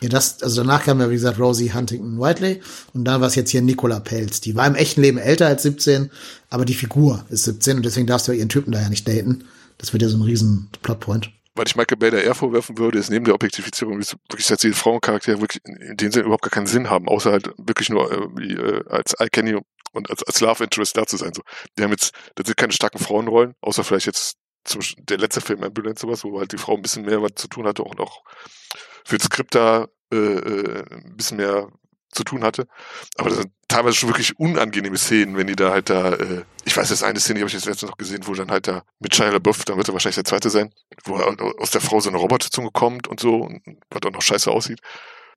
Ja, 0.00 0.08
das, 0.08 0.44
also 0.44 0.62
danach 0.62 0.84
kam 0.84 1.00
ja, 1.00 1.10
wie 1.10 1.14
gesagt, 1.14 1.40
Rosie 1.40 1.72
Huntington 1.72 2.20
Whiteley 2.20 2.60
und 2.94 3.04
dann 3.04 3.20
war 3.20 3.26
es 3.26 3.34
jetzt 3.34 3.50
hier 3.50 3.62
Nicola 3.62 3.98
Pelz. 3.98 4.40
Die 4.40 4.54
war 4.54 4.64
im 4.64 4.76
echten 4.76 5.00
Leben 5.02 5.18
älter 5.18 5.48
als 5.48 5.64
17, 5.64 6.12
aber 6.50 6.64
die 6.64 6.74
Figur 6.74 7.24
ist 7.30 7.42
17 7.42 7.78
und 7.78 7.84
deswegen 7.84 8.06
darfst 8.06 8.28
du 8.28 8.32
ihren 8.32 8.48
Typen 8.48 8.70
da 8.70 8.80
ja 8.80 8.90
nicht 8.90 9.08
daten. 9.08 9.46
Das 9.76 9.92
wird 9.92 10.04
ja 10.04 10.08
so 10.08 10.16
ein 10.16 10.22
riesen 10.22 10.68
Plotpoint 10.82 11.32
weil 11.58 11.66
ich 11.66 11.76
Michael 11.76 11.98
Bay 11.98 12.10
da 12.10 12.18
eher 12.18 12.34
vorwerfen 12.34 12.78
würde, 12.78 12.98
ist 12.98 13.10
neben 13.10 13.24
der 13.24 13.34
Objektifizierung 13.34 13.98
wirklich, 13.98 14.46
dass 14.46 14.60
die 14.60 14.72
Frauencharaktere 14.72 15.40
wirklich 15.40 15.62
in 15.64 15.96
dem 15.96 16.12
Sinne 16.12 16.24
überhaupt 16.24 16.44
gar 16.44 16.50
keinen 16.50 16.66
Sinn 16.66 16.88
haben, 16.88 17.08
außer 17.08 17.32
halt 17.32 17.52
wirklich 17.58 17.90
nur 17.90 18.10
äh, 18.10 18.26
wie, 18.36 18.54
äh, 18.54 18.84
als 18.88 19.14
Eye 19.14 19.28
Candy 19.28 19.58
und 19.92 20.10
als, 20.10 20.22
als 20.22 20.40
Love 20.40 20.64
Interest 20.64 20.96
da 20.96 21.06
zu 21.06 21.16
sein. 21.16 21.34
So. 21.34 21.42
Die 21.76 21.82
haben 21.82 21.90
jetzt, 21.90 22.14
das 22.36 22.46
sind 22.46 22.56
keine 22.56 22.72
starken 22.72 22.98
Frauenrollen, 22.98 23.54
außer 23.60 23.84
vielleicht 23.84 24.06
jetzt 24.06 24.36
zum, 24.64 24.80
der 24.98 25.18
letzte 25.18 25.40
Film 25.40 25.62
Ambulance 25.62 26.02
sowas, 26.02 26.24
wo 26.24 26.38
halt 26.38 26.52
die 26.52 26.58
Frau 26.58 26.76
ein 26.76 26.82
bisschen 26.82 27.04
mehr 27.04 27.22
was 27.22 27.32
zu 27.34 27.48
tun 27.48 27.66
hatte 27.66 27.82
und 27.82 28.00
auch 28.00 28.22
für 29.04 29.18
das 29.18 29.26
Skript 29.26 29.54
da 29.54 29.88
äh, 30.12 30.16
äh, 30.16 30.84
ein 30.90 31.16
bisschen 31.16 31.38
mehr 31.38 31.68
zu 32.10 32.24
tun 32.24 32.42
hatte. 32.42 32.66
Aber 33.16 33.30
das 33.30 33.38
sind 33.38 33.52
teilweise 33.68 33.96
schon 33.96 34.08
wirklich 34.08 34.38
unangenehme 34.38 34.96
Szenen, 34.96 35.36
wenn 35.36 35.46
die 35.46 35.56
da 35.56 35.70
halt 35.70 35.90
da, 35.90 36.14
äh, 36.14 36.42
ich 36.64 36.76
weiß 36.76 36.90
jetzt 36.90 37.02
eine 37.02 37.20
Szene, 37.20 37.38
die 37.38 37.40
habe 37.42 37.48
ich 37.48 37.54
jetzt 37.54 37.66
letztens 37.66 37.90
noch 37.90 37.98
gesehen, 37.98 38.26
wo 38.26 38.34
dann 38.34 38.50
halt 38.50 38.66
da 38.66 38.82
mit 38.98 39.14
Shia 39.14 39.30
LaBeouf, 39.30 39.64
dann 39.64 39.76
wird 39.76 39.88
er 39.88 39.92
wahrscheinlich 39.92 40.16
der 40.16 40.24
zweite 40.24 40.50
sein, 40.50 40.72
wo 41.04 41.16
aus 41.16 41.70
der 41.70 41.80
Frau 41.80 42.00
so 42.00 42.08
eine 42.08 42.18
Roboterzunge 42.18 42.70
kommt 42.72 43.08
und 43.08 43.20
so 43.20 43.36
und 43.36 43.62
was 43.90 44.02
auch 44.04 44.10
noch 44.10 44.22
scheiße 44.22 44.50
aussieht, 44.50 44.80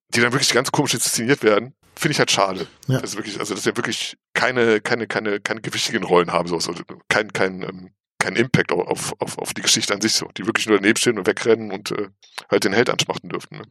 die 0.10 0.21
dann 0.21 0.31
wirklich 0.31 0.53
ganz 0.53 0.71
komisch 0.71 0.93
inszeniert 0.93 1.43
werden, 1.43 1.73
finde 1.95 2.13
ich 2.13 2.19
halt 2.19 2.31
schade. 2.31 2.67
Ja. 2.88 2.99
Das 2.99 3.12
ist 3.12 3.17
wirklich, 3.17 3.39
also 3.39 3.53
dass 3.53 3.65
wir 3.65 3.75
wirklich 3.77 4.17
keine, 4.34 4.81
keine, 4.81 5.07
keine, 5.07 5.39
keine 5.39 5.62
gewichtigen 5.62 6.03
Rollen 6.03 6.31
haben, 6.31 6.47
so, 6.47 6.55
also 6.55 6.73
kein, 7.10 7.34
kein, 7.34 7.62
ähm, 7.63 7.91
keinen 8.21 8.38
Impact 8.38 8.71
auf, 8.71 9.13
auf, 9.19 9.38
auf 9.38 9.53
die 9.53 9.62
Geschichte 9.62 9.93
an 9.93 10.01
sich 10.01 10.13
so, 10.13 10.27
die 10.38 10.45
wirklich 10.45 10.67
nur 10.67 10.77
daneben 10.77 10.97
stehen 10.97 11.17
und 11.17 11.27
wegrennen 11.27 11.71
und 11.71 11.91
äh, 11.91 12.07
halt 12.49 12.63
den 12.63 12.73
Held 12.73 12.89
anschmachten 12.89 13.29
dürften. 13.29 13.57
Ne? 13.57 13.63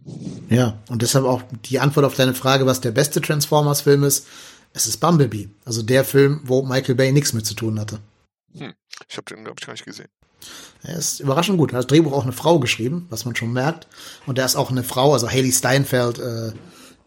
Ja, 0.49 0.79
und 0.89 1.03
deshalb 1.03 1.25
auch 1.25 1.43
die 1.67 1.81
Antwort 1.81 2.05
auf 2.05 2.15
deine 2.15 2.35
Frage, 2.35 2.67
was 2.67 2.81
der 2.81 2.91
beste 2.91 3.21
Transformers-Film 3.21 4.05
ist, 4.05 4.27
es 4.73 4.87
ist 4.87 4.99
Bumblebee. 4.99 5.49
Also 5.65 5.83
der 5.83 6.05
Film, 6.05 6.41
wo 6.45 6.63
Michael 6.63 6.95
Bay 6.95 7.13
nichts 7.13 7.33
mit 7.33 7.47
zu 7.47 7.55
tun 7.55 7.81
hatte. 7.81 7.99
Hm. 8.57 8.75
Ich 9.09 9.17
habe 9.17 9.25
den, 9.25 9.45
glaube 9.45 9.57
ich, 9.59 9.67
gar 9.67 9.73
nicht 9.73 9.85
gesehen. 9.85 10.09
Er 10.83 10.97
ist 10.97 11.21
überraschend 11.21 11.59
gut. 11.59 11.73
Er 11.73 11.79
hat 11.79 11.85
das 11.85 11.87
Drehbuch 11.89 12.13
auch 12.13 12.23
eine 12.23 12.33
Frau 12.33 12.59
geschrieben, 12.59 13.07
was 13.11 13.25
man 13.25 13.37
schon 13.37 13.53
merkt. 13.53 13.87
Und 14.27 14.39
er 14.39 14.47
ist 14.47 14.57
auch 14.57 14.71
eine 14.71 14.83
Frau, 14.83 15.13
also 15.13 15.29
Haley 15.29 15.53
Steinfeld 15.53 16.19
äh, 16.19 16.53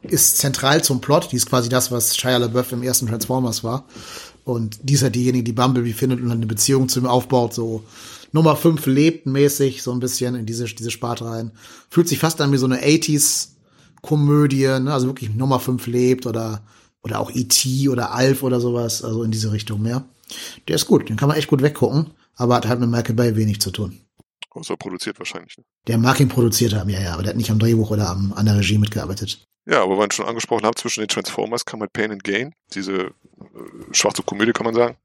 ist 0.04 0.38
zentral 0.38 0.84
zum 0.84 1.02
Plot. 1.02 1.32
Die 1.32 1.38
ist 1.38 1.50
quasi 1.50 1.70
das, 1.70 1.92
was 1.92 2.16
Shia 2.16 2.38
LaBeouf 2.38 2.72
im 2.72 2.84
ersten 2.84 3.08
Transformers 3.08 3.64
war. 3.64 3.86
Und 4.44 4.80
die 4.84 4.94
ist 4.94 5.04
halt 5.04 5.16
diejenige, 5.16 5.44
die 5.44 5.54
Bumblebee 5.54 5.94
findet 5.94 6.22
und 6.22 6.32
eine 6.32 6.46
Beziehung 6.46 6.90
zu 6.90 7.00
ihm 7.00 7.06
aufbaut, 7.06 7.54
so 7.54 7.84
Nummer 8.34 8.56
5 8.56 8.86
lebt 8.88 9.26
mäßig, 9.26 9.84
so 9.84 9.92
ein 9.92 10.00
bisschen 10.00 10.36
in 10.36 10.46
diese, 10.46 10.66
diese 10.66 10.92
Sparte 10.92 11.26
rein. 11.26 11.52
Fühlt 11.90 12.08
sich 12.10 12.20
fast 12.20 12.42
an 12.42 12.52
wie 12.52 12.58
so 12.58 12.66
eine 12.66 12.84
80s-Komödie, 12.84 14.80
ne? 14.82 14.92
also 14.92 15.08
wirklich 15.08 15.34
Nummer 15.34 15.60
5 15.60 15.88
lebt 15.88 16.26
oder, 16.26 16.64
oder 17.04 17.20
auch 17.20 17.32
E.T. 17.32 17.88
oder 17.90 18.12
Alf 18.12 18.44
oder 18.44 18.60
sowas, 18.60 19.04
also 19.04 19.24
in 19.24 19.32
diese 19.32 19.52
Richtung 19.52 19.82
mehr. 19.82 20.04
Der 20.68 20.76
ist 20.76 20.88
gut, 20.88 21.10
den 21.10 21.16
kann 21.16 21.30
man 21.30 21.38
echt 21.38 21.48
gut 21.48 21.62
weggucken, 21.62 22.08
aber 22.36 22.56
hat 22.56 22.68
halt 22.68 22.80
mit 22.80 22.90
Michael 22.90 23.16
Bay 23.16 23.36
wenig 23.36 23.62
zu 23.62 23.72
tun. 23.72 24.00
Außer 24.54 24.78
produziert 24.78 25.18
wahrscheinlich. 25.20 25.58
Ne? 25.58 25.64
Der 25.88 25.98
mag 25.98 26.20
ihn 26.20 26.30
produziert 26.30 26.74
haben, 26.74 26.90
ja, 26.90 27.02
ja, 27.02 27.14
aber 27.14 27.24
der 27.24 27.32
hat 27.32 27.38
nicht 27.38 27.50
am 27.50 27.60
Drehbuch 27.60 27.90
oder 27.90 28.10
am, 28.10 28.34
an 28.34 28.46
der 28.46 28.58
Regie 28.58 28.78
mitgearbeitet. 28.78 29.46
Ja, 29.66 29.82
aber 29.82 29.98
wenn 29.98 30.08
ich 30.08 30.14
schon 30.14 30.28
angesprochen 30.28 30.66
habe, 30.66 30.76
zwischen 30.76 31.02
den 31.02 31.08
Transformers 31.08 31.66
kam 31.66 31.80
halt 31.80 31.94
Pain 31.94 32.12
and 32.12 32.24
Gain, 32.24 32.54
diese 32.74 32.94
äh, 32.94 33.12
schwarze 33.92 34.22
Komödie, 34.22 34.52
kann 34.52 34.66
man 34.66 34.76
sagen, 34.76 34.98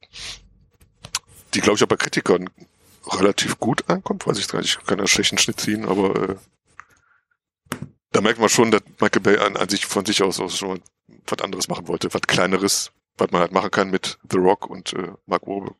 die, 1.55 1.61
glaube 1.61 1.77
ich, 1.77 1.83
auch 1.83 1.89
bei 1.89 1.97
Kritikern 1.97 2.51
relativ 3.07 3.59
gut 3.59 3.89
ankommt. 3.89 4.27
Weiß 4.27 4.39
ich 4.39 4.49
gar 4.49 4.61
nicht, 4.61 4.79
ich 4.81 4.87
kann 4.87 4.99
einen 4.99 5.09
schlechten 5.09 5.39
Schnitt 5.39 5.61
ziehen, 5.61 5.87
aber 5.87 6.31
äh, 6.31 6.37
da 8.13 8.21
merkt 8.21 8.41
man 8.41 8.49
schon, 8.49 8.71
dass 8.71 8.83
Michael 9.01 9.23
Bay 9.23 9.39
an, 9.39 9.57
an 9.57 9.69
sich 9.69 9.87
von 9.87 10.05
sich 10.05 10.23
aus, 10.23 10.41
aus 10.41 10.59
schon 10.59 10.83
was 11.27 11.43
anderes 11.43 11.69
machen 11.69 11.89
wollte, 11.89 12.13
was 12.13 12.23
kleineres, 12.23 12.91
was 13.17 13.31
man 13.31 13.43
halt 13.43 13.53
machen 13.53 13.71
kann 13.71 13.91
mit 13.91 14.19
The 14.31 14.39
Rock 14.39 14.69
und 14.69 14.93
äh, 14.95 15.13
Mark 15.27 15.47
Wahlberg. 15.47 15.77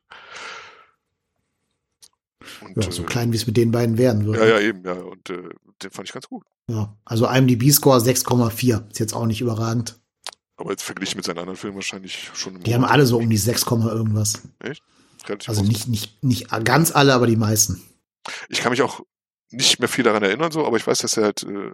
Und, 2.61 2.83
ja, 2.83 2.91
so 2.91 3.03
äh, 3.03 3.05
klein, 3.05 3.31
wie 3.31 3.37
es 3.37 3.47
mit 3.47 3.57
den 3.57 3.71
beiden 3.71 3.97
werden 3.97 4.25
würde. 4.25 4.39
Ja, 4.39 4.59
ja, 4.59 4.59
eben, 4.59 4.83
ja. 4.85 4.93
Und 4.93 5.29
äh, 5.29 5.49
den 5.83 5.91
fand 5.91 6.07
ich 6.07 6.13
ganz 6.13 6.27
gut. 6.27 6.43
Ja, 6.69 6.95
also 7.05 7.27
IMDb-Score 7.27 7.99
6,4. 7.99 8.89
Ist 8.91 8.99
jetzt 8.99 9.13
auch 9.13 9.25
nicht 9.25 9.41
überragend. 9.41 9.99
Aber 10.57 10.71
jetzt 10.71 10.83
verglichen 10.83 11.17
mit 11.17 11.25
seinen 11.25 11.39
anderen 11.39 11.57
Filmen 11.57 11.75
wahrscheinlich 11.75 12.29
schon. 12.33 12.59
Die 12.61 12.73
haben 12.73 12.83
alle 12.83 13.05
so 13.05 13.17
um 13.17 13.29
die 13.29 13.37
6, 13.37 13.63
irgendwas. 13.63 14.41
Echt? 14.59 14.83
Relativ 15.27 15.49
also 15.49 15.63
nicht, 15.63 15.87
nicht, 15.87 16.23
nicht 16.23 16.49
ganz 16.65 16.91
alle, 16.93 17.13
aber 17.13 17.27
die 17.27 17.35
meisten. 17.35 17.81
Ich 18.49 18.59
kann 18.59 18.71
mich 18.71 18.81
auch 18.81 19.01
nicht 19.51 19.79
mehr 19.79 19.89
viel 19.89 20.03
daran 20.03 20.23
erinnern, 20.23 20.51
so, 20.51 20.65
aber 20.65 20.77
ich 20.77 20.85
weiß, 20.85 20.99
dass 20.99 21.17
er 21.17 21.23
halt, 21.23 21.43
äh, 21.43 21.71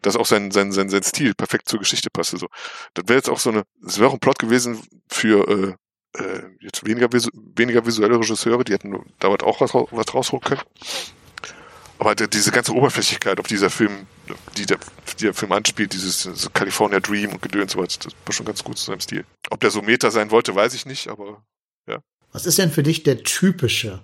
dass 0.00 0.16
auch 0.16 0.26
sein, 0.26 0.50
sein, 0.50 0.72
sein, 0.72 0.88
sein 0.88 1.02
Stil 1.02 1.34
perfekt 1.34 1.68
zur 1.68 1.78
Geschichte 1.78 2.08
passte. 2.10 2.38
So. 2.38 2.46
Das 2.94 3.04
wäre 3.08 3.18
jetzt 3.18 3.28
auch 3.28 3.38
so 3.38 3.50
eine, 3.50 3.64
das 3.82 3.98
wäre 3.98 4.08
auch 4.08 4.14
ein 4.14 4.20
Plot 4.20 4.38
gewesen 4.38 4.80
für 5.08 5.48
äh, 5.48 5.74
äh, 6.18 6.42
jetzt 6.60 6.86
weniger, 6.86 7.12
visu 7.12 7.30
weniger 7.56 7.84
visuelle 7.84 8.18
Regisseure, 8.18 8.64
die 8.64 8.72
hätten 8.72 8.94
damit 9.18 9.42
auch 9.42 9.60
was, 9.60 9.74
was 9.74 10.14
rausholen 10.14 10.42
können. 10.42 10.60
Aber 11.98 12.14
diese 12.14 12.50
ganze 12.50 12.72
Oberflächlichkeit, 12.72 13.38
auf 13.38 13.46
dieser 13.46 13.70
Film, 13.70 14.06
die 14.56 14.66
der, 14.66 14.78
die 15.18 15.24
der 15.24 15.34
Film 15.34 15.52
anspielt, 15.52 15.92
dieses 15.92 16.22
so 16.22 16.50
California 16.50 17.00
Dream 17.00 17.32
und 17.32 17.42
Gedöns, 17.42 17.72
so 17.72 17.82
das 17.82 17.98
war 18.26 18.32
schon 18.32 18.46
ganz 18.46 18.64
gut 18.64 18.78
zu 18.78 18.84
seinem 18.84 19.00
Stil. 19.00 19.24
Ob 19.50 19.60
der 19.60 19.70
so 19.70 19.80
Meta 19.80 20.10
sein 20.10 20.30
wollte, 20.30 20.54
weiß 20.54 20.74
ich 20.74 20.86
nicht, 20.86 21.08
aber 21.08 21.42
ja. 21.88 22.00
Was 22.32 22.46
ist 22.46 22.58
denn 22.58 22.72
für 22.72 22.82
dich 22.82 23.04
der 23.04 23.22
typische, 23.22 24.02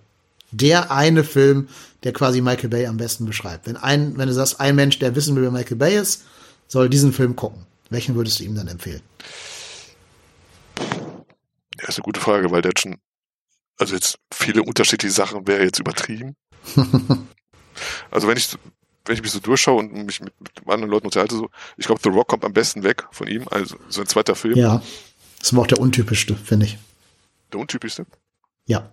der 0.53 0.93
eine 0.93 1.25
Film, 1.25 1.69
der 2.05 2.13
quasi 2.13 2.41
Michael 2.41 2.71
Bay 2.71 2.87
am 2.87 2.97
besten 2.97 3.27
beschreibt? 3.27 3.67
Wenn 3.67 3.77
ein, 3.77 4.17
wenn 4.17 4.29
du 4.29 4.35
sagst, 4.35 4.61
ein 4.61 4.77
Mensch, 4.77 4.99
der 5.01 5.17
wissen 5.17 5.35
will, 5.35 5.43
wer 5.43 5.51
Michael 5.51 5.77
Bay 5.77 5.99
ist, 5.99 6.25
soll 6.69 6.89
diesen 6.89 7.13
Film 7.13 7.35
gucken. 7.35 7.67
Welchen 7.91 8.15
würdest 8.15 8.39
du 8.39 8.45
ihm 8.45 8.55
dann 8.55 8.69
empfehlen? 8.69 9.03
Ja, 11.81 11.89
ist 11.89 11.97
eine 11.97 12.05
gute 12.05 12.21
Frage, 12.21 12.51
weil 12.51 12.63
der 12.63 12.71
hat 12.71 12.81
schon, 12.81 12.99
also 13.79 13.95
jetzt 13.95 14.19
viele 14.33 14.63
unterschiedliche 14.63 15.13
Sachen 15.13 15.47
wäre 15.47 15.65
jetzt 15.65 15.79
übertrieben. 15.79 16.37
Also 18.11 18.29
wenn 18.29 18.37
ich, 18.37 18.57
wenn 19.05 19.15
ich 19.15 19.23
mich 19.23 19.31
so 19.31 19.41
durchschaue 19.41 19.79
und 19.79 19.93
mich 19.93 20.21
mit, 20.21 20.39
mit 20.41 20.69
anderen 20.69 20.91
Leuten 20.91 21.07
unterhalte, 21.07 21.35
so, 21.35 21.49
ich 21.77 21.87
glaube, 21.87 22.01
The 22.03 22.11
Rock 22.11 22.29
kommt 22.29 22.45
am 22.45 22.53
besten 22.53 22.83
weg 22.83 23.07
von 23.11 23.27
ihm, 23.27 23.47
also 23.51 23.77
sein 23.89 24.07
zweiter 24.07 24.35
Film. 24.35 24.57
Ja. 24.57 24.83
Das 25.39 25.55
war 25.55 25.63
auch 25.63 25.67
der 25.67 25.79
untypischste, 25.79 26.37
finde 26.37 26.67
ich. 26.67 26.79
Der 27.53 27.61
untypischste? 27.61 28.07
Ja. 28.67 28.93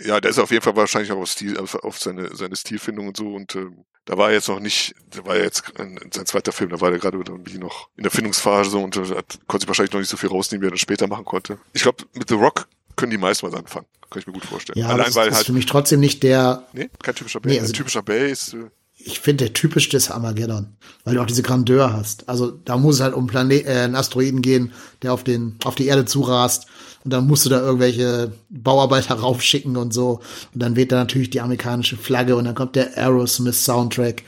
Ja, 0.00 0.20
der 0.20 0.30
ist 0.30 0.38
auf 0.38 0.50
jeden 0.50 0.62
Fall 0.62 0.76
wahrscheinlich 0.76 1.12
auch 1.12 1.18
auf, 1.18 1.30
Stil, 1.30 1.58
auf 1.58 1.98
seine, 1.98 2.34
seine 2.34 2.56
Stilfindung 2.56 3.08
und 3.08 3.16
so 3.16 3.34
und 3.34 3.54
äh, 3.54 3.66
da 4.04 4.18
war 4.18 4.28
er 4.28 4.34
jetzt 4.34 4.48
noch 4.48 4.60
nicht, 4.60 4.94
da 5.10 5.24
war 5.24 5.36
er 5.36 5.44
jetzt 5.44 5.62
in, 5.78 5.96
in 5.96 6.10
sein 6.10 6.26
zweiter 6.26 6.52
Film, 6.52 6.70
da 6.70 6.80
war 6.80 6.90
er 6.90 6.98
gerade 6.98 7.18
irgendwie 7.18 7.58
noch 7.58 7.88
in 7.96 8.02
der 8.02 8.10
Findungsphase 8.10 8.76
und 8.78 8.96
äh, 8.96 9.16
hat, 9.16 9.38
konnte 9.46 9.64
sich 9.64 9.68
wahrscheinlich 9.68 9.92
noch 9.92 10.00
nicht 10.00 10.08
so 10.08 10.16
viel 10.16 10.28
rausnehmen, 10.28 10.62
wie 10.62 10.68
er 10.68 10.72
das 10.72 10.80
später 10.80 11.06
machen 11.06 11.24
konnte. 11.24 11.58
Ich 11.72 11.82
glaube, 11.82 12.04
mit 12.14 12.28
The 12.28 12.34
Rock 12.34 12.68
können 12.96 13.10
die 13.10 13.18
meisten 13.18 13.46
was 13.46 13.54
anfangen. 13.54 13.86
Kann 14.10 14.20
ich 14.20 14.26
mir 14.26 14.32
gut 14.32 14.44
vorstellen. 14.44 14.78
Ja, 14.78 14.88
Allein, 14.88 15.06
das 15.06 15.14
weil 15.14 15.28
ist 15.28 15.36
halt, 15.36 15.46
für 15.46 15.52
mich 15.52 15.66
trotzdem 15.66 16.00
nicht 16.00 16.22
der. 16.22 16.66
Nee, 16.72 16.90
kein 17.02 17.14
typischer 17.14 17.40
Bay. 17.40 17.52
Nee, 17.52 17.60
also, 17.60 17.72
typischer 17.72 18.02
Bay 18.02 18.30
ist. 18.30 18.56
Ich 19.04 19.20
finde, 19.20 19.44
der 19.44 19.52
typischste 19.52 19.96
ist 19.96 20.10
Armageddon, 20.10 20.68
weil 21.04 21.14
du 21.14 21.22
auch 21.22 21.26
diese 21.26 21.42
Grandeur 21.42 21.92
hast. 21.92 22.28
Also 22.28 22.52
da 22.64 22.76
muss 22.76 22.96
es 22.96 23.00
halt 23.00 23.14
um 23.14 23.26
Planet, 23.26 23.66
äh, 23.66 23.80
einen 23.80 23.96
Asteroiden 23.96 24.42
gehen, 24.42 24.72
der 25.02 25.12
auf 25.12 25.24
den 25.24 25.56
auf 25.64 25.74
die 25.74 25.86
Erde 25.86 26.04
zurast 26.04 26.66
und 27.04 27.12
dann 27.12 27.26
musst 27.26 27.44
du 27.44 27.50
da 27.50 27.60
irgendwelche 27.60 28.32
Bauarbeiter 28.48 29.14
raufschicken 29.20 29.76
und 29.76 29.92
so 29.92 30.20
und 30.54 30.62
dann 30.62 30.76
weht 30.76 30.92
da 30.92 30.96
natürlich 30.96 31.30
die 31.30 31.40
amerikanische 31.40 31.96
Flagge 31.96 32.36
und 32.36 32.44
dann 32.44 32.54
kommt 32.54 32.76
der 32.76 32.96
Aerosmith 32.96 33.64
Soundtrack. 33.64 34.22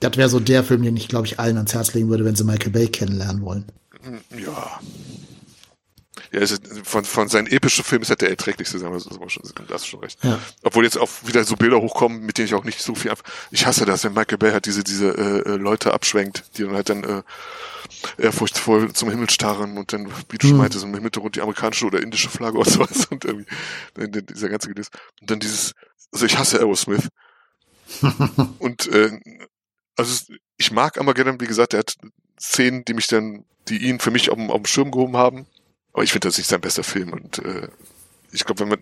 Das 0.00 0.16
wäre 0.16 0.28
so 0.28 0.40
der 0.40 0.64
Film, 0.64 0.82
den 0.82 0.96
ich 0.96 1.08
glaube 1.08 1.26
ich 1.26 1.38
allen 1.38 1.56
ans 1.56 1.74
Herz 1.74 1.94
legen 1.94 2.08
würde, 2.08 2.24
wenn 2.24 2.36
sie 2.36 2.44
Michael 2.44 2.72
Bay 2.72 2.88
kennenlernen 2.88 3.42
wollen. 3.42 3.64
Ja, 4.30 4.80
ja, 6.34 6.40
ist, 6.40 6.62
von, 6.84 7.04
von 7.04 7.28
seinen 7.28 7.46
epischen 7.46 7.84
Filmen 7.84 8.02
ist 8.02 8.10
halt 8.10 8.20
der 8.20 8.30
erträglichste, 8.30 8.78
sagen 8.78 8.92
wir 8.92 9.00
so, 9.00 9.10
schon, 9.28 9.42
da 9.68 9.74
hast 9.74 9.84
du 9.84 9.88
schon 9.88 10.00
recht. 10.00 10.22
Ja. 10.24 10.38
Obwohl 10.62 10.84
jetzt 10.84 10.98
auch 10.98 11.08
wieder 11.24 11.44
so 11.44 11.56
Bilder 11.56 11.80
hochkommen, 11.80 12.26
mit 12.26 12.38
denen 12.38 12.46
ich 12.46 12.54
auch 12.54 12.64
nicht 12.64 12.82
so 12.82 12.94
viel, 12.94 13.12
ich 13.50 13.66
hasse 13.66 13.84
das, 13.84 14.04
wenn 14.04 14.14
Michael 14.14 14.38
Bay 14.38 14.50
halt 14.50 14.66
diese, 14.66 14.82
diese, 14.82 15.16
äh, 15.16 15.52
äh, 15.52 15.56
Leute 15.56 15.94
abschwenkt, 15.94 16.44
die 16.56 16.62
dann 16.62 16.74
halt 16.74 16.88
dann, 16.88 17.04
äh, 17.04 17.22
ehrfurchtsvoll 18.18 18.92
zum 18.92 19.10
Himmel 19.10 19.30
starren 19.30 19.78
und 19.78 19.92
dann, 19.92 20.08
wie 20.28 20.38
du 20.38 20.48
schon 20.48 20.56
mhm. 20.56 20.62
meintest, 20.62 20.84
im 20.84 20.94
Hintergrund 20.94 21.36
die 21.36 21.40
amerikanische 21.40 21.86
oder 21.86 22.02
indische 22.02 22.28
Flagge 22.30 22.58
oder 22.58 22.70
sowas 22.70 23.06
und 23.06 23.24
irgendwie, 23.24 23.46
dieser 24.22 24.48
ganze 24.48 24.68
Gedöns. 24.68 24.90
Und 25.20 25.30
dann 25.30 25.40
dieses, 25.40 25.74
also 26.12 26.26
ich 26.26 26.36
hasse 26.36 26.58
Aerosmith. 26.58 27.08
und, 28.58 28.88
äh, 28.88 29.20
also 29.96 30.34
ich 30.56 30.72
mag 30.72 30.98
Armageddon, 30.98 31.40
wie 31.40 31.46
gesagt, 31.46 31.74
er 31.74 31.80
hat 31.80 31.96
Szenen, 32.40 32.84
die 32.84 32.94
mich 32.94 33.06
dann, 33.06 33.44
die 33.68 33.78
ihn 33.88 34.00
für 34.00 34.10
mich 34.10 34.30
auf, 34.30 34.38
auf 34.38 34.56
dem 34.56 34.66
Schirm 34.66 34.90
gehoben 34.90 35.16
haben. 35.16 35.46
Aber 35.94 36.02
ich 36.02 36.12
finde 36.12 36.28
das 36.28 36.36
nicht 36.36 36.48
sein 36.48 36.60
bester 36.60 36.84
Film 36.84 37.12
und 37.12 37.38
äh, 37.38 37.68
ich 38.32 38.44
glaube, 38.44 38.60
wenn 38.60 38.68
man, 38.68 38.78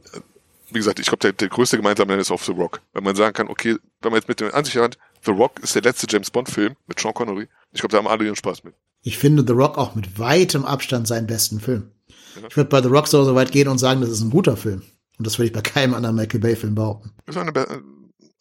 wie 0.70 0.78
gesagt, 0.78 0.98
ich 0.98 1.06
glaube, 1.06 1.20
der, 1.20 1.32
der 1.32 1.48
größte 1.48 1.76
gemeinsame 1.76 2.08
Nenner 2.08 2.22
ist 2.22 2.30
auf 2.30 2.44
The 2.44 2.52
Rock. 2.52 2.80
Wenn 2.94 3.04
man 3.04 3.14
sagen 3.14 3.34
kann, 3.34 3.48
okay, 3.48 3.76
wenn 4.00 4.10
man 4.10 4.18
jetzt 4.18 4.28
mit 4.28 4.40
dem 4.40 4.52
Ansicht 4.52 4.76
hat, 4.76 4.98
The 5.24 5.30
Rock 5.30 5.60
ist 5.60 5.74
der 5.74 5.82
letzte 5.82 6.06
James 6.08 6.30
Bond-Film 6.30 6.74
mit 6.86 6.98
Sean 6.98 7.14
Connery, 7.14 7.48
ich 7.70 7.80
glaube, 7.80 7.92
da 7.92 7.98
haben 7.98 8.08
alle 8.08 8.24
ihren 8.24 8.36
Spaß 8.36 8.64
mit. 8.64 8.74
Ich 9.02 9.18
finde 9.18 9.44
The 9.46 9.52
Rock 9.52 9.78
auch 9.78 9.94
mit 9.94 10.18
weitem 10.18 10.64
Abstand 10.64 11.06
seinen 11.06 11.26
besten 11.26 11.60
Film. 11.60 11.90
Ja. 12.08 12.48
Ich 12.48 12.56
würde 12.56 12.70
bei 12.70 12.82
The 12.82 12.88
Rock 12.88 13.08
so 13.08 13.34
weit 13.34 13.52
gehen 13.52 13.68
und 13.68 13.78
sagen, 13.78 14.00
das 14.00 14.10
ist 14.10 14.22
ein 14.22 14.30
guter 14.30 14.56
Film. 14.56 14.82
Und 15.18 15.26
das 15.26 15.38
würde 15.38 15.46
ich 15.48 15.52
bei 15.52 15.60
keinem 15.60 15.94
anderen 15.94 16.16
Michael 16.16 16.40
Bay-Film 16.40 16.74
behaupten. 16.74 17.12
Das 17.26 17.36
ist 17.36 17.42
eine, 17.42 17.82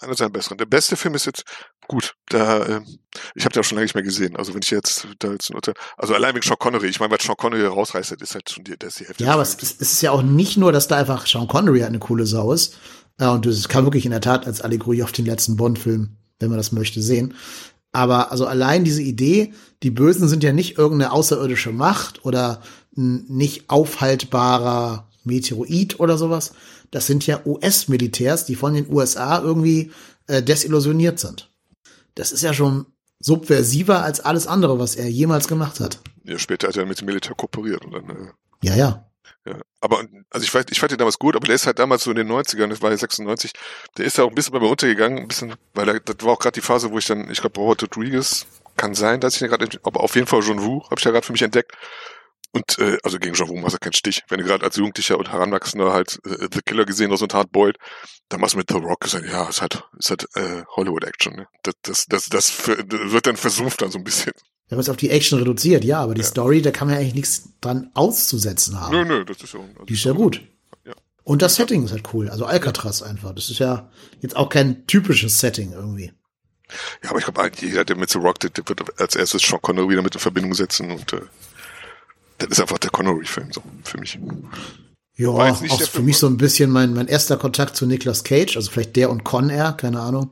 einer 0.02 0.16
seiner 0.16 0.30
besseren. 0.30 0.58
Der 0.58 0.66
beste 0.66 0.96
Film 0.96 1.16
ist 1.16 1.26
jetzt 1.26 1.44
gut. 1.88 2.16
Da, 2.30 2.64
äh, 2.64 2.82
ich 3.36 3.46
habe 3.46 3.54
den 3.54 3.62
auch 3.62 3.66
schon 3.66 3.76
lange 3.76 3.86
nicht 3.86 3.96
mehr 3.96 4.04
gesehen. 4.04 4.36
Also 4.36 4.54
wenn 4.54 4.62
ich 4.62 4.72
jetzt 4.72 5.08
da 5.20 5.32
jetzt 5.32 5.54
Urteil, 5.54 5.74
also 5.98 6.14
allein 6.14 6.36
wegen 6.36 6.46
Sean 6.46 6.58
Connery. 6.60 6.88
Ich 6.88 7.00
meine, 7.00 7.12
was 7.12 7.24
Sean 7.24 7.38
Connery 7.38 7.66
rausreißt, 7.66 8.12
ist 8.14 8.34
halt 8.34 8.50
schon 8.50 8.64
die, 8.64 8.78
das 8.78 8.90
ist 8.90 9.00
die 9.00 9.06
Hälfte. 9.06 9.24
Ja, 9.24 9.34
aber 9.34 9.42
es, 9.42 9.58
es, 9.62 9.74
ist 9.80 10.02
ja 10.02 10.12
auch 10.12 10.22
nicht 10.22 10.58
nur, 10.58 10.72
dass 10.72 10.88
da 10.88 10.98
einfach 10.98 11.28
Sean 11.28 11.48
Connery 11.48 11.84
eine 11.84 12.00
coole 12.00 12.26
Sau 12.26 12.54
ist. 12.54 12.78
Ja, 13.20 13.32
und 13.32 13.46
das 13.46 13.68
kann 13.68 13.86
wirklich 13.86 14.06
in 14.06 14.12
der 14.12 14.22
Tat 14.22 14.48
als 14.48 14.62
Allegorie 14.62 15.04
auf 15.04 15.12
den 15.12 15.26
letzten 15.26 15.56
Bond-Film, 15.56 16.18
wenn 16.40 16.50
man 16.50 16.58
das 16.58 16.72
möchte, 16.72 17.02
sehen. 17.02 17.36
Aber 17.92 18.32
also 18.32 18.46
allein 18.46 18.84
diese 18.84 19.02
Idee, 19.02 19.54
die 19.84 19.92
Bösen 19.92 20.28
sind 20.28 20.44
ja 20.44 20.54
nicht 20.54 20.78
irgendeine 20.78 21.12
außerirdische 21.12 21.72
Macht 21.72 22.26
oder 22.26 22.62
ein 22.98 23.26
nicht 23.28 23.70
aufhaltbarer 23.70 25.10
Meteorit 25.24 26.00
oder 26.00 26.18
sowas, 26.18 26.54
das 26.92 27.08
sind 27.08 27.26
ja 27.26 27.42
US-Militärs, 27.46 28.46
die 28.46 28.56
von 28.56 28.74
den 28.74 28.92
USA 28.92 29.42
irgendwie 29.42 29.92
äh, 30.28 30.44
desillusioniert 30.44 31.20
sind. 31.20 31.50
Das 32.16 32.32
ist 32.32 32.44
ja 32.44 32.54
schon 32.54 32.86
subversiver 33.20 34.04
als 34.04 34.20
alles 34.20 34.48
andere, 34.48 34.80
was 34.80 34.96
er 34.96 35.10
jemals 35.10 35.48
gemacht 35.48 35.80
hat. 35.80 36.00
Ja, 36.24 36.38
später 36.38 36.68
hat 36.68 36.78
er 36.78 36.86
mit 36.86 37.00
dem 37.00 37.06
Militär 37.06 37.36
kooperiert 37.36 37.86
und 37.86 37.94
dann. 37.94 38.10
Äh, 38.10 38.32
ja, 38.64 38.76
ja. 38.76 39.08
Ja, 39.44 39.56
aber 39.80 40.06
also 40.30 40.44
ich, 40.44 40.54
weiß, 40.54 40.66
ich 40.70 40.80
fand 40.80 40.92
ihn 40.92 41.00
damals 41.00 41.18
gut, 41.18 41.36
aber 41.36 41.48
der 41.48 41.56
ist 41.56 41.66
halt 41.66 41.80
damals 41.80 42.04
so 42.04 42.12
in 42.12 42.18
den 42.18 42.32
90ern, 42.32 42.68
das 42.68 42.80
war 42.84 42.92
ja 42.92 42.98
96, 42.98 43.54
der 43.98 44.06
ist 44.06 44.20
ja 44.20 44.24
auch 44.24 44.30
ein 44.30 44.36
bisschen 44.36 44.54
bei 44.54 44.60
mir 44.60 44.68
untergegangen, 44.68 45.18
ein 45.18 45.28
bisschen, 45.28 45.56
weil 45.74 45.90
er, 45.90 46.00
das 46.00 46.18
war 46.22 46.34
auch 46.34 46.40
gerade 46.40 46.54
die 46.54 46.62
Phase, 46.62 46.92
wo 46.92 47.00
ich 47.00 47.08
dann, 47.08 47.28
ich 47.32 47.42
glaube, 47.42 47.60
Robert 47.60 47.82
Rodriguez, 47.82 48.46
kann 48.78 48.94
sein, 48.94 49.20
dass 49.20 49.34
ich 49.34 49.40
den 49.40 49.50
gerade, 49.50 49.68
aber 49.82 50.02
auf 50.02 50.14
jeden 50.14 50.28
Fall 50.28 50.42
John 50.42 50.64
Woo 50.64 50.84
habe 50.86 50.96
ich 51.00 51.06
ja 51.06 51.12
gerade 51.12 51.26
für 51.26 51.32
mich 51.32 51.42
entdeckt. 51.42 51.76
Und 52.54 52.80
äh, 52.80 52.98
also 53.04 53.18
gegen 53.18 53.34
Jean 53.34 53.62
machst 53.62 53.76
du 53.76 53.80
keinen 53.80 53.94
Stich. 53.94 54.24
Wenn 54.28 54.40
du 54.40 54.46
gerade 54.46 54.66
als 54.66 54.76
Jugendlicher 54.76 55.18
und 55.18 55.32
Heranwachsender 55.32 55.94
halt 55.94 56.20
äh, 56.26 56.48
The 56.52 56.62
Killer 56.66 56.86
gesehen 56.86 57.12
hast 57.12 57.22
und 57.22 57.34
Hard 57.34 57.52
Boiled, 57.52 57.78
dann 58.30 58.42
machst 58.42 58.56
du 58.56 58.58
mit 58.58 58.70
The 58.70 58.78
Rock 58.78 59.02
gesagt, 59.02 59.26
ja, 59.26 59.48
ist 59.48 59.62
halt, 59.62 59.84
ist 59.98 60.10
halt 60.10 60.28
äh, 60.36 60.64
Hollywood-Action. 60.76 61.36
Ne? 61.36 61.48
Das, 61.64 61.76
das, 61.82 62.06
das, 62.08 62.30
das 62.30 62.50
für, 62.50 62.78
wird 62.90 63.26
dann 63.26 63.38
versumpft 63.38 63.82
dann 63.82 63.92
so 63.92 63.98
ein 63.98 64.04
bisschen. 64.04 64.34
Wenn 64.68 64.78
man 64.78 64.82
es 64.82 64.90
auf 64.90 64.98
die 64.98 65.10
Action 65.10 65.40
reduziert, 65.40 65.84
ja, 65.84 66.02
aber 66.02 66.14
die 66.14 66.22
ja. 66.22 66.28
Story, 66.28 66.62
da 66.62 66.72
kann 66.72 66.88
man 66.88 66.96
ja 66.96 67.02
eigentlich 67.02 67.16
nichts 67.16 67.50
dran 67.62 67.90
auszusetzen 67.94 68.80
haben. 68.80 68.96
Nö, 68.96 69.06
nö, 69.06 69.26
das 69.26 69.42
ist 69.42 69.54
ja. 69.54 69.60
Also 69.60 69.86
die 69.86 69.94
ist 69.94 70.04
ja 70.04 70.14
gut. 70.14 70.42
Ja. 70.86 70.94
Und 71.24 71.42
das 71.42 71.56
Setting 71.56 71.86
ist 71.86 71.92
halt 71.92 72.14
cool. 72.14 72.30
Also 72.30 72.46
Alcatraz 72.46 73.02
einfach. 73.02 73.34
Das 73.34 73.50
ist 73.50 73.60
ja 73.60 73.90
jetzt 74.22 74.36
auch 74.36 74.50
kein 74.50 74.88
typisches 74.88 75.40
Setting 75.40 75.74
irgendwie. 75.74 76.14
Ja, 77.04 77.10
aber 77.10 77.20
ich 77.20 77.26
glaube, 77.26 77.52
jeder, 77.60 77.84
der 77.84 77.98
mit 77.98 78.10
The 78.10 78.20
Rock, 78.20 78.40
der, 78.40 78.50
der 78.50 78.68
wird 78.68 79.00
als 79.00 79.16
erstes 79.16 79.42
Sean 79.42 79.62
Connery 79.62 79.96
damit 79.96 80.16
in 80.16 80.22
Verbindung 80.22 80.54
setzen 80.54 80.92
und 80.92 81.14
äh, 81.14 81.22
das 82.42 82.58
ist 82.58 82.62
einfach 82.62 82.78
der 82.78 82.92
Connery-Film, 82.92 83.52
so 83.52 83.62
für 83.84 84.00
mich. 84.00 84.20
Ja, 85.16 85.30
auch 85.30 85.56
für 85.58 85.68
Film, 85.68 86.06
mich 86.06 86.18
so 86.18 86.28
ein 86.28 86.38
bisschen 86.38 86.72
mein, 86.72 86.94
mein 86.94 87.08
erster 87.08 87.38
Kontakt 87.38 87.76
zu 87.76 87.86
Nicolas 87.86 88.24
Cage, 88.24 88.56
also 88.56 88.72
vielleicht 88.72 88.96
der 88.96 89.10
und 89.10 89.24
Con 89.24 89.50
Air, 89.50 89.74
keine 89.74 90.00
Ahnung. 90.00 90.32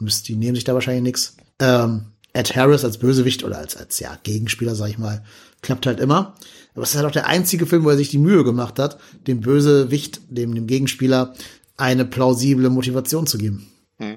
Die 0.00 0.36
nehmen 0.36 0.54
sich 0.54 0.64
da 0.64 0.74
wahrscheinlich 0.74 1.02
nichts. 1.02 1.36
Ähm, 1.60 2.06
Ed 2.32 2.56
Harris 2.56 2.84
als 2.84 2.98
Bösewicht 2.98 3.44
oder 3.44 3.58
als, 3.58 3.76
als 3.76 3.98
ja, 3.98 4.18
Gegenspieler, 4.22 4.74
sag 4.74 4.88
ich 4.88 4.98
mal, 4.98 5.22
klappt 5.60 5.86
halt 5.86 6.00
immer. 6.00 6.34
Aber 6.74 6.82
es 6.82 6.90
ist 6.90 6.96
halt 6.96 7.06
auch 7.06 7.12
der 7.12 7.26
einzige 7.26 7.66
Film, 7.66 7.84
wo 7.84 7.90
er 7.90 7.96
sich 7.96 8.08
die 8.08 8.18
Mühe 8.18 8.42
gemacht 8.42 8.78
hat, 8.78 8.98
dem 9.26 9.40
Bösewicht, 9.40 10.20
dem, 10.28 10.54
dem 10.54 10.66
Gegenspieler, 10.66 11.34
eine 11.76 12.04
plausible 12.04 12.70
Motivation 12.70 13.26
zu 13.26 13.38
geben. 13.38 13.70
Hm. 13.98 14.16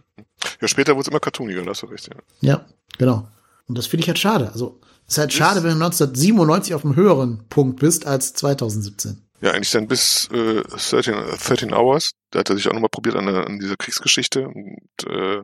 Ja, 0.61 0.67
später 0.67 0.93
wurde 0.93 1.01
es 1.01 1.07
immer 1.09 1.19
cartooniger, 1.19 1.63
da 1.63 1.71
hast 1.71 1.83
du 1.83 1.87
recht, 1.87 2.07
ja. 2.07 2.15
Ja, 2.41 2.65
genau. 2.97 3.27
Und 3.67 3.77
das 3.77 3.87
finde 3.87 4.03
ich 4.03 4.07
halt 4.07 4.19
schade. 4.19 4.51
Also, 4.51 4.79
ist 5.07 5.17
halt 5.17 5.33
schade, 5.33 5.63
wenn 5.63 5.77
du 5.77 5.85
1997 5.85 6.73
auf 6.73 6.83
einem 6.83 6.95
höheren 6.95 7.47
Punkt 7.49 7.79
bist 7.79 8.05
als 8.07 8.33
2017. 8.33 9.21
Ja, 9.41 9.51
eigentlich 9.51 9.71
dann 9.71 9.87
bis 9.87 10.29
äh, 10.31 10.63
13, 10.63 11.13
13 11.13 11.73
Hours. 11.73 12.11
Da 12.31 12.39
hat 12.39 12.49
er 12.49 12.55
sich 12.55 12.67
auch 12.67 12.73
nochmal 12.73 12.89
probiert 12.89 13.15
an, 13.15 13.27
an 13.27 13.59
dieser 13.59 13.75
Kriegsgeschichte. 13.75 14.47
Und 14.47 15.07
äh, 15.07 15.41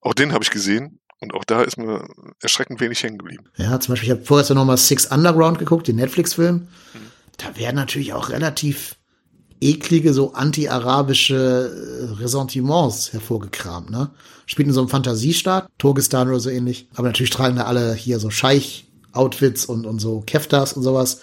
auch 0.00 0.14
den 0.14 0.32
habe 0.32 0.42
ich 0.42 0.50
gesehen. 0.50 1.00
Und 1.20 1.34
auch 1.34 1.44
da 1.44 1.62
ist 1.62 1.76
mir 1.76 2.08
erschreckend 2.40 2.80
wenig 2.80 3.02
hängen 3.04 3.18
geblieben. 3.18 3.44
Ja, 3.56 3.78
zum 3.78 3.92
Beispiel, 3.92 4.08
ich 4.08 4.16
habe 4.16 4.24
vorher 4.24 4.54
noch 4.56 4.64
mal 4.64 4.76
Six 4.76 5.06
Underground 5.06 5.60
geguckt, 5.60 5.86
den 5.86 5.96
Netflix-Film. 5.96 6.66
Hm. 6.92 7.00
Da 7.36 7.56
werden 7.56 7.76
natürlich 7.76 8.12
auch 8.12 8.30
relativ 8.30 8.96
eklige, 9.62 10.12
so 10.12 10.32
anti-arabische 10.32 11.70
äh, 12.16 12.22
Ressentiments 12.22 13.12
hervorgekramt, 13.12 13.90
ne? 13.90 14.10
Spielt 14.46 14.68
in 14.68 14.74
so 14.74 14.80
einem 14.80 14.88
Fantasiestaat, 14.88 15.68
Turkestan 15.78 16.28
oder 16.28 16.40
so 16.40 16.50
ähnlich. 16.50 16.88
Aber 16.94 17.06
natürlich 17.06 17.30
tragen 17.30 17.56
da 17.56 17.64
alle 17.64 17.94
hier 17.94 18.18
so 18.18 18.28
Scheich-Outfits 18.28 19.64
und, 19.66 19.86
und 19.86 20.00
so 20.00 20.22
Keftas 20.26 20.72
und 20.72 20.82
sowas. 20.82 21.20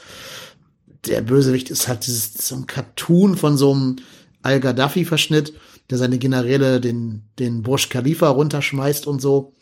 Der 1.05 1.21
Bösewicht 1.21 1.69
ist 1.69 1.87
halt 1.87 2.07
dieses, 2.07 2.33
so 2.47 2.55
ein 2.55 2.65
Cartoon 2.65 3.35
von 3.35 3.57
so 3.57 3.73
einem 3.73 3.97
Al-Gaddafi-Verschnitt. 4.41 5.53
der 5.89 5.97
seine 5.97 6.17
Generäle 6.17 6.79
den, 6.79 7.23
den 7.39 7.61
Bursch 7.61 7.89
Khalifa 7.89 8.29
runterschmeißt 8.29 9.05
und 9.07 9.21
so. 9.21 9.53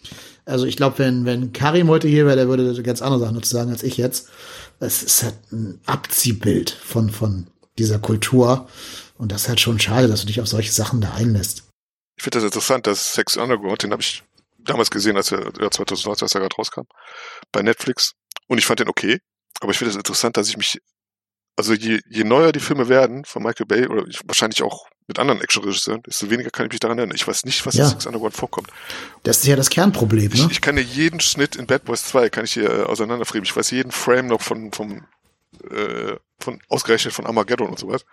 Also 0.45 0.65
ich 0.65 0.77
glaube, 0.77 0.99
wenn, 0.99 1.25
wenn 1.25 1.51
Karim 1.51 1.89
heute 1.89 2.07
hier 2.07 2.25
wäre, 2.25 2.35
der 2.35 2.47
würde 2.47 2.81
ganz 2.83 3.01
andere 3.01 3.19
Sachen 3.19 3.35
dazu 3.35 3.49
sagen 3.49 3.71
als 3.71 3.83
ich 3.83 3.97
jetzt. 3.97 4.29
Es 4.79 5.03
ist 5.03 5.23
halt 5.23 5.35
ein 5.51 5.79
Abziehbild 5.85 6.69
von, 6.69 7.09
von 7.09 7.47
dieser 7.79 7.99
Kultur. 7.99 8.67
Und 9.17 9.31
das 9.31 9.43
ist 9.43 9.49
halt 9.49 9.59
schon 9.59 9.79
schade, 9.79 10.07
dass 10.07 10.21
du 10.21 10.27
dich 10.27 10.41
auf 10.41 10.47
solche 10.47 10.71
Sachen 10.71 11.01
da 11.01 11.13
einlässt. 11.13 11.63
Ich 12.17 12.23
finde 12.23 12.37
das 12.39 12.45
interessant, 12.45 12.87
dass 12.87 13.13
Sex 13.13 13.37
Underground, 13.37 13.83
den 13.83 13.91
habe 13.91 14.01
ich 14.01 14.23
damals 14.59 14.89
gesehen, 14.91 15.17
als 15.17 15.31
er 15.31 15.51
ja, 15.59 15.69
2019, 15.71 16.23
als 16.25 16.35
er 16.35 16.41
gerade 16.41 16.55
rauskam, 16.55 16.81
bei 17.51 17.61
Netflix. 17.61 18.13
Und 18.47 18.57
ich 18.57 18.65
fand 18.65 18.79
den 18.79 18.89
okay. 18.89 19.19
Aber 19.59 19.71
ich 19.71 19.77
finde 19.77 19.89
es 19.89 19.95
das 19.95 19.99
interessant, 20.01 20.37
dass 20.37 20.49
ich 20.49 20.57
mich, 20.57 20.79
also 21.55 21.73
je, 21.73 21.99
je 22.09 22.23
neuer 22.23 22.51
die 22.51 22.59
Filme 22.59 22.89
werden 22.89 23.25
von 23.25 23.41
Michael 23.43 23.65
Bay, 23.65 23.87
oder 23.87 24.05
ich, 24.07 24.19
wahrscheinlich 24.25 24.61
auch 24.61 24.87
mit 25.07 25.19
anderen 25.19 25.41
Actionregisseuren, 25.41 26.03
desto 26.03 26.29
weniger 26.29 26.49
kann 26.49 26.65
ich 26.65 26.73
mich 26.73 26.79
daran 26.81 26.97
erinnern. 26.97 27.15
Ich 27.15 27.27
weiß 27.27 27.45
nicht, 27.45 27.65
was 27.65 27.75
Ja. 27.75 27.85
in 27.85 27.91
Six 27.91 28.05
Underground 28.05 28.35
vorkommt. 28.35 28.67
Das 29.23 29.37
ist 29.37 29.45
ja 29.47 29.55
das 29.55 29.69
Kernproblem, 29.69 30.31
Ich, 30.33 30.43
ne? 30.43 30.49
ich 30.51 30.61
kann 30.61 30.75
dir 30.75 30.81
jeden 30.83 31.19
Schnitt 31.21 31.55
in 31.55 31.65
Bad 31.65 31.85
Boys 31.85 32.03
2 32.05 32.29
kann 32.29 32.43
ich 32.45 32.53
hier 32.53 32.69
äh, 32.69 32.83
auseinanderfrieben. 32.83 33.45
Ich 33.45 33.55
weiß 33.55 33.71
jeden 33.71 33.91
Frame 33.91 34.27
noch 34.27 34.41
von, 34.41 34.71
vom, 34.73 35.05
äh, 35.71 36.15
von 36.39 36.59
ausgerechnet 36.69 37.13
von 37.13 37.25
Armageddon 37.25 37.69
und 37.69 37.79
sowas. 37.79 38.05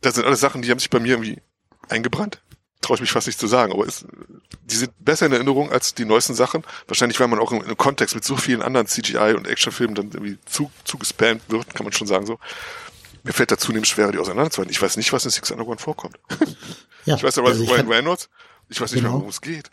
Das 0.00 0.14
sind 0.14 0.24
alles 0.26 0.40
Sachen, 0.40 0.62
die 0.62 0.70
haben 0.70 0.78
sich 0.78 0.90
bei 0.90 1.00
mir 1.00 1.12
irgendwie 1.14 1.40
eingebrannt. 1.88 2.42
Traue 2.80 2.94
ich 2.94 3.00
mich 3.02 3.12
fast 3.12 3.26
nicht 3.26 3.38
zu 3.38 3.46
sagen, 3.46 3.72
aber 3.72 3.86
es, 3.86 4.06
die 4.64 4.76
sind 4.76 4.92
besser 4.98 5.26
in 5.26 5.32
Erinnerung 5.32 5.70
als 5.70 5.94
die 5.94 6.06
neuesten 6.06 6.34
Sachen. 6.34 6.64
Wahrscheinlich, 6.86 7.20
weil 7.20 7.28
man 7.28 7.38
auch 7.38 7.52
im, 7.52 7.62
im 7.62 7.76
Kontext 7.76 8.14
mit 8.14 8.24
so 8.24 8.36
vielen 8.36 8.62
anderen 8.62 8.86
CGI 8.86 9.34
und 9.36 9.46
Actionfilmen 9.46 9.94
dann 9.94 10.06
irgendwie 10.06 10.38
zu, 10.46 10.70
zugespammt 10.84 11.42
wird, 11.48 11.74
kann 11.74 11.84
man 11.84 11.92
schon 11.92 12.06
sagen 12.06 12.24
so. 12.24 12.38
Mir 13.22 13.34
fällt 13.34 13.50
da 13.52 13.58
zunehmend 13.58 13.86
schwerer, 13.86 14.12
die 14.12 14.18
auseinanderzuhalten. 14.18 14.72
Ich 14.72 14.80
weiß 14.80 14.96
nicht, 14.96 15.12
was 15.12 15.26
in 15.26 15.30
Six 15.30 15.50
Underground 15.50 15.82
vorkommt. 15.82 16.18
Ja, 17.04 17.16
Ich 17.16 17.22
weiß 17.22 17.36
aber, 17.36 17.48
also 17.48 17.62
ich 17.62 17.70
Ryan 17.70 17.88
Reynolds, 17.88 18.30
ich 18.70 18.80
weiß 18.80 18.92
nicht 18.92 19.02
mehr, 19.02 19.10
Genau. 19.10 19.18
worum 19.20 19.28
es 19.30 19.42
geht. 19.42 19.70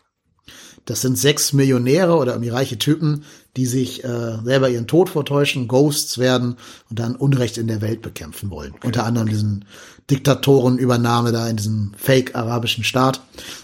Das 0.87 1.01
sind 1.01 1.17
sechs 1.17 1.51
Millionäre 1.51 2.15
oder 2.15 2.31
irgendwie 2.31 2.49
reiche 2.49 2.79
Typen, 2.79 3.25
die 3.57 3.65
sich 3.65 4.05
äh, 4.05 4.37
selber 4.41 4.69
ihren 4.69 4.87
Tod 4.87 5.09
vortäuschen, 5.09 5.67
Ghosts 5.67 6.17
werden 6.17 6.55
und 6.89 6.97
dann 6.97 7.17
Unrecht 7.17 7.57
in 7.57 7.67
der 7.67 7.81
Welt 7.81 8.01
bekämpfen 8.01 8.49
wollen. 8.51 8.73
Unter 8.83 9.05
anderem 9.05 9.27
diesen 9.27 9.65
Diktatorenübernahme 10.09 11.33
da 11.33 11.49
in 11.49 11.57
diesem 11.57 11.91
fake-arabischen 11.97 12.85
Staat 12.85 13.19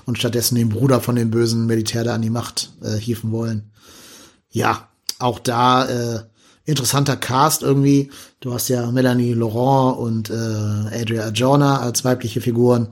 und 0.05 0.17
stattdessen 0.17 0.55
den 0.55 0.67
Bruder 0.67 0.99
von 0.99 1.15
dem 1.15 1.31
bösen 1.31 1.65
Militär 1.65 2.03
da 2.03 2.13
an 2.13 2.21
die 2.21 2.29
Macht 2.29 2.73
äh, 2.81 2.97
hieven 2.97 3.31
wollen. 3.31 3.71
Ja, 4.49 4.89
auch 5.17 5.39
da 5.39 5.87
äh, 5.87 6.19
interessanter 6.65 7.17
Cast 7.17 7.61
irgendwie. 7.61 8.09
Du 8.39 8.53
hast 8.53 8.69
ja 8.69 8.89
Melanie 8.91 9.33
Laurent 9.33 9.97
und 9.97 10.29
äh, 10.29 10.33
Adria 10.33 11.23
Arjona 11.25 11.79
als 11.79 12.05
weibliche 12.05 12.41
Figuren. 12.41 12.87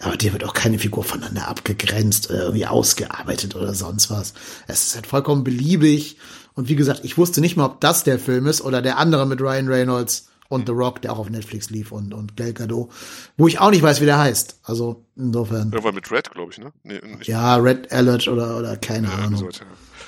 Aber 0.00 0.16
dir 0.16 0.32
wird 0.32 0.44
auch 0.44 0.54
keine 0.54 0.78
Figur 0.78 1.04
voneinander 1.04 1.46
abgegrenzt, 1.48 2.30
äh, 2.30 2.34
irgendwie 2.42 2.66
ausgearbeitet 2.66 3.54
oder 3.54 3.74
sonst 3.74 4.10
was. 4.10 4.34
Es 4.66 4.86
ist 4.88 4.94
halt 4.96 5.06
vollkommen 5.06 5.44
beliebig. 5.44 6.16
Und 6.54 6.68
wie 6.68 6.76
gesagt, 6.76 7.00
ich 7.04 7.16
wusste 7.16 7.40
nicht 7.40 7.56
mal, 7.56 7.64
ob 7.66 7.80
das 7.80 8.04
der 8.04 8.18
Film 8.18 8.46
ist 8.46 8.60
oder 8.60 8.82
der 8.82 8.98
andere 8.98 9.26
mit 9.26 9.40
Ryan 9.40 9.68
Reynolds 9.68 10.28
und 10.48 10.66
The 10.66 10.72
Rock, 10.72 11.00
der 11.00 11.14
auch 11.14 11.18
auf 11.18 11.30
Netflix 11.30 11.70
lief 11.70 11.92
und, 11.92 12.12
und 12.12 12.36
Gal 12.36 12.52
Gadot, 12.52 12.90
wo 13.38 13.46
ich 13.48 13.58
auch 13.58 13.70
nicht 13.70 13.82
weiß, 13.82 14.02
wie 14.02 14.04
der 14.04 14.18
heißt. 14.18 14.56
Also 14.64 15.02
insofern. 15.16 15.72
Irgendwann 15.72 15.94
mit 15.94 16.10
Red, 16.10 16.30
glaube 16.30 16.52
ich, 16.52 16.58
ne? 16.58 16.72
Nee, 16.82 17.00
Ja, 17.22 17.56
Red 17.56 17.90
Alert 17.90 18.28
oder, 18.28 18.58
oder 18.58 18.76
keine 18.76 19.06
Ja, 19.08 19.14
Ahnung. 19.14 19.38
so 19.38 19.46
weiter. 19.46 19.64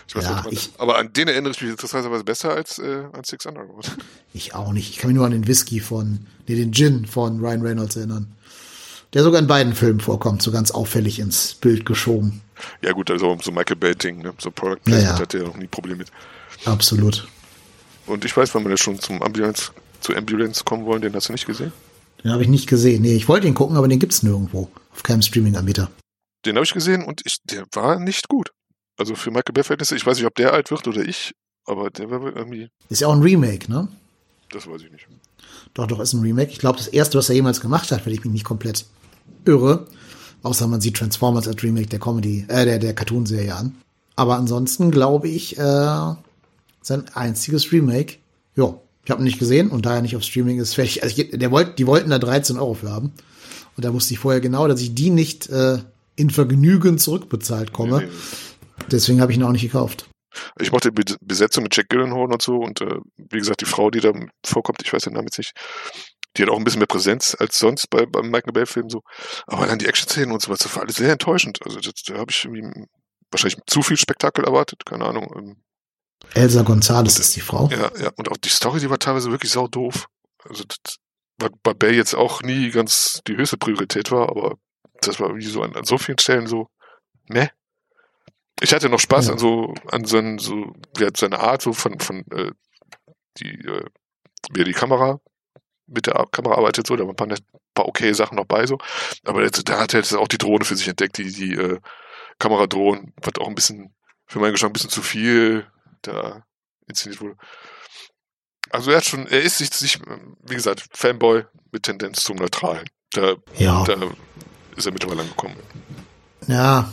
Ich 0.07 0.15
weiß 0.17 0.25
Ja, 0.25 0.43
nicht, 0.43 0.53
ich- 0.53 0.71
aber 0.81 0.99
an 0.99 1.13
den 1.13 1.29
erinnere 1.29 1.53
ich 1.53 1.61
mich 1.63 1.71
interessanterweise 1.71 2.25
besser 2.25 2.51
als 2.55 2.79
äh, 2.79 3.05
an 3.13 3.25
Six 3.25 3.47
Underground. 3.47 3.97
Ich 4.37 4.53
auch 4.55 4.73
nicht. 4.73 4.91
Ich 4.91 4.99
kann 4.99 5.09
mich 5.09 5.17
nur 5.17 5.27
an 5.27 5.31
den 5.31 5.47
Whisky 5.47 5.79
von, 5.79 6.27
nee, 6.49 6.57
den 6.57 6.73
Gin 6.73 7.07
von 7.07 7.39
Ryan 7.39 7.63
Reynolds 7.63 7.95
erinnern. 7.95 8.33
Der 9.13 9.23
sogar 9.23 9.41
in 9.41 9.47
beiden 9.47 9.75
Filmen 9.77 10.01
vorkommt, 10.01 10.43
so 10.43 10.51
ganz 10.51 10.73
auffällig 10.73 11.21
ins 11.21 11.55
Bild 11.55 11.87
geschoben. 11.87 12.41
ja 12.83 12.91
gut, 12.91 13.13
also 13.13 13.39
so 13.41 13.53
Michael 13.53 13.77
Bay-Ding, 13.77 14.23
ne? 14.23 14.35
so 14.39 14.51
Product 14.51 14.81
Ja, 14.87 14.97
Placement 14.97 15.19
ja. 15.19 15.23
hat 15.23 15.33
der 15.35 15.43
noch 15.45 15.57
nie 15.57 15.69
Probleme 15.69 15.99
mit. 15.99 16.09
Absolut. 16.65 17.29
Und 18.07 18.25
ich 18.25 18.37
weiß, 18.37 18.55
wenn 18.57 18.65
wir 18.65 18.71
ja 18.73 18.77
schon 18.77 18.99
zum 18.99 19.23
Ambulance, 19.23 19.71
zu 20.01 20.17
Ambulance 20.17 20.65
kommen 20.65 20.85
wollen, 20.85 21.01
den 21.01 21.15
hast 21.15 21.29
du 21.29 21.33
nicht 21.33 21.47
gesehen? 21.47 21.73
Den 22.25 22.33
habe 22.33 22.43
ich 22.43 22.49
nicht 22.49 22.67
gesehen. 22.69 23.03
Nee, 23.03 23.15
ich 23.15 23.29
wollte 23.29 23.47
ihn 23.47 23.55
gucken, 23.55 23.77
aber 23.77 23.87
den 23.87 23.99
gibt's 24.01 24.23
nirgendwo. 24.25 24.69
Auf 24.93 25.03
keinem 25.05 25.23
Streaming-Anbieter. 25.23 25.91
Den 26.45 26.57
habe 26.57 26.65
ich 26.65 26.75
gesehen 26.75 27.05
und 27.05 27.23
ich, 27.25 27.37
der 27.45 27.65
war 27.73 27.99
nicht 28.01 28.29
gut. 28.29 28.51
Also 28.97 29.15
für 29.15 29.31
Michael 29.31 29.53
Bay-Verhältnisse, 29.53 29.97
ich 29.97 30.07
weiß 30.07 30.19
nicht, 30.19 30.27
ob 30.27 30.35
der 30.35 30.53
alt 30.53 30.71
wird 30.71 30.87
oder 30.87 31.03
ich, 31.03 31.35
aber 31.67 31.91
der 31.91 32.11
war 32.11 32.37
irgendwie, 32.37 32.71
Ist 32.89 33.01
ja 33.01 33.09
auch 33.09 33.15
ein 33.15 33.23
Remake, 33.23 33.71
ne? 33.71 33.89
das 34.55 34.67
weiß 34.67 34.83
ich 34.83 34.93
nicht. 34.93 35.07
Doch, 35.75 35.87
doch, 35.87 36.01
ist 36.01 36.13
ein 36.13 36.21
Remake. 36.21 36.53
Ich 36.53 36.59
glaube, 36.59 36.79
das 36.79 36.87
erste, 36.87 37.19
was 37.19 37.29
er 37.29 37.35
jemals 37.35 37.61
gemacht 37.61 37.91
hat, 37.91 38.07
wenn 38.07 38.13
ich 38.13 38.25
mich 38.25 38.33
nicht 38.33 38.45
komplett 38.45 38.87
irre. 39.45 39.87
Außer 40.43 40.67
man 40.67 40.81
sieht 40.81 40.97
Transformers 40.97 41.49
als 41.49 41.63
Remake 41.63 41.89
der 41.89 41.99
Comedy, 41.99 42.45
äh, 42.49 42.65
der, 42.65 42.79
der 42.79 42.95
Cartoon-Serie 42.95 43.55
an. 43.55 43.75
Aber 44.15 44.37
ansonsten 44.37 44.91
glaube 44.91 45.29
ich, 45.29 45.59
äh, 45.59 46.15
sein 46.83 47.05
einziges 47.15 47.73
Remake. 47.73 48.17
Ja, 48.55 48.75
ich 49.05 49.11
habe 49.11 49.23
ihn 49.23 49.25
nicht 49.25 49.39
gesehen 49.39 49.71
und 49.71 49.87
da 49.87 49.97
er 49.97 50.03
nicht 50.03 50.17
auf 50.17 50.23
Streaming 50.23 50.61
ist, 50.61 50.75
fertig. 50.75 51.03
Also 51.03 51.21
ich, 51.21 51.31
der 51.31 51.51
wollt, 51.51 51.79
die 51.79 51.87
wollten 51.87 52.11
da 52.11 52.19
13 52.19 52.59
Euro 52.59 52.75
für 52.75 52.91
haben. 52.91 53.13
Und 53.77 53.85
da 53.85 53.93
wusste 53.93 54.15
ich 54.15 54.21
vorher 54.21 54.41
genau, 54.41 54.69
dass 54.69 54.81
ich 54.81 54.95
die 54.95 55.11
nicht 55.11 55.49
äh, 55.49 55.79
in 56.15 56.31
Vergnügen 56.31 56.99
zurückbezahlt 56.99 57.73
komme. 57.73 57.99
Nee, 57.99 58.07
nee. 58.07 58.13
Deswegen 58.91 59.21
habe 59.21 59.33
ich 59.33 59.39
ihn 59.39 59.45
auch 59.45 59.53
nicht 59.53 59.63
gekauft. 59.63 60.09
Ich 60.59 60.73
mochte 60.73 60.91
die 60.91 61.03
Be- 61.03 61.17
Besetzung 61.21 61.63
mit 61.63 61.77
Jack 61.77 61.89
Gyllenhaal 61.89 62.33
und 62.33 62.43
so 62.43 62.57
und 62.57 62.81
äh, 62.81 62.99
wie 63.17 63.39
gesagt, 63.39 63.61
die 63.61 63.67
Frau, 63.67 63.91
die 63.91 64.01
da 64.01 64.13
vorkommt, 64.45 64.83
ich 64.83 64.93
weiß 64.93 65.05
den 65.05 65.13
Namen 65.13 65.29
jetzt 65.29 65.39
nicht, 65.39 65.53
die 66.37 66.43
hat 66.43 66.51
auch 66.51 66.59
ein 66.59 66.65
bisschen 66.65 66.81
mehr 66.81 66.89
Präsenz 66.89 67.37
als 67.39 67.59
sonst 67.59 67.89
bei, 67.89 68.07
beim 68.07 68.31
Michael 68.31 68.53
Bay-Film 68.53 68.91
so. 68.91 69.03
Aber 69.47 69.67
dann 69.67 69.79
die 69.79 69.87
Action-Szenen 69.87 70.33
und 70.33 70.43
so 70.43 70.51
was, 70.51 70.59
das 70.59 70.75
war 70.75 70.83
alles 70.83 70.97
sehr 70.97 71.13
enttäuschend. 71.13 71.61
Also 71.65 71.79
das, 71.79 71.95
da 72.07 72.15
habe 72.15 72.33
ich 72.33 72.45
irgendwie 72.45 72.87
wahrscheinlich 73.31 73.61
zu 73.69 73.83
viel 73.83 73.97
Spektakel 73.97 74.45
erwartet, 74.45 74.85
keine 74.85 75.05
Ahnung. 75.05 75.33
Ähm, 75.37 75.63
Elsa 76.35 76.63
Gonzalez 76.63 77.19
ist 77.21 77.37
die 77.37 77.41
Frau. 77.41 77.69
Ja, 77.71 77.93
ja, 78.01 78.11
und 78.17 78.29
auch 78.31 78.37
die 78.37 78.49
Story, 78.49 78.81
die 78.81 78.91
war 78.91 78.99
teilweise 78.99 79.31
wirklich 79.31 79.53
sau 79.53 79.69
doof. 79.69 80.07
Also 80.43 80.65
das, 80.65 80.97
was 81.39 81.51
bei 81.63 81.75
Bay 81.75 81.95
jetzt 81.95 82.15
auch 82.15 82.43
nie 82.43 82.71
ganz 82.71 83.21
die 83.29 83.37
höchste 83.37 83.57
Priorität 83.57 84.11
war, 84.11 84.31
aber 84.31 84.57
das 85.01 85.21
war 85.21 85.29
irgendwie 85.29 85.47
so 85.47 85.63
an, 85.63 85.77
an 85.77 85.85
so 85.85 85.97
vielen 85.99 86.19
Stellen 86.19 86.49
so, 86.49 86.67
ne? 87.29 87.51
Ich 88.61 88.73
hatte 88.73 88.89
noch 88.89 89.01
Spaß 89.01 89.27
Ja. 89.27 89.33
an 89.33 89.39
so, 89.39 89.75
an 89.91 90.05
seinen, 90.05 90.39
so, 90.39 90.73
ja, 90.99 91.09
seine 91.17 91.41
Art, 91.41 91.63
so 91.63 91.73
von, 91.73 91.99
von, 92.01 92.25
äh, 92.33 92.51
die, 93.39 93.51
äh, 93.51 93.85
wie 94.53 94.61
er 94.61 94.65
die 94.65 94.73
Kamera, 94.73 95.21
mit 95.87 96.07
der 96.07 96.27
Kamera 96.31 96.57
arbeitet, 96.57 96.87
so, 96.87 96.97
da 96.97 97.03
waren 97.05 97.11
ein 97.11 97.17
paar, 97.17 97.29
paar 97.75 97.87
okay 97.89 98.13
Sachen 98.13 98.37
noch 98.37 98.47
bei, 98.47 98.67
so. 98.67 98.79
Aber 99.25 99.45
da 99.49 99.81
hat 99.81 99.93
er 99.95 100.01
jetzt 100.01 100.15
auch 100.15 100.29
die 100.29 100.39
Drohne 100.39 100.65
für 100.65 100.77
sich 100.77 100.89
entdeckt, 100.89 101.19
die, 101.19 101.31
die, 101.33 101.55
äh, 101.55 101.81
Kameradrohnen, 102.39 103.13
was 103.23 103.35
auch 103.39 103.49
ein 103.49 103.55
bisschen, 103.55 103.95
für 104.27 104.39
meinen 104.39 104.53
Geschmack 104.53 104.71
ein 104.71 104.73
bisschen 104.75 104.91
zu 104.91 105.03
viel 105.03 105.67
da 106.03 106.45
inszeniert 106.89 107.21
wurde. 107.21 107.37
Also 108.71 108.91
er 108.91 108.97
hat 108.99 109.05
schon, 109.05 109.27
er 109.29 109.43
ist 109.43 109.59
sich, 109.59 109.71
sich 109.73 110.01
wie 110.43 110.55
gesagt, 110.55 110.85
Fanboy 110.93 111.45
mit 111.71 111.85
Tendenz 111.85 112.25
zum 112.25 112.37
Neutralen. 112.37 112.89
Da, 113.13 113.37
Ja. 113.57 113.85
da 113.85 113.95
ist 114.77 114.87
er 114.87 114.93
mittlerweile 114.93 115.21
angekommen. 115.23 115.57
Ja, 116.49 116.93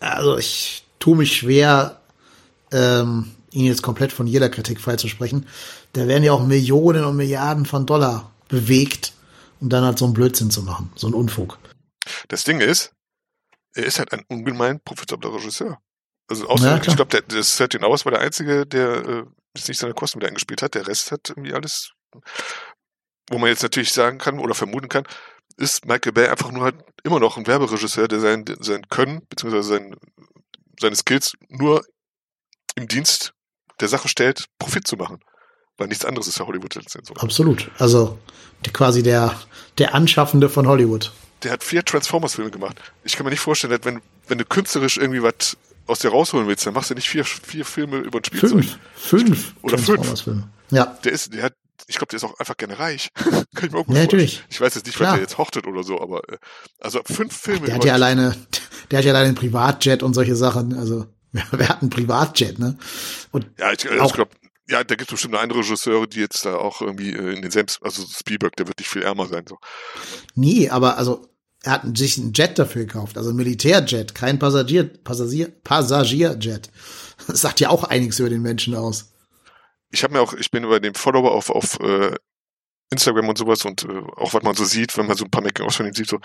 also 0.00 0.38
ich 0.38 0.84
tue 0.98 1.16
mich 1.16 1.36
schwer, 1.36 2.00
ähm, 2.72 3.32
ihn 3.50 3.64
jetzt 3.64 3.82
komplett 3.82 4.12
von 4.12 4.26
jeder 4.26 4.48
Kritik 4.48 4.80
freizusprechen. 4.80 5.46
Da 5.92 6.06
werden 6.06 6.24
ja 6.24 6.32
auch 6.32 6.44
Millionen 6.44 7.04
und 7.04 7.16
Milliarden 7.16 7.66
von 7.66 7.86
Dollar 7.86 8.30
bewegt, 8.48 9.12
um 9.60 9.68
dann 9.68 9.84
halt 9.84 9.98
so 9.98 10.04
einen 10.04 10.14
Blödsinn 10.14 10.50
zu 10.50 10.62
machen, 10.62 10.92
so 10.94 11.06
einen 11.06 11.14
Unfug. 11.14 11.58
Das 12.28 12.44
Ding 12.44 12.60
ist, 12.60 12.92
er 13.74 13.84
ist 13.84 13.98
halt 13.98 14.12
ein 14.12 14.24
ungemein 14.28 14.80
profitabler 14.80 15.34
Regisseur. 15.34 15.78
Also 16.28 16.46
außer, 16.48 16.66
Ja, 16.66 16.76
ich 16.76 16.96
glaube, 16.96 17.06
der, 17.06 17.22
der 17.22 17.42
13 17.42 17.84
Hours 17.84 18.04
war 18.04 18.12
der 18.12 18.20
einzige, 18.20 18.66
der 18.66 19.06
äh, 19.06 19.24
nicht 19.66 19.78
seine 19.78 19.94
Kosten 19.94 20.20
wieder 20.20 20.28
eingespielt 20.28 20.62
hat. 20.62 20.74
Der 20.74 20.86
Rest 20.86 21.10
hat 21.10 21.30
irgendwie 21.30 21.54
alles, 21.54 21.92
wo 23.30 23.38
man 23.38 23.48
jetzt 23.48 23.62
natürlich 23.62 23.92
sagen 23.92 24.18
kann 24.18 24.38
oder 24.38 24.54
vermuten 24.54 24.88
kann, 24.88 25.04
ist 25.58 25.86
Michael 25.86 26.12
Bay 26.12 26.28
einfach 26.28 26.50
nur 26.50 26.64
halt 26.64 26.76
immer 27.02 27.20
noch 27.20 27.36
ein 27.36 27.46
Werberegisseur, 27.46 28.08
der 28.08 28.20
sein, 28.20 28.44
sein 28.60 28.88
Können 28.88 29.22
beziehungsweise 29.28 29.68
sein, 29.68 29.96
seine 30.80 30.96
Skills 30.96 31.32
nur 31.48 31.84
im 32.76 32.88
Dienst 32.88 33.32
der 33.80 33.88
Sache 33.88 34.08
stellt, 34.08 34.46
Profit 34.58 34.86
zu 34.86 34.96
machen. 34.96 35.18
Weil 35.76 35.88
nichts 35.88 36.04
anderes 36.04 36.26
ist 36.26 36.38
ja 36.38 36.46
Hollywood 36.46 36.74
letztendlich 36.74 37.16
so. 37.16 37.22
Absolut. 37.22 37.70
Also 37.78 38.18
die, 38.66 38.70
quasi 38.70 39.02
der, 39.02 39.38
der 39.78 39.94
Anschaffende 39.94 40.48
von 40.48 40.66
Hollywood. 40.66 41.12
Der 41.44 41.52
hat 41.52 41.62
vier 41.62 41.84
Transformers-Filme 41.84 42.50
gemacht. 42.50 42.80
Ich 43.04 43.16
kann 43.16 43.24
mir 43.24 43.30
nicht 43.30 43.40
vorstellen, 43.40 43.78
wenn, 43.82 44.00
wenn 44.26 44.38
du 44.38 44.44
künstlerisch 44.44 44.96
irgendwie 44.96 45.22
was 45.22 45.56
aus 45.86 46.00
dir 46.00 46.10
rausholen 46.10 46.48
willst, 46.48 46.66
dann 46.66 46.74
machst 46.74 46.90
du 46.90 46.94
nicht 46.94 47.08
vier, 47.08 47.24
vier 47.24 47.64
Filme 47.64 47.98
über 47.98 48.18
ein 48.18 48.24
Spielzeug. 48.24 48.50
Fünf. 48.50 48.78
Fünf 48.96 49.54
Oder 49.62 49.78
fünf. 49.78 49.86
Transformers-Filme. 49.86 50.48
Ja. 50.70 50.98
Der 51.04 51.12
ist, 51.12 51.32
der 51.32 51.44
hat, 51.44 51.54
ich 51.88 51.96
glaube, 51.96 52.10
der 52.10 52.18
ist 52.18 52.24
auch 52.24 52.38
einfach 52.38 52.56
gerne 52.56 52.78
reich. 52.78 53.10
kann 53.16 53.44
ich 53.66 53.72
mir 53.72 53.78
auch 53.78 53.86
natürlich. 53.88 54.44
Ich 54.50 54.60
weiß 54.60 54.74
jetzt 54.76 54.86
nicht, 54.86 55.00
was 55.00 55.12
der 55.14 55.20
jetzt 55.22 55.38
hochtet 55.38 55.66
oder 55.66 55.82
so, 55.82 56.00
aber 56.00 56.22
äh, 56.28 56.36
also 56.78 57.00
fünf 57.04 57.34
Filme 57.36 57.66
Der 57.66 57.74
hat 57.76 57.84
ja 57.84 57.94
alleine, 57.94 58.36
der 58.90 58.98
hat 58.98 59.04
ja 59.04 59.10
alleine 59.12 59.28
einen 59.28 59.34
Privatjet 59.36 60.02
und 60.02 60.14
solche 60.14 60.36
Sachen. 60.36 60.74
Also 60.78 61.06
wer 61.32 61.68
hat 61.68 61.80
einen 61.82 61.90
Privatjet, 61.90 62.58
ne? 62.58 62.78
Und 63.32 63.46
Ja, 63.58 63.72
ich, 63.72 63.88
auch- 63.90 64.06
ich 64.06 64.12
glaube, 64.12 64.30
ja, 64.70 64.84
da 64.84 64.94
gibt 64.94 65.08
es 65.10 65.14
bestimmt 65.14 65.34
andere 65.34 65.60
Regisseure, 65.60 66.06
die 66.06 66.20
jetzt 66.20 66.44
da 66.44 66.56
auch 66.56 66.82
irgendwie 66.82 67.12
äh, 67.12 67.34
in 67.34 67.42
den 67.42 67.50
selbst, 67.50 67.80
also 67.82 68.04
Spielberg, 68.06 68.54
der 68.56 68.68
wird 68.68 68.78
nicht 68.78 68.90
viel 68.90 69.02
ärmer 69.02 69.26
sein. 69.26 69.44
So. 69.48 69.58
Nee, 70.34 70.68
aber 70.68 70.98
also 70.98 71.26
er 71.62 71.72
hat 71.72 71.96
sich 71.96 72.18
einen 72.18 72.34
Jet 72.34 72.58
dafür 72.58 72.84
gekauft, 72.84 73.16
also 73.16 73.30
ein 73.30 73.36
Militärjet, 73.36 74.14
kein 74.14 74.38
Passagier, 74.38 74.84
Passagier, 74.84 75.48
Passagierjet. 75.64 76.70
Das 77.26 77.40
sagt 77.40 77.60
ja 77.60 77.70
auch 77.70 77.84
einiges 77.84 78.18
über 78.20 78.28
den 78.30 78.42
Menschen 78.42 78.74
aus. 78.74 79.10
Ich 79.90 80.02
habe 80.02 80.12
mir 80.12 80.20
auch, 80.20 80.34
ich 80.34 80.50
bin 80.50 80.64
über 80.64 80.80
den 80.80 80.94
Follower 80.94 81.32
auf, 81.32 81.50
auf 81.50 81.80
äh, 81.80 82.14
Instagram 82.90 83.28
und 83.28 83.36
sowas 83.36 83.64
und 83.64 83.84
äh, 83.84 84.02
auch 84.16 84.32
was 84.32 84.42
man 84.42 84.54
so 84.54 84.64
sieht, 84.64 84.96
wenn 84.96 85.06
man 85.06 85.16
so 85.16 85.24
ein 85.24 85.30
paar 85.30 85.42
Making-ofs 85.42 85.76
von 85.76 85.86
ihm 85.86 85.94
sieht, 85.94 86.08
so. 86.08 86.18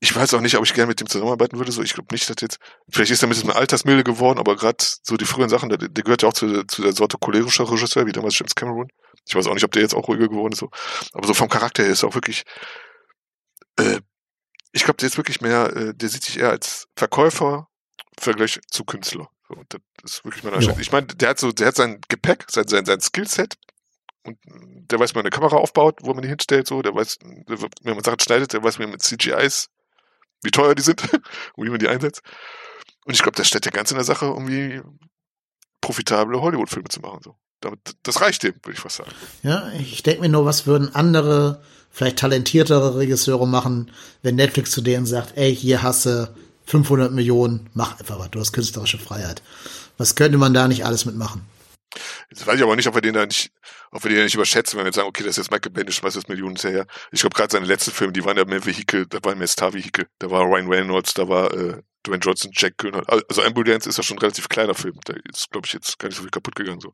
Ich 0.00 0.14
weiß 0.14 0.34
auch 0.34 0.40
nicht, 0.40 0.56
ob 0.56 0.64
ich 0.64 0.74
gerne 0.74 0.88
mit 0.88 1.00
dem 1.00 1.08
zusammenarbeiten 1.08 1.58
würde, 1.58 1.72
so. 1.72 1.82
Ich 1.82 1.94
glaube 1.94 2.14
nicht, 2.14 2.28
dass 2.30 2.36
jetzt, 2.40 2.58
vielleicht 2.88 3.10
ist 3.10 3.22
er 3.22 3.28
mit 3.28 3.36
diesem 3.36 3.50
Altersmilde 3.50 4.04
geworden, 4.04 4.38
aber 4.38 4.54
gerade 4.56 4.76
so 4.78 5.16
die 5.16 5.24
früheren 5.24 5.50
Sachen, 5.50 5.70
der, 5.70 5.78
der 5.78 6.04
gehört 6.04 6.22
ja 6.22 6.28
auch 6.28 6.32
zu, 6.32 6.64
zu 6.64 6.82
der 6.82 6.92
Sorte 6.92 7.18
cholerischer 7.18 7.68
Regisseur, 7.68 8.06
wie 8.06 8.12
damals 8.12 8.38
James 8.38 8.54
Cameron. 8.54 8.88
Ich 9.26 9.34
weiß 9.34 9.46
auch 9.48 9.54
nicht, 9.54 9.64
ob 9.64 9.72
der 9.72 9.82
jetzt 9.82 9.94
auch 9.94 10.06
ruhiger 10.06 10.28
geworden 10.28 10.52
ist, 10.52 10.60
so. 10.60 10.70
Aber 11.12 11.26
so 11.26 11.34
vom 11.34 11.48
Charakter 11.48 11.82
her 11.82 11.92
ist 11.92 12.04
er 12.04 12.10
auch 12.10 12.14
wirklich, 12.14 12.44
äh, 13.76 14.00
ich 14.72 14.84
glaube, 14.84 14.98
der 14.98 15.08
ist 15.08 15.16
wirklich 15.16 15.40
mehr, 15.40 15.74
äh, 15.76 15.94
der 15.94 16.08
sieht 16.08 16.24
sich 16.24 16.38
eher 16.38 16.50
als 16.50 16.86
Verkäufer 16.96 17.68
im 18.16 18.22
Vergleich 18.22 18.60
zu 18.70 18.84
Künstler. 18.84 19.28
So, 19.48 19.62
das 19.68 19.80
ist 20.04 20.24
wirklich 20.24 20.42
meine 20.44 20.56
Einstellung. 20.56 20.80
Ich 20.80 20.92
meine, 20.92 21.06
der 21.06 21.30
hat 21.30 21.38
so, 21.38 21.52
der 21.52 21.68
hat 21.68 21.76
sein 21.76 22.00
Gepäck, 22.08 22.46
sein, 22.48 22.66
sein, 22.66 22.84
sein 22.84 23.00
Skillset, 23.00 23.56
und 24.24 24.38
der 24.46 24.98
weiß, 24.98 25.10
wie 25.12 25.18
man 25.18 25.24
eine 25.24 25.30
Kamera 25.30 25.56
aufbaut, 25.56 25.98
wo 26.02 26.14
man 26.14 26.22
die 26.22 26.28
hinstellt, 26.28 26.66
so, 26.66 26.80
der 26.80 26.94
weiß, 26.94 27.18
wenn 27.22 27.94
man 27.94 28.04
Sachen 28.04 28.20
schneidet, 28.20 28.52
der 28.52 28.64
weiß, 28.64 28.78
wie 28.78 28.84
man 28.84 28.92
mit 28.92 29.02
CGIs, 29.02 29.68
wie 30.42 30.50
teuer 30.50 30.74
die 30.74 30.82
sind 30.82 31.02
und 31.56 31.66
wie 31.66 31.70
man 31.70 31.78
die 31.78 31.88
einsetzt. 31.88 32.22
Und 33.04 33.14
ich 33.14 33.22
glaube, 33.22 33.36
der 33.36 33.44
steht 33.44 33.66
ja 33.66 33.70
ganz 33.70 33.90
in 33.90 33.96
der 33.96 34.04
Sache, 34.04 34.26
irgendwie 34.26 34.80
profitable 35.82 36.40
Hollywood-Filme 36.40 36.88
zu 36.88 37.00
machen. 37.00 37.20
So. 37.22 37.36
Damit, 37.60 37.80
das 38.02 38.22
reicht 38.22 38.42
dem, 38.42 38.54
würde 38.62 38.72
ich 38.72 38.80
fast 38.80 38.96
sagen. 38.96 39.10
Ja, 39.42 39.70
ich 39.78 40.02
denke 40.02 40.22
mir 40.22 40.30
nur, 40.30 40.46
was 40.46 40.66
würden 40.66 40.94
andere, 40.94 41.62
vielleicht 41.90 42.18
talentiertere 42.18 42.96
Regisseure 42.96 43.46
machen, 43.46 43.90
wenn 44.22 44.36
Netflix 44.36 44.70
zu 44.70 44.80
denen 44.80 45.04
sagt, 45.04 45.36
ey, 45.36 45.54
hier 45.54 45.82
hasse 45.82 46.34
500 46.66 47.12
Millionen, 47.12 47.68
mach 47.74 47.98
einfach 47.98 48.18
was, 48.18 48.30
du 48.30 48.40
hast 48.40 48.52
künstlerische 48.52 48.98
Freiheit. 48.98 49.42
Was 49.98 50.14
könnte 50.14 50.38
man 50.38 50.54
da 50.54 50.68
nicht 50.68 50.84
alles 50.84 51.04
mitmachen? 51.04 51.42
Jetzt 52.30 52.46
weiß 52.46 52.56
ich 52.56 52.62
aber 52.62 52.74
nicht, 52.76 52.88
ob 52.88 52.94
wir 52.94 53.00
den 53.00 53.14
da 53.14 53.26
nicht, 53.26 53.52
ob 53.92 54.02
wir 54.02 54.08
den 54.08 54.18
da 54.18 54.24
nicht 54.24 54.34
überschätzen, 54.34 54.76
wenn 54.76 54.84
wir 54.84 54.88
jetzt 54.88 54.96
sagen, 54.96 55.08
okay, 55.08 55.22
das 55.22 55.32
ist 55.32 55.44
jetzt 55.44 55.50
Michael 55.50 55.70
Bendis, 55.70 55.94
schmeißt 55.96 56.16
das 56.16 56.28
Millionen 56.28 56.56
hinterher. 56.56 56.86
Ich 57.12 57.20
glaube, 57.20 57.36
gerade 57.36 57.52
seine 57.52 57.66
letzten 57.66 57.92
Filme, 57.92 58.12
die 58.12 58.24
waren 58.24 58.36
ja 58.36 58.44
mehr 58.44 58.64
Vehikel, 58.64 59.06
da 59.06 59.18
waren 59.22 59.38
mehr 59.38 59.46
Star-Vehikel. 59.46 60.06
Da 60.18 60.30
war 60.30 60.42
Ryan 60.42 60.68
Reynolds, 60.68 61.14
da 61.14 61.28
war 61.28 61.52
äh, 61.54 61.82
Dwayne 62.06 62.20
Johnson, 62.20 62.50
Jack 62.52 62.78
Gyllenhaal. 62.78 63.22
Also 63.28 63.42
Ambulance 63.42 63.88
ist 63.88 63.96
ja 63.96 64.02
schon 64.02 64.16
ein 64.16 64.20
relativ 64.20 64.48
kleiner 64.48 64.74
Film. 64.74 64.98
Da 65.04 65.14
ist, 65.32 65.50
glaube 65.50 65.66
ich, 65.66 65.72
jetzt 65.72 65.98
gar 65.98 66.08
nicht 66.08 66.16
so 66.16 66.22
viel 66.22 66.30
kaputt 66.30 66.54
gegangen. 66.54 66.80
So. 66.80 66.92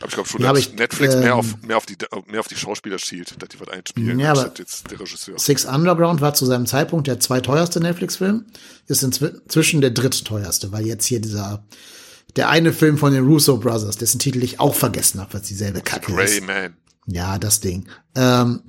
Aber 0.00 0.08
ich 0.08 0.14
glaube 0.14 0.28
schon, 0.28 0.40
Ja, 0.42 0.50
dass 0.52 0.60
ich, 0.60 0.74
Netflix 0.74 1.14
ähm, 1.14 1.20
mehr, 1.20 1.36
auf, 1.36 1.56
mehr, 1.62 1.76
auf 1.76 1.86
die, 1.86 1.96
mehr 2.26 2.40
auf 2.40 2.48
die 2.48 2.56
Schauspieler 2.56 2.98
schielt, 2.98 3.40
dass 3.40 3.48
die 3.50 3.60
was 3.60 3.68
einspielen, 3.68 4.18
Ja, 4.18 4.32
aber- 4.32 4.52
jetzt 4.58 4.90
der 4.90 4.98
Regisseur. 4.98 5.38
Six 5.38 5.66
Underground 5.66 6.20
war 6.20 6.32
zu 6.34 6.46
seinem 6.46 6.66
Zeitpunkt 6.66 7.06
der 7.06 7.20
zweiteuerste 7.20 7.80
Netflix-Film, 7.80 8.46
ist 8.86 9.02
inzwischen 9.02 9.80
der 9.82 9.90
drittteuerste, 9.90 10.72
weil 10.72 10.86
jetzt 10.86 11.04
hier 11.06 11.20
dieser, 11.20 11.64
der 12.36 12.48
eine 12.48 12.72
Film 12.72 12.96
von 12.96 13.12
den 13.12 13.26
Russo 13.26 13.58
Brothers, 13.58 13.98
dessen 13.98 14.18
Titel 14.18 14.42
ich 14.42 14.58
auch 14.58 14.74
vergessen 14.74 15.20
habe, 15.20 15.34
was 15.34 15.42
dieselbe 15.42 15.82
Kacke 15.82 16.12
Grey 16.12 16.24
ist. 16.38 16.46
Man. 16.46 16.76
Ja, 17.06 17.38
das 17.38 17.60
Ding. 17.60 17.86
Ähm, 18.14 18.62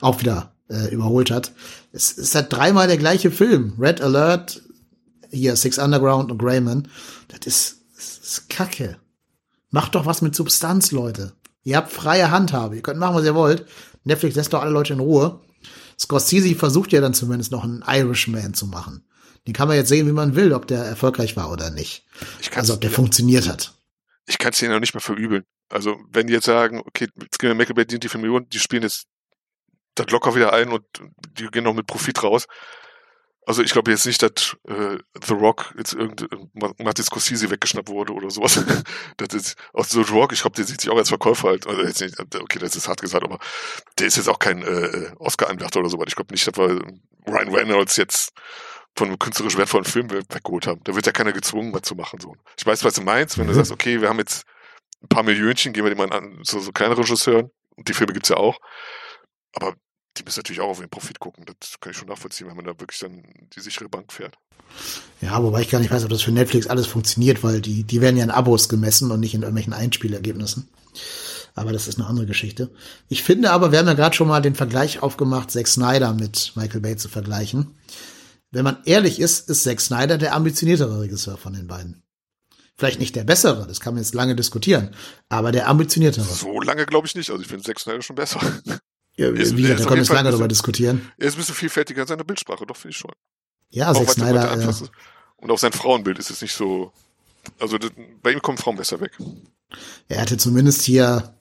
auch 0.00 0.20
wieder 0.20 0.52
äh, 0.70 0.92
überholt 0.94 1.30
hat. 1.32 1.52
Es 1.90 2.12
ist 2.12 2.34
halt 2.36 2.52
dreimal 2.52 2.86
der 2.86 2.98
gleiche 2.98 3.30
Film. 3.32 3.72
Red 3.80 4.00
Alert, 4.00 4.62
hier 5.30 5.56
Six 5.56 5.78
Underground 5.78 6.30
und 6.30 6.38
Greyman. 6.38 6.86
Das 7.28 7.46
ist, 7.46 7.76
das 7.96 8.18
ist 8.18 8.48
Kacke. 8.48 8.98
Macht 9.70 9.94
doch 9.94 10.06
was 10.06 10.22
mit 10.22 10.34
Substanz, 10.34 10.92
Leute. 10.92 11.32
Ihr 11.62 11.76
habt 11.76 11.92
freie 11.92 12.30
Handhabe. 12.30 12.76
Ihr 12.76 12.82
könnt 12.82 12.98
machen, 12.98 13.16
was 13.16 13.24
ihr 13.24 13.34
wollt. 13.34 13.66
Netflix 14.04 14.36
lässt 14.36 14.52
doch 14.52 14.62
alle 14.62 14.70
Leute 14.70 14.94
in 14.94 15.00
Ruhe. 15.00 15.40
Scorsese 15.98 16.54
versucht 16.54 16.92
ja 16.92 17.00
dann 17.00 17.14
zumindest 17.14 17.52
noch 17.52 17.64
einen 17.64 17.84
Irishman 17.86 18.54
zu 18.54 18.66
machen. 18.66 19.04
Den 19.46 19.54
kann 19.54 19.68
man 19.68 19.76
jetzt 19.76 19.88
sehen, 19.88 20.06
wie 20.06 20.12
man 20.12 20.36
will, 20.36 20.52
ob 20.52 20.66
der 20.66 20.84
erfolgreich 20.84 21.36
war 21.36 21.50
oder 21.50 21.70
nicht. 21.70 22.04
Also 22.54 22.74
ob 22.74 22.80
der 22.80 22.90
funktioniert 22.90 23.48
hat. 23.48 23.74
ich 24.26 24.38
kann 24.38 24.52
es 24.52 24.58
denen 24.58 24.72
noch 24.72 24.80
nicht 24.80 24.94
mehr 24.94 25.00
verübeln. 25.00 25.44
Also, 25.70 25.98
wenn 26.10 26.26
die 26.26 26.32
jetzt 26.32 26.46
sagen, 26.46 26.80
okay, 26.86 27.08
jetzt 27.20 27.38
gehen 27.38 27.50
wir 27.50 27.54
Michael 27.54 27.74
Bay 27.74 27.86
dient 27.86 28.04
die 28.04 28.18
Millionen, 28.18 28.48
die 28.48 28.58
spielen 28.58 28.82
jetzt 28.82 29.06
das 29.94 30.10
locker 30.10 30.34
wieder 30.34 30.52
ein 30.52 30.70
und 30.70 30.84
die 31.38 31.46
gehen 31.48 31.64
noch 31.64 31.74
mit 31.74 31.86
Profit 31.86 32.22
raus. 32.22 32.46
Also 33.48 33.62
ich 33.62 33.72
glaube 33.72 33.90
jetzt 33.90 34.04
nicht, 34.04 34.20
dass 34.22 34.56
äh, 34.68 34.98
The 35.24 35.32
Rock 35.32 35.72
jetzt 35.78 35.94
irgend 35.94 36.26
Martin 36.52 37.02
Scorsese 37.04 37.50
weggeschnappt 37.50 37.88
wurde 37.88 38.12
oder 38.12 38.30
sowas. 38.30 38.62
das 39.16 39.28
ist 39.34 39.56
auch 39.72 39.86
The 39.86 40.02
Rock, 40.02 40.34
ich 40.34 40.42
glaube, 40.42 40.54
der 40.56 40.66
sieht 40.66 40.82
sich 40.82 40.90
auch 40.90 40.98
als 40.98 41.08
Verkäufer 41.08 41.48
halt, 41.48 41.66
also 41.66 41.82
jetzt 41.82 42.00
nicht, 42.02 42.14
okay, 42.20 42.58
das 42.58 42.76
ist 42.76 42.88
hart 42.88 43.00
gesagt, 43.00 43.24
aber 43.24 43.38
der 43.98 44.06
ist 44.06 44.16
jetzt 44.18 44.28
auch 44.28 44.38
kein 44.38 44.62
äh, 44.62 45.12
Oscar-Anwärter 45.18 45.80
oder 45.80 45.88
so, 45.88 45.98
ich 46.06 46.14
glaube 46.14 46.34
nicht, 46.34 46.46
dass 46.46 46.58
wir 46.58 46.82
Ryan 47.26 47.48
Reynolds 47.54 47.96
jetzt 47.96 48.32
von 48.96 49.08
einem 49.08 49.18
künstlerisch 49.18 49.56
wertvollen 49.56 49.86
Film 49.86 50.10
we- 50.10 50.24
weggeholt 50.28 50.66
haben. 50.66 50.82
Da 50.84 50.94
wird 50.94 51.06
ja 51.06 51.12
keiner 51.12 51.32
gezwungen, 51.32 51.72
was 51.72 51.82
zu 51.82 51.94
machen. 51.94 52.20
So. 52.20 52.34
Ich 52.58 52.66
weiß, 52.66 52.84
was 52.84 52.94
du 52.94 53.02
meinst, 53.02 53.38
wenn 53.38 53.46
du 53.46 53.52
Mhm. 53.52 53.56
sagst, 53.56 53.72
okay, 53.72 54.00
wir 54.02 54.08
haben 54.10 54.18
jetzt 54.18 54.44
ein 55.02 55.08
paar 55.08 55.22
Millionchen, 55.22 55.72
geben 55.72 55.86
wir 55.86 55.94
die 55.94 55.98
mal 56.00 56.12
an 56.12 56.40
so, 56.42 56.58
so 56.60 56.70
kleine 56.72 56.98
Regisseuren, 56.98 57.50
und 57.76 57.88
die 57.88 57.94
Filme 57.94 58.12
gibt's 58.12 58.28
ja 58.28 58.36
auch. 58.36 58.58
Aber 59.54 59.74
die 60.18 60.24
müssen 60.24 60.40
natürlich 60.40 60.60
auch 60.60 60.70
auf 60.70 60.80
den 60.80 60.90
Profit 60.90 61.20
gucken. 61.20 61.44
Das 61.46 61.80
kann 61.80 61.92
ich 61.92 61.98
schon 61.98 62.08
nachvollziehen, 62.08 62.48
wenn 62.48 62.56
man 62.56 62.64
da 62.64 62.78
wirklich 62.78 63.00
dann 63.00 63.22
die 63.54 63.60
sichere 63.60 63.88
Bank 63.88 64.12
fährt. 64.12 64.36
Ja, 65.20 65.42
wobei 65.42 65.62
ich 65.62 65.70
gar 65.70 65.78
nicht 65.80 65.90
weiß, 65.90 66.04
ob 66.04 66.10
das 66.10 66.22
für 66.22 66.32
Netflix 66.32 66.66
alles 66.66 66.86
funktioniert, 66.86 67.42
weil 67.42 67.60
die, 67.60 67.84
die 67.84 68.00
werden 68.00 68.16
ja 68.16 68.24
in 68.24 68.30
Abos 68.30 68.68
gemessen 68.68 69.10
und 69.10 69.20
nicht 69.20 69.34
in 69.34 69.42
irgendwelchen 69.42 69.72
Einspielergebnissen. 69.72 70.68
Aber 71.54 71.72
das 71.72 71.88
ist 71.88 71.98
eine 71.98 72.06
andere 72.06 72.26
Geschichte. 72.26 72.70
Ich 73.08 73.22
finde 73.22 73.50
aber, 73.50 73.72
wir 73.72 73.80
haben 73.80 73.88
ja 73.88 73.94
gerade 73.94 74.14
schon 74.14 74.28
mal 74.28 74.40
den 74.40 74.54
Vergleich 74.54 75.02
aufgemacht, 75.02 75.50
Zack 75.50 75.66
Snyder 75.66 76.14
mit 76.14 76.52
Michael 76.54 76.80
Bay 76.80 76.96
zu 76.96 77.08
vergleichen. 77.08 77.74
Wenn 78.50 78.64
man 78.64 78.78
ehrlich 78.84 79.18
ist, 79.18 79.48
ist 79.48 79.64
Zack 79.64 79.80
Snyder 79.80 80.18
der 80.18 80.34
ambitioniertere 80.34 81.00
Regisseur 81.00 81.36
von 81.36 81.54
den 81.54 81.66
beiden. 81.66 82.02
Vielleicht 82.76 83.00
nicht 83.00 83.16
der 83.16 83.24
bessere, 83.24 83.66
das 83.66 83.80
kann 83.80 83.94
man 83.94 84.02
jetzt 84.04 84.14
lange 84.14 84.36
diskutieren, 84.36 84.94
aber 85.28 85.50
der 85.50 85.68
ambitioniertere. 85.68 86.24
So 86.24 86.60
lange 86.60 86.86
glaube 86.86 87.08
ich 87.08 87.16
nicht. 87.16 87.28
Also 87.28 87.42
ich 87.42 87.48
finde 87.48 87.64
Zack 87.64 87.80
Snyder 87.80 88.02
schon 88.02 88.14
besser. 88.16 88.40
Ja, 89.18 89.28
ist- 89.30 89.56
wie 89.56 89.62
gesagt, 89.62 89.80
da 89.80 89.84
können 89.84 90.06
wir 90.08 90.14
lange 90.14 90.30
darüber 90.30 90.48
diskutieren. 90.48 91.10
er 91.18 91.26
ist 91.28 91.34
ein 91.34 91.38
bisschen 91.38 91.54
vielfältiger 91.54 92.02
in 92.02 92.08
seiner 92.08 92.24
Bildsprache, 92.24 92.64
doch 92.66 92.76
finde 92.76 92.92
ich 92.92 92.96
schon. 92.98 93.12
Ja, 93.70 93.92
Zack 93.92 94.10
Snyder, 94.10 94.56
der 94.56 94.68
äh. 94.68 94.72
Und 95.36 95.50
auch 95.50 95.58
sein 95.58 95.72
Frauenbild 95.72 96.18
ist 96.18 96.30
es 96.30 96.40
nicht 96.40 96.54
so. 96.54 96.92
Also 97.60 97.78
das, 97.78 97.90
bei 98.22 98.32
ihm 98.32 98.40
kommen 98.42 98.58
Frauen 98.58 98.76
besser 98.76 99.00
weg. 99.00 99.12
er 100.08 100.20
hatte 100.20 100.36
zumindest 100.36 100.82
hier 100.82 101.34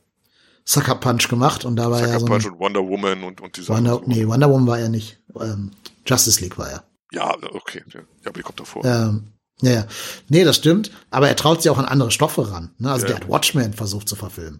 Sucker 0.66 0.96
Punch 0.96 1.28
gemacht 1.30 1.64
und 1.66 1.76
da 1.78 1.90
war 1.90 2.00
Sucker 2.00 2.12
ja 2.12 2.20
so 2.20 2.26
Punch 2.26 2.46
und 2.46 2.60
Wonder 2.60 2.82
Woman 2.86 3.24
und, 3.24 3.40
und 3.42 3.56
die 3.56 3.62
Sachen. 3.62 3.78
Wonder, 3.86 3.94
so. 3.96 4.04
nee, 4.06 4.28
Wonder 4.28 4.50
Woman 4.50 4.68
war 4.68 4.80
er 4.80 4.90
nicht. 4.90 5.20
Ähm, 5.40 5.72
Justice 6.06 6.42
League 6.42 6.58
war 6.58 6.70
er. 6.70 6.84
Ja, 7.12 7.34
okay. 7.54 7.84
Ja, 7.94 8.02
aber 8.26 8.34
die 8.38 8.42
kommt 8.44 8.60
davor. 8.60 8.84
Ähm, 8.84 9.28
ja, 9.62 9.72
ja. 9.72 9.88
Nee, 10.30 10.44
das 10.44 10.58
stimmt. 10.58 10.92
Aber 11.10 11.30
er 11.30 11.36
traut 11.36 11.62
sich 11.62 11.72
auch 11.72 11.78
an 11.78 11.86
andere 11.86 12.12
Stoffe 12.12 12.52
ran. 12.52 12.72
Ne? 12.80 12.92
Also 12.92 13.06
Ja. 13.06 13.14
der 13.14 13.22
hat 13.22 13.30
Watchmen 13.30 13.74
versucht 13.74 14.10
zu 14.10 14.16
verfilmen. 14.16 14.60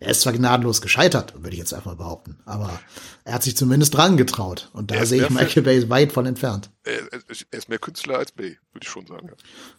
Er 0.00 0.10
ist 0.12 0.20
zwar 0.20 0.32
gnadenlos 0.32 0.80
gescheitert, 0.80 1.34
würde 1.36 1.50
ich 1.50 1.58
jetzt 1.58 1.74
einfach 1.74 1.96
behaupten. 1.96 2.38
Aber 2.44 2.78
er 3.24 3.34
hat 3.34 3.42
sich 3.42 3.56
zumindest 3.56 3.94
dran 3.94 4.16
getraut. 4.16 4.70
Und 4.72 4.92
da 4.92 5.04
sehe 5.04 5.24
ich 5.24 5.30
Michael 5.30 5.64
Bay 5.64 5.90
weit 5.90 6.12
von 6.12 6.24
entfernt. 6.24 6.70
Er, 6.84 7.00
ist 7.50 7.68
mehr 7.68 7.80
Künstler 7.80 8.18
als 8.18 8.30
Bay, 8.30 8.58
würde 8.72 8.84
ich 8.84 8.88
schon 8.88 9.06
sagen. 9.06 9.30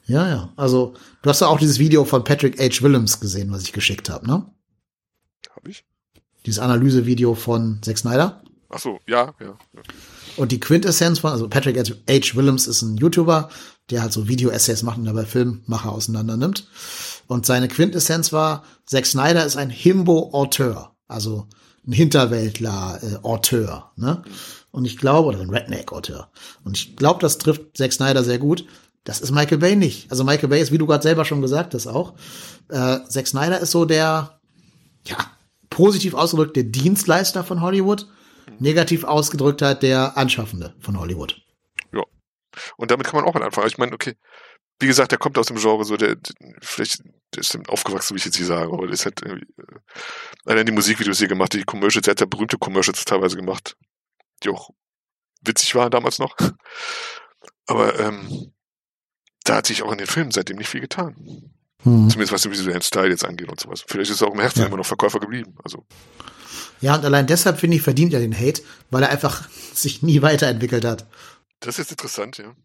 Ja, 0.05 0.27
Ja. 0.27 0.29
ja. 0.29 0.53
Also, 0.57 0.93
du 1.21 1.29
hast 1.29 1.39
ja 1.39 1.47
auch 1.47 1.59
dieses 1.59 1.79
Video 1.79 2.03
von 2.03 2.25
Patrick 2.25 2.59
H. 2.59 2.83
Willems 2.83 3.21
gesehen, 3.21 3.51
was 3.51 3.63
ich 3.63 3.71
geschickt 3.71 4.09
habe, 4.09 4.27
ne? 4.27 4.45
Habe 5.55 5.69
ich? 5.69 5.85
Dieses 6.45 6.59
Analysevideo 6.59 7.35
von 7.35 7.79
Zack 7.81 7.97
Snyder. 7.97 8.43
Ach 8.69 8.79
so, 8.79 8.99
ja, 9.07 9.33
ja. 9.39 9.57
ja. 9.73 9.81
Und 10.35 10.51
die 10.51 10.59
Quintessenz 10.59 11.19
von, 11.19 11.31
also 11.31 11.47
Patrick 11.47 11.77
H. 11.77 12.35
Willems 12.35 12.67
ist 12.67 12.81
ein 12.81 12.97
YouTuber, 12.97 13.49
der 13.89 14.01
halt 14.01 14.13
so 14.13 14.27
Video-Essays 14.27 14.83
macht 14.83 14.97
und 14.97 15.05
dabei 15.05 15.25
Filmmacher 15.25 15.91
auseinander 15.91 16.37
nimmt. 16.37 16.67
Und 17.27 17.45
seine 17.45 17.67
Quintessenz 17.67 18.33
war, 18.33 18.63
Zack 18.85 19.05
Snyder 19.05 19.45
ist 19.45 19.55
ein 19.57 19.69
Himbo-Auteur, 19.69 20.95
also 21.07 21.47
ein 21.87 21.93
Hinterwäldler-Auteur, 21.93 23.91
ne? 23.95 24.23
Und 24.71 24.85
ich 24.85 24.97
glaube, 24.97 25.29
oder 25.29 25.39
ein 25.39 25.49
Redneck-Auteur. 25.49 26.29
Und 26.63 26.77
ich 26.77 26.95
glaube, 26.95 27.19
das 27.21 27.39
trifft 27.39 27.75
Zack 27.75 27.91
Snyder 27.91 28.23
sehr 28.23 28.37
gut. 28.37 28.65
Das 29.03 29.19
ist 29.19 29.31
Michael 29.31 29.57
Bay 29.57 29.75
nicht. 29.75 30.11
Also 30.11 30.23
Michael 30.23 30.49
Bay 30.49 30.61
ist, 30.61 30.71
wie 30.71 30.77
du 30.77 30.85
gerade 30.85 31.01
selber 31.01 31.25
schon 31.25 31.41
gesagt 31.41 31.73
hast, 31.73 31.87
auch. 31.87 32.13
Äh, 32.69 32.99
Zack 33.07 33.27
Snyder 33.27 33.59
ist 33.59 33.71
so 33.71 33.85
der, 33.85 34.39
ja, 35.05 35.17
positiv 35.69 36.13
ausgedrückt 36.13 36.55
der 36.55 36.65
Dienstleister 36.65 37.43
von 37.43 37.61
Hollywood, 37.61 38.07
negativ 38.59 39.03
ausgedrückt 39.03 39.61
hat 39.61 39.81
der 39.83 40.17
Anschaffende 40.17 40.73
von 40.79 40.99
Hollywood. 40.99 41.41
Und 42.77 42.91
damit 42.91 43.05
kann 43.07 43.15
man 43.19 43.25
auch 43.25 43.33
mal 43.33 43.43
anfangen. 43.43 43.67
Ich 43.67 43.77
meine, 43.77 43.93
okay, 43.93 44.15
wie 44.79 44.87
gesagt, 44.87 45.11
der 45.11 45.19
kommt 45.19 45.37
aus 45.37 45.47
dem 45.47 45.57
Genre 45.57 45.83
so, 45.83 45.97
der, 45.97 46.15
der 46.15 46.33
vielleicht, 46.61 47.03
der 47.35 47.41
ist 47.41 47.57
aufgewachsen, 47.67 48.15
wie 48.15 48.19
ich 48.19 48.25
jetzt 48.25 48.39
nicht 48.39 48.47
sage, 48.47 48.71
aber 48.71 48.87
der 48.87 48.97
halt 48.97 49.21
irgendwie, 49.21 49.45
äh, 49.57 49.79
allein 50.45 50.65
die 50.65 50.71
Musikvideos 50.71 51.17
hier 51.19 51.27
gemacht, 51.27 51.53
die 51.53 51.63
Commercials, 51.63 52.07
er 52.07 52.11
hat 52.11 52.21
ja 52.21 52.25
berühmte 52.25 52.57
Commercials 52.57 53.03
teilweise 53.03 53.35
gemacht, 53.35 53.75
die 54.43 54.49
auch 54.49 54.69
witzig 55.41 55.75
waren 55.75 55.91
damals 55.91 56.19
noch. 56.19 56.35
Aber 57.67 57.99
ähm, 57.99 58.53
da 59.43 59.57
hat 59.57 59.67
sich 59.67 59.83
auch 59.83 59.91
in 59.91 59.97
den 59.97 60.07
Filmen 60.07 60.31
seitdem 60.31 60.57
nicht 60.57 60.69
viel 60.69 60.81
getan. 60.81 61.15
Hm. 61.83 62.09
Zumindest 62.09 62.31
was 62.31 62.41
den 62.41 62.51
visuellen 62.51 62.81
Style 62.81 63.09
jetzt 63.09 63.23
angeht 63.23 63.49
und 63.49 63.59
sowas. 63.59 63.83
Vielleicht 63.87 64.11
ist 64.11 64.21
er 64.21 64.27
auch 64.27 64.33
im 64.33 64.39
Herzen 64.39 64.61
Ja. 64.61 64.65
immer 64.67 64.77
noch 64.77 64.85
Verkäufer 64.85 65.19
geblieben. 65.19 65.55
Also 65.63 65.85
Ja, 66.81 66.95
und 66.95 67.05
allein 67.05 67.27
deshalb 67.27 67.59
finde 67.59 67.77
ich, 67.77 67.83
verdient 67.83 68.13
er 68.13 68.19
den 68.19 68.37
Hate, 68.37 68.61
weil 68.89 69.03
er 69.03 69.09
einfach 69.09 69.49
sich 69.73 70.01
nie 70.01 70.21
weiterentwickelt 70.21 70.83
hat. 70.85 71.05
Das 71.59 71.79
ist 71.79 71.91
interessant, 71.91 72.37
ja. 72.37 72.55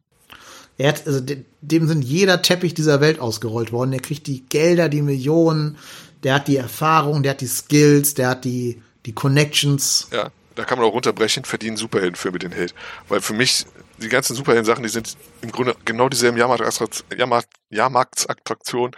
Er 0.76 0.88
hat, 0.88 1.06
also 1.06 1.20
dem 1.60 1.86
sind 1.86 2.02
jeder 2.02 2.42
Teppich 2.42 2.74
dieser 2.74 3.00
Welt 3.00 3.20
ausgerollt 3.20 3.70
worden. 3.70 3.92
Er 3.92 4.00
kriegt 4.00 4.26
die 4.26 4.44
Gelder, 4.46 4.88
die 4.88 5.02
Millionen, 5.02 5.78
der 6.24 6.34
hat 6.34 6.48
die 6.48 6.56
Erfahrung, 6.56 7.22
der 7.22 7.30
hat 7.30 7.40
die 7.40 7.46
Skills, 7.46 8.14
der 8.14 8.30
hat 8.30 8.44
die, 8.44 8.82
die 9.06 9.12
Connections. 9.12 10.08
Ja, 10.10 10.32
da 10.56 10.64
kann 10.64 10.78
man 10.78 10.88
auch 10.88 10.92
runterbrechen, 10.92 11.44
verdienen 11.44 11.76
Superheldenfilme 11.76 12.40
den 12.40 12.50
Held. 12.52 12.74
Weil 13.08 13.20
für 13.20 13.34
mich, 13.34 13.66
die 13.98 14.08
ganzen 14.08 14.34
Superhelden-Sachen, 14.34 14.82
die 14.82 14.88
sind 14.88 15.16
im 15.42 15.52
Grunde 15.52 15.76
genau 15.84 16.08
dieselben 16.08 16.38
Jahrmarktsattraktionen, 16.38 18.96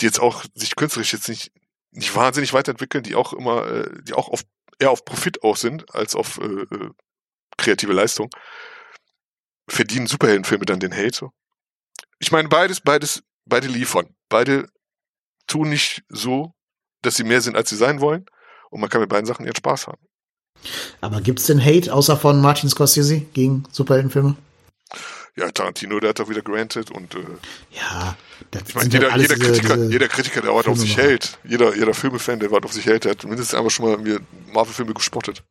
die 0.00 0.06
jetzt 0.06 0.20
auch 0.20 0.44
sich 0.54 0.74
künstlerisch 0.74 1.12
jetzt 1.12 1.28
nicht, 1.28 1.52
nicht 1.92 2.16
wahnsinnig 2.16 2.52
weiterentwickeln, 2.52 3.04
die 3.04 3.14
auch 3.14 3.32
immer, 3.32 3.64
äh, 3.68 3.88
die 4.02 4.14
auch 4.14 4.28
auf, 4.28 4.42
eher 4.80 4.90
auf 4.90 5.04
Profit 5.04 5.44
aus 5.44 5.60
sind, 5.60 5.94
als 5.94 6.16
auf 6.16 6.38
äh, 6.38 6.46
äh, 6.46 6.90
kreative 7.56 7.92
Leistung 7.92 8.30
verdienen 9.68 10.06
Superheldenfilme 10.06 10.64
dann 10.64 10.80
den 10.80 10.94
Hate. 10.94 11.14
So. 11.14 11.30
Ich 12.18 12.32
meine, 12.32 12.48
beides, 12.48 12.80
beides, 12.80 13.22
beide 13.44 13.68
liefern. 13.68 14.14
Beide 14.28 14.68
tun 15.46 15.68
nicht 15.68 16.02
so, 16.08 16.52
dass 17.02 17.16
sie 17.16 17.24
mehr 17.24 17.40
sind, 17.40 17.56
als 17.56 17.70
sie 17.70 17.76
sein 17.76 18.00
wollen. 18.00 18.26
Und 18.70 18.80
man 18.80 18.88
kann 18.88 19.00
mit 19.00 19.10
beiden 19.10 19.26
Sachen 19.26 19.44
ihren 19.44 19.56
Spaß 19.56 19.86
haben. 19.86 20.02
Aber 21.00 21.20
gibt's 21.20 21.46
denn 21.46 21.62
Hate 21.62 21.92
außer 21.92 22.16
von 22.16 22.40
Martin 22.40 22.70
Scorsese 22.70 23.20
gegen 23.20 23.64
Superheldenfilme? 23.72 24.36
Ja, 25.34 25.50
Tarantino, 25.50 25.98
der 25.98 26.10
hat 26.10 26.18
doch 26.18 26.28
wieder 26.28 26.42
granted 26.42 26.90
und 26.90 27.14
äh, 27.14 27.24
ja, 27.70 28.16
das 28.50 28.64
ich 28.68 28.74
meine, 28.74 28.90
jeder, 28.90 29.16
jeder, 29.16 29.36
Kritiker, 29.36 29.76
diese 29.76 29.90
jeder 29.90 30.08
Kritiker, 30.08 30.42
der 30.42 30.52
auf 30.52 30.78
sich 30.78 30.98
hält, 30.98 31.38
jeder, 31.42 31.74
jeder 31.74 31.94
Filmefan, 31.94 32.38
der 32.38 32.50
wart 32.50 32.66
auf 32.66 32.74
sich 32.74 32.84
hält, 32.84 33.04
der 33.04 33.12
hat 33.12 33.24
mindestens 33.24 33.54
einfach 33.58 33.70
schon 33.70 33.86
mal 33.86 33.96
mir 33.96 34.20
Marvel-Filme 34.52 34.92
gespottet. 34.92 35.42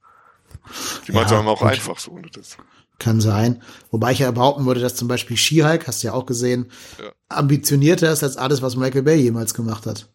Die 1.07 1.11
ja, 1.11 1.23
meinen 1.23 1.47
auch 1.47 1.59
gut. 1.59 1.69
einfach 1.69 1.97
so. 1.97 2.15
Das. 2.31 2.57
Kann 3.01 3.19
sein. 3.19 3.63
Wobei 3.89 4.11
ich 4.11 4.19
ja 4.19 4.29
behaupten 4.29 4.67
würde, 4.67 4.79
dass 4.79 4.93
zum 4.93 5.07
Beispiel 5.07 5.35
She-Hulk, 5.35 5.87
hast 5.87 6.03
du 6.03 6.07
ja 6.07 6.13
auch 6.13 6.27
gesehen, 6.27 6.69
ja. 6.99 7.11
ambitionierter 7.29 8.11
ist 8.11 8.21
als 8.21 8.37
alles, 8.37 8.61
was 8.61 8.75
Michael 8.75 9.01
Bay 9.01 9.15
jemals 9.15 9.55
gemacht 9.55 9.87
hat. 9.87 10.07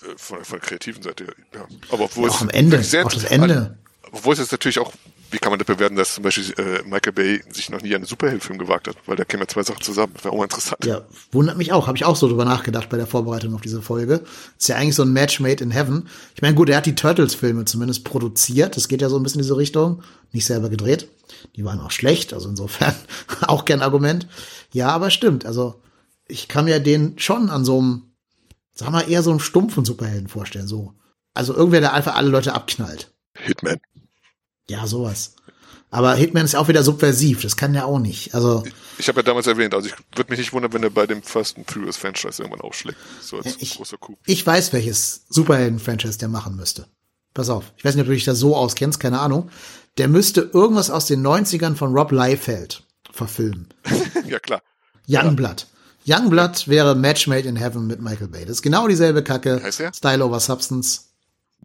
Äh, 0.00 0.16
von, 0.16 0.42
von 0.42 0.58
der 0.58 0.66
kreativen 0.66 1.02
Seite, 1.02 1.26
ja. 1.52 1.66
Aber 1.90 2.04
obwohl 2.04 2.28
ja, 2.28 2.30
auch 2.30 2.40
am 2.40 2.48
Ende, 2.48 2.78
auch 2.78 3.12
das 3.12 3.24
Ende. 3.24 3.76
Obwohl 4.12 4.32
es 4.32 4.40
jetzt 4.40 4.52
natürlich 4.52 4.78
auch, 4.78 4.92
wie 5.30 5.38
kann 5.38 5.50
man 5.50 5.58
das 5.58 5.66
bewerten, 5.66 5.96
dass 5.96 6.14
zum 6.14 6.24
Beispiel 6.24 6.52
äh, 6.58 6.82
Michael 6.84 7.12
Bay 7.12 7.42
sich 7.52 7.70
noch 7.70 7.82
nie 7.82 7.94
einen 7.94 8.04
Superheldenfilm 8.04 8.58
gewagt 8.58 8.88
hat, 8.88 8.96
weil 9.06 9.16
da 9.16 9.24
kämen 9.24 9.42
ja 9.42 9.48
zwei 9.48 9.62
Sachen 9.62 9.80
zusammen. 9.80 10.12
Wäre 10.20 10.32
auch 10.32 10.38
mal 10.38 10.44
interessant. 10.44 10.84
Ja, 10.84 11.02
wundert 11.30 11.56
mich 11.56 11.72
auch. 11.72 11.86
Habe 11.86 11.96
ich 11.96 12.04
auch 12.04 12.16
so 12.16 12.26
drüber 12.28 12.44
nachgedacht 12.44 12.88
bei 12.88 12.96
der 12.96 13.06
Vorbereitung 13.06 13.54
auf 13.54 13.60
diese 13.60 13.80
Folge. 13.80 14.22
Ist 14.58 14.68
ja 14.68 14.76
eigentlich 14.76 14.96
so 14.96 15.02
ein 15.02 15.12
Match 15.12 15.38
made 15.38 15.62
in 15.62 15.70
heaven. 15.70 16.08
Ich 16.34 16.42
meine, 16.42 16.54
gut, 16.54 16.68
er 16.68 16.78
hat 16.78 16.86
die 16.86 16.96
Turtles-Filme 16.96 17.64
zumindest 17.64 18.04
produziert. 18.04 18.76
Das 18.76 18.88
geht 18.88 19.02
ja 19.02 19.08
so 19.08 19.16
ein 19.16 19.22
bisschen 19.22 19.40
in 19.40 19.44
diese 19.44 19.56
Richtung. 19.56 20.02
Nicht 20.32 20.46
selber 20.46 20.68
gedreht. 20.68 21.08
Die 21.54 21.64
waren 21.64 21.80
auch 21.80 21.92
schlecht, 21.92 22.34
also 22.34 22.48
insofern 22.48 22.94
auch 23.42 23.64
kein 23.64 23.82
Argument. 23.82 24.26
Ja, 24.72 24.88
aber 24.88 25.10
stimmt. 25.10 25.46
Also 25.46 25.80
ich 26.26 26.48
kann 26.48 26.64
mir 26.64 26.80
den 26.80 27.18
schon 27.18 27.50
an 27.50 27.64
so 27.64 27.78
einem, 27.78 28.02
sag 28.74 28.90
mal, 28.90 29.08
eher 29.08 29.22
so 29.22 29.30
einem 29.30 29.40
stumpfen 29.40 29.84
Superhelden 29.84 30.28
vorstellen. 30.28 30.66
So. 30.66 30.94
Also 31.34 31.54
irgendwer, 31.54 31.80
der 31.80 31.92
einfach 31.92 32.16
alle 32.16 32.30
Leute 32.30 32.54
abknallt. 32.54 33.12
Hitman. 33.34 33.78
Ja, 34.70 34.86
sowas. 34.86 35.34
Aber 35.90 36.14
Hitman 36.14 36.44
ist 36.44 36.54
auch 36.54 36.68
wieder 36.68 36.84
subversiv, 36.84 37.42
das 37.42 37.56
kann 37.56 37.74
ja 37.74 37.84
auch 37.84 37.98
nicht. 37.98 38.32
Also 38.34 38.62
ich, 38.64 38.72
ich 38.98 39.08
habe 39.08 39.20
ja 39.20 39.22
damals 39.24 39.48
erwähnt, 39.48 39.74
also 39.74 39.88
ich 39.88 39.94
würde 40.14 40.30
mich 40.30 40.38
nicht 40.38 40.52
wundern, 40.52 40.72
wenn 40.72 40.84
er 40.84 40.90
bei 40.90 41.06
dem 41.06 41.22
First 41.22 41.56
and 41.56 41.68
Furious 41.68 41.96
Franchise 41.96 42.40
irgendwann 42.40 42.60
aufschlägt. 42.60 42.98
So 43.20 43.38
als 43.38 43.56
ich, 43.58 43.76
großer 43.76 43.98
Coup. 43.98 44.16
Ich 44.24 44.46
weiß, 44.46 44.72
welches 44.72 45.22
Superhelden-Franchise 45.30 46.18
der 46.18 46.28
machen 46.28 46.54
müsste. 46.54 46.86
Pass 47.34 47.50
auf, 47.50 47.72
ich 47.76 47.84
weiß 47.84 47.94
nicht, 47.94 48.02
ob 48.02 48.08
du 48.08 48.14
dich 48.14 48.24
da 48.24 48.36
so 48.36 48.56
auskennst, 48.56 49.00
keine 49.00 49.18
Ahnung 49.18 49.50
der 49.98 50.08
müsste 50.08 50.50
irgendwas 50.52 50.90
aus 50.90 51.06
den 51.06 51.26
90ern 51.26 51.76
von 51.76 51.92
Rob 51.92 52.12
Liefeld 52.12 52.82
verfilmen. 53.12 53.68
ja, 54.26 54.38
klar. 54.38 54.62
Youngblood. 55.08 55.66
Ja. 56.04 56.18
Youngblood 56.18 56.68
wäre 56.68 56.94
Match 56.94 57.26
Made 57.26 57.46
in 57.46 57.56
Heaven 57.56 57.86
mit 57.86 58.00
Michael 58.00 58.28
Bay. 58.28 58.42
Das 58.42 58.56
ist 58.56 58.62
genau 58.62 58.88
dieselbe 58.88 59.22
Kacke. 59.22 59.60
Heißt 59.62 59.80
der? 59.80 59.92
Style 59.92 60.24
over 60.24 60.40
Substance. 60.40 61.09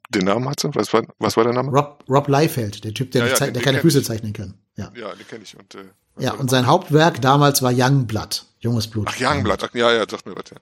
Den 0.09 0.25
Namen 0.25 0.47
hat 0.49 0.59
sie? 0.59 0.73
Was 0.73 0.93
war, 0.93 1.03
was 1.19 1.35
war 1.37 1.43
der 1.43 1.53
Name? 1.53 1.71
Rob, 1.71 2.03
Rob 2.09 2.27
Liefeld, 2.27 2.83
der 2.83 2.93
Typ, 2.93 3.11
der, 3.11 3.25
ja, 3.25 3.33
ja, 3.33 3.45
den, 3.45 3.53
der 3.53 3.63
keine 3.63 3.79
Füße 3.79 3.99
ich. 3.99 4.05
zeichnen 4.05 4.33
kann. 4.33 4.55
Ja, 4.75 4.91
ja 4.95 5.13
den 5.13 5.27
kenne 5.27 5.43
ich. 5.43 5.57
Und, 5.57 5.75
äh, 5.75 5.85
ja, 6.19 6.33
und 6.33 6.49
sein 6.49 6.67
Hauptwerk 6.67 7.21
damals 7.21 7.61
war 7.61 7.71
Youngblood, 7.73 8.45
junges 8.59 8.87
Blut. 8.87 9.07
Ach, 9.09 9.19
Youngblood, 9.19 9.63
Ach, 9.63 9.73
ja, 9.73 9.91
ja, 9.91 10.05
sagt 10.07 10.25
mir 10.25 10.35
was, 10.35 10.49
ja. 10.51 10.57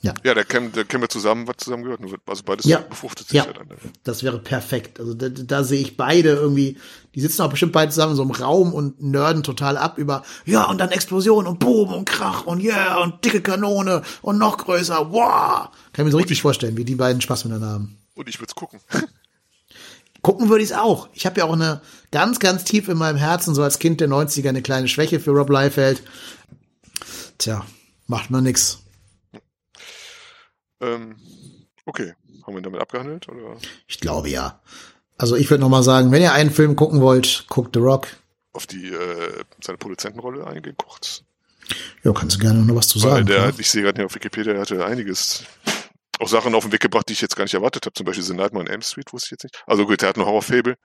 Ja. 0.00 0.14
Ja, 0.22 0.32
da 0.32 0.44
kennen, 0.44 0.70
da 0.72 0.84
kennen 0.84 1.02
wir 1.02 1.08
zusammen, 1.08 1.48
was 1.48 1.56
zusammen 1.56 1.82
gehört. 1.82 2.00
Also 2.26 2.44
beides 2.44 2.66
ja. 2.66 2.78
befruchtet 2.78 3.26
sich 3.26 3.36
ja. 3.36 3.46
ja 3.46 3.52
dann. 3.52 3.66
Das 4.04 4.22
wäre 4.22 4.38
perfekt. 4.38 5.00
Also 5.00 5.12
da, 5.12 5.28
da 5.28 5.64
sehe 5.64 5.80
ich 5.80 5.96
beide 5.96 6.30
irgendwie, 6.30 6.78
die 7.16 7.20
sitzen 7.20 7.42
auch 7.42 7.50
bestimmt 7.50 7.72
beide 7.72 7.90
zusammen 7.90 8.12
in 8.12 8.16
so 8.16 8.22
einem 8.22 8.30
Raum 8.30 8.72
und 8.72 9.02
nörden 9.02 9.42
total 9.42 9.76
ab 9.76 9.98
über, 9.98 10.22
ja, 10.44 10.64
und 10.66 10.78
dann 10.78 10.92
Explosion 10.92 11.48
und 11.48 11.58
Boom 11.58 11.92
und 11.92 12.04
Krach 12.04 12.46
und 12.46 12.62
yeah 12.62 13.02
und 13.02 13.24
dicke 13.24 13.40
Kanone 13.40 14.02
und 14.22 14.38
noch 14.38 14.58
größer, 14.58 15.10
wow. 15.10 15.68
Kann 15.92 16.02
ich 16.02 16.04
mir 16.04 16.10
so 16.12 16.18
richtig 16.18 16.42
vorstellen, 16.42 16.76
wie 16.76 16.84
die 16.84 16.94
beiden 16.94 17.20
Spaß 17.20 17.44
miteinander 17.44 17.74
haben. 17.74 17.98
Und 18.18 18.28
ich 18.28 18.40
würde 18.40 18.48
es 18.48 18.56
gucken. 18.56 18.80
Gucken 20.22 20.48
würde 20.48 20.64
ich 20.64 20.70
es 20.70 20.76
auch. 20.76 21.08
Ich 21.12 21.24
habe 21.24 21.38
ja 21.38 21.46
auch 21.46 21.52
eine 21.52 21.80
ganz, 22.10 22.40
ganz 22.40 22.64
tief 22.64 22.88
in 22.88 22.98
meinem 22.98 23.16
Herzen, 23.16 23.54
so 23.54 23.62
als 23.62 23.78
Kind 23.78 24.00
der 24.00 24.08
90er, 24.08 24.48
eine 24.48 24.60
kleine 24.60 24.88
Schwäche 24.88 25.20
für 25.20 25.30
Rob 25.30 25.48
Liefeld. 25.48 26.02
Tja, 27.38 27.64
macht 28.08 28.28
man 28.30 28.42
nix. 28.42 28.80
Ähm, 30.80 31.14
okay, 31.86 32.14
haben 32.44 32.56
wir 32.56 32.62
damit 32.62 32.80
abgehandelt? 32.80 33.28
Oder? 33.28 33.56
Ich 33.86 34.00
glaube 34.00 34.28
ja. 34.28 34.60
Also 35.16 35.36
ich 35.36 35.48
würde 35.48 35.60
noch 35.60 35.68
mal 35.68 35.84
sagen, 35.84 36.10
wenn 36.10 36.22
ihr 36.22 36.32
einen 36.32 36.50
Film 36.50 36.74
gucken 36.74 37.00
wollt, 37.00 37.44
guckt 37.48 37.76
The 37.76 37.80
Rock. 37.80 38.08
Auf 38.52 38.66
die 38.66 38.88
äh, 38.88 39.44
seine 39.60 39.78
Produzentenrolle 39.78 40.44
eingeguckt. 40.44 41.22
Ja, 42.02 42.12
kannst 42.12 42.34
du 42.34 42.40
gerne 42.40 42.64
noch 42.64 42.74
was 42.74 42.88
zu 42.88 42.98
sagen. 42.98 43.26
Der, 43.26 43.56
ich 43.56 43.70
sehe 43.70 43.82
gerade 43.82 44.04
auf 44.04 44.16
Wikipedia, 44.16 44.54
er 44.54 44.62
hatte 44.62 44.84
einiges 44.84 45.44
auch 46.18 46.28
Sachen 46.28 46.54
auf 46.54 46.64
den 46.64 46.72
Weg 46.72 46.80
gebracht, 46.80 47.08
die 47.08 47.12
ich 47.12 47.20
jetzt 47.20 47.36
gar 47.36 47.44
nicht 47.44 47.54
erwartet 47.54 47.86
habe. 47.86 47.94
Zum 47.94 48.06
Beispiel 48.06 48.24
The 48.24 48.34
Nightmare 48.34 48.64
on 48.64 48.70
Elm 48.70 48.82
Street 48.82 49.12
wusste 49.12 49.26
ich 49.26 49.30
jetzt 49.32 49.44
nicht. 49.44 49.62
Also 49.66 49.86
gut, 49.86 50.02
er 50.02 50.10
hat 50.10 50.16
eine 50.16 50.26
Horror-Fable. 50.26 50.76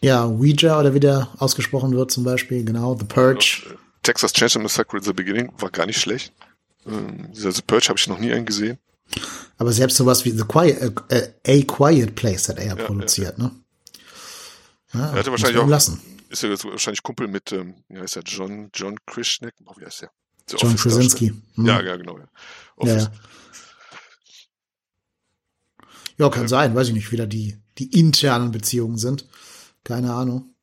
Ja, 0.00 0.26
Ouija 0.26 0.78
oder 0.78 0.94
wie 0.94 1.00
der 1.00 1.28
ausgesprochen 1.38 1.94
wird 1.94 2.10
zum 2.10 2.24
Beispiel, 2.24 2.64
genau, 2.64 2.96
The 2.98 3.04
Purge. 3.04 3.62
Äh, 3.70 3.74
Texas 4.02 4.32
Chainsaw 4.32 4.62
Massacre 4.62 4.98
at 4.98 5.04
the 5.04 5.12
Beginning 5.12 5.52
war 5.58 5.70
gar 5.70 5.86
nicht 5.86 6.00
schlecht. 6.00 6.32
Ähm, 6.86 7.32
dieser 7.32 7.52
The 7.52 7.62
Purge 7.62 7.88
habe 7.88 7.98
ich 7.98 8.06
noch 8.06 8.18
nie 8.18 8.32
einen 8.32 8.46
gesehen. 8.46 8.78
Aber 9.58 9.72
selbst 9.72 9.96
sowas 9.96 10.24
wie 10.24 10.30
The 10.30 10.44
Quiet, 10.44 10.92
äh, 11.08 11.32
A 11.46 11.62
Quiet 11.64 12.14
Place 12.14 12.48
hat 12.48 12.58
er 12.58 12.66
ja, 12.66 12.74
produziert, 12.74 13.38
ja, 13.38 13.44
ja. 13.44 13.50
ne? 13.50 13.60
Ja, 14.92 15.12
er 15.12 15.18
hatte 15.18 15.30
wahrscheinlich 15.30 15.58
auch, 15.58 15.68
lassen. 15.68 16.00
ist 16.28 16.42
ja 16.42 16.50
wahrscheinlich 16.50 17.02
Kumpel 17.02 17.28
mit, 17.28 17.52
ähm, 17.52 17.74
wie 17.88 17.98
heißt 17.98 18.16
der, 18.16 18.22
John, 18.24 18.70
John 18.74 18.96
Krishnek, 19.06 19.54
oh, 19.66 19.72
wie 19.76 19.84
heißt 19.84 20.02
der? 20.02 20.10
The 20.48 20.56
John 20.58 20.76
Krasinski. 20.76 21.32
Hm. 21.54 21.66
Ja, 21.66 21.80
ja, 21.82 21.96
genau, 21.96 22.18
ja. 22.18 22.26
Office. 22.76 23.04
Ja, 23.04 23.10
ja. 23.10 23.10
Kann 26.30 26.48
sein, 26.48 26.74
weiß 26.74 26.88
ich 26.88 26.94
nicht, 26.94 27.12
wie 27.12 27.16
da 27.16 27.26
die, 27.26 27.56
die 27.78 27.98
internen 27.98 28.50
Beziehungen 28.50 28.98
sind. 28.98 29.26
Keine 29.84 30.12
Ahnung. 30.12 30.54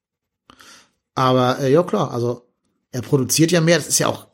Aber, 1.16 1.60
äh, 1.60 1.72
ja, 1.72 1.84
klar, 1.84 2.12
also, 2.12 2.48
er 2.92 3.02
produziert 3.02 3.52
ja 3.52 3.62
mehr, 3.62 3.78
das 3.78 3.88
ist 3.88 4.00
ja 4.00 4.08
auch 4.08 4.28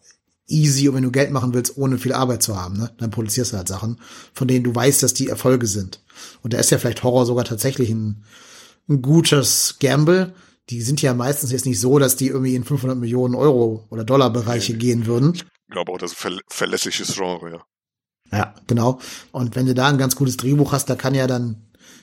easy, 0.47 0.89
und 0.89 0.95
wenn 0.95 1.03
du 1.03 1.11
Geld 1.11 1.32
machen 1.32 1.53
willst, 1.53 1.78
ohne 1.78 1.97
viel 1.97 2.13
Arbeit 2.13 2.43
zu 2.43 2.59
haben, 2.59 2.78
ne? 2.78 2.91
Dann 2.97 3.11
produzierst 3.11 3.53
du 3.53 3.57
halt 3.57 3.67
Sachen, 3.67 3.99
von 4.34 4.47
denen 4.47 4.63
du 4.63 4.74
weißt, 4.74 5.03
dass 5.03 5.13
die 5.13 5.30
Erfolge 5.30 5.67
sind. 5.67 6.01
Und 6.41 6.53
da 6.53 6.57
ist 6.57 6.72
ja 6.72 6.78
vielleicht 6.78 7.03
Horror 7.03 7.26
sogar 7.26 7.45
tatsächlich 7.45 7.89
ein, 7.89 8.24
ein 8.88 9.01
gutes 9.01 9.78
Gamble. 9.80 10.34
Die 10.70 10.82
sind 10.82 11.01
ja 11.01 11.13
meistens 11.13 11.51
jetzt 11.51 11.65
nicht 11.65 11.80
so, 11.80 11.99
dass 11.99 12.15
die 12.15 12.28
irgendwie 12.28 12.55
in 12.55 12.63
500 12.63 12.97
Millionen 12.97 13.36
Euro 13.36 13.86
oder 13.89 14.03
Dollar 14.03 14.32
Bereiche 14.32 14.74
nee, 14.74 14.80
gehen 14.80 15.05
würden. 15.05 15.34
Ich 15.36 15.45
glaube 15.70 15.91
auch, 15.91 15.97
das 15.97 16.13
ist 16.13 16.26
ein 16.26 16.39
verlässliches 16.47 17.15
Genre, 17.15 17.51
ja. 17.51 17.63
Ja, 18.32 18.53
genau. 18.67 18.99
Und 19.32 19.55
wenn 19.55 19.65
du 19.65 19.73
da 19.73 19.88
ein 19.88 19.97
ganz 19.97 20.15
gutes 20.15 20.38
Drehbuch 20.38 20.71
hast, 20.71 20.89
da 20.89 20.95
kann 20.95 21.15
ja 21.15 21.27
dann 21.27 21.57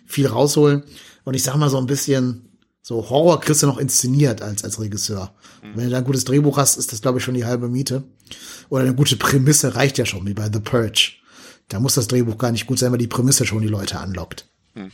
viel 0.06 0.26
rausholen. 0.26 0.82
Und 1.24 1.34
ich 1.34 1.42
sag 1.42 1.56
mal 1.56 1.70
so 1.70 1.78
ein 1.78 1.86
bisschen, 1.86 2.58
so 2.82 3.10
Horror 3.10 3.40
kriegst 3.40 3.62
du 3.62 3.66
noch 3.66 3.78
inszeniert 3.78 4.42
als, 4.42 4.64
als 4.64 4.80
Regisseur. 4.80 5.34
Mhm. 5.62 5.68
Wenn 5.74 5.84
du 5.84 5.90
da 5.90 5.98
ein 5.98 6.04
gutes 6.04 6.24
Drehbuch 6.24 6.56
hast, 6.56 6.76
ist 6.76 6.92
das, 6.92 7.02
glaube 7.02 7.18
ich, 7.18 7.24
schon 7.24 7.34
die 7.34 7.44
halbe 7.44 7.68
Miete. 7.68 8.04
Oder 8.68 8.82
eine 8.82 8.94
gute 8.94 9.16
Prämisse 9.16 9.74
reicht 9.74 9.98
ja 9.98 10.06
schon, 10.06 10.26
wie 10.26 10.34
bei 10.34 10.50
The 10.52 10.60
Purge. 10.60 11.14
Da 11.68 11.80
muss 11.80 11.94
das 11.94 12.06
Drehbuch 12.06 12.38
gar 12.38 12.52
nicht 12.52 12.66
gut 12.66 12.78
sein, 12.78 12.92
weil 12.92 12.98
die 12.98 13.08
Prämisse 13.08 13.44
schon 13.44 13.62
die 13.62 13.68
Leute 13.68 13.98
anlockt. 13.98 14.48
Hm. 14.74 14.92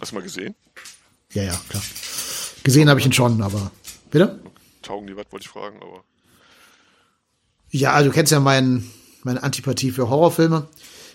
Hast 0.00 0.12
du 0.12 0.16
mal 0.16 0.22
gesehen? 0.22 0.54
Ja, 1.32 1.42
ja, 1.42 1.60
klar. 1.68 1.82
Gesehen 2.62 2.88
habe 2.88 3.00
ich 3.00 3.06
ihn 3.06 3.12
schon, 3.12 3.42
aber. 3.42 3.70
Bitte? 4.10 4.40
Taugen 4.82 5.06
die 5.06 5.16
was, 5.16 5.26
wollte 5.30 5.44
ich 5.44 5.50
fragen, 5.50 5.80
aber. 5.82 6.04
Ja, 7.70 7.92
also 7.92 8.10
du 8.10 8.14
kennst 8.14 8.32
ja 8.32 8.40
mein, 8.40 8.88
meine 9.24 9.42
Antipathie 9.42 9.90
für 9.90 10.08
Horrorfilme. 10.08 10.66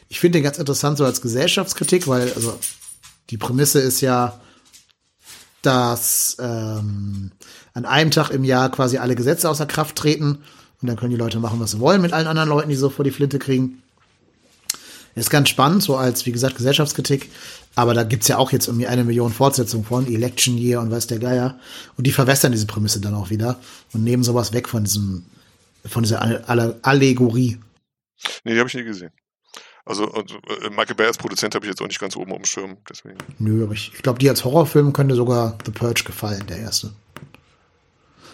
Ich 0.09 0.19
finde 0.19 0.39
den 0.39 0.43
ganz 0.43 0.57
interessant 0.57 0.97
so 0.97 1.05
als 1.05 1.21
Gesellschaftskritik, 1.21 2.07
weil, 2.07 2.31
also, 2.33 2.57
die 3.29 3.37
Prämisse 3.37 3.79
ist 3.79 4.01
ja, 4.01 4.39
dass 5.61 6.37
ähm, 6.39 7.31
an 7.73 7.85
einem 7.85 8.11
Tag 8.11 8.29
im 8.31 8.43
Jahr 8.43 8.69
quasi 8.69 8.97
alle 8.97 9.15
Gesetze 9.15 9.49
außer 9.49 9.65
Kraft 9.65 9.95
treten 9.95 10.39
und 10.81 10.87
dann 10.87 10.97
können 10.97 11.11
die 11.11 11.17
Leute 11.17 11.39
machen, 11.39 11.59
was 11.59 11.71
sie 11.71 11.79
wollen 11.79 12.01
mit 12.01 12.11
allen 12.11 12.27
anderen 12.27 12.49
Leuten, 12.49 12.69
die 12.69 12.75
so 12.75 12.89
vor 12.89 13.05
die 13.05 13.11
Flinte 13.11 13.39
kriegen. 13.39 13.81
Ist 15.15 15.29
ganz 15.29 15.49
spannend, 15.49 15.83
so 15.83 15.95
als, 15.95 16.25
wie 16.25 16.31
gesagt, 16.31 16.57
Gesellschaftskritik. 16.57 17.29
Aber 17.75 17.93
da 17.93 18.03
gibt's 18.03 18.27
ja 18.27 18.37
auch 18.37 18.51
jetzt 18.51 18.67
irgendwie 18.67 18.87
eine 18.87 19.03
Million 19.03 19.31
Fortsetzungen 19.31 19.85
von, 19.85 20.07
Election 20.07 20.57
Year 20.57 20.81
und 20.81 20.91
weiß 20.91 21.07
der 21.07 21.19
Geier. 21.19 21.57
Und 21.97 22.07
die 22.07 22.11
verwässern 22.11 22.51
diese 22.51 22.65
Prämisse 22.65 22.99
dann 22.99 23.13
auch 23.13 23.29
wieder 23.29 23.59
und 23.93 24.03
nehmen 24.03 24.23
sowas 24.23 24.53
weg 24.53 24.67
von 24.67 24.83
diesem, 24.83 25.23
von 25.85 26.03
dieser 26.03 26.49
Alle 26.49 26.79
Allegorie. 26.81 27.59
Nee, 28.43 28.53
die 28.53 28.59
habe 28.59 28.69
ich 28.69 28.75
nie 28.75 28.83
gesehen. 28.83 29.11
Also, 29.85 30.09
also 30.11 30.37
äh, 30.37 30.69
Michael 30.69 30.95
Bay 30.95 31.07
als 31.07 31.17
Produzent 31.17 31.55
habe 31.55 31.65
ich 31.65 31.69
jetzt 31.69 31.81
auch 31.81 31.87
nicht 31.87 31.99
ganz 31.99 32.15
oben 32.15 32.31
auf 32.31 32.37
dem 32.37 32.45
Schirm, 32.45 32.77
deswegen. 32.89 33.17
Nö, 33.37 33.63
aber 33.63 33.73
ich, 33.73 33.91
ich 33.93 34.01
glaube, 34.01 34.19
die 34.19 34.29
als 34.29 34.45
Horrorfilm 34.45 34.93
könnte 34.93 35.15
sogar 35.15 35.57
The 35.65 35.71
Purge 35.71 36.03
gefallen, 36.05 36.45
der 36.47 36.57
erste. 36.57 36.93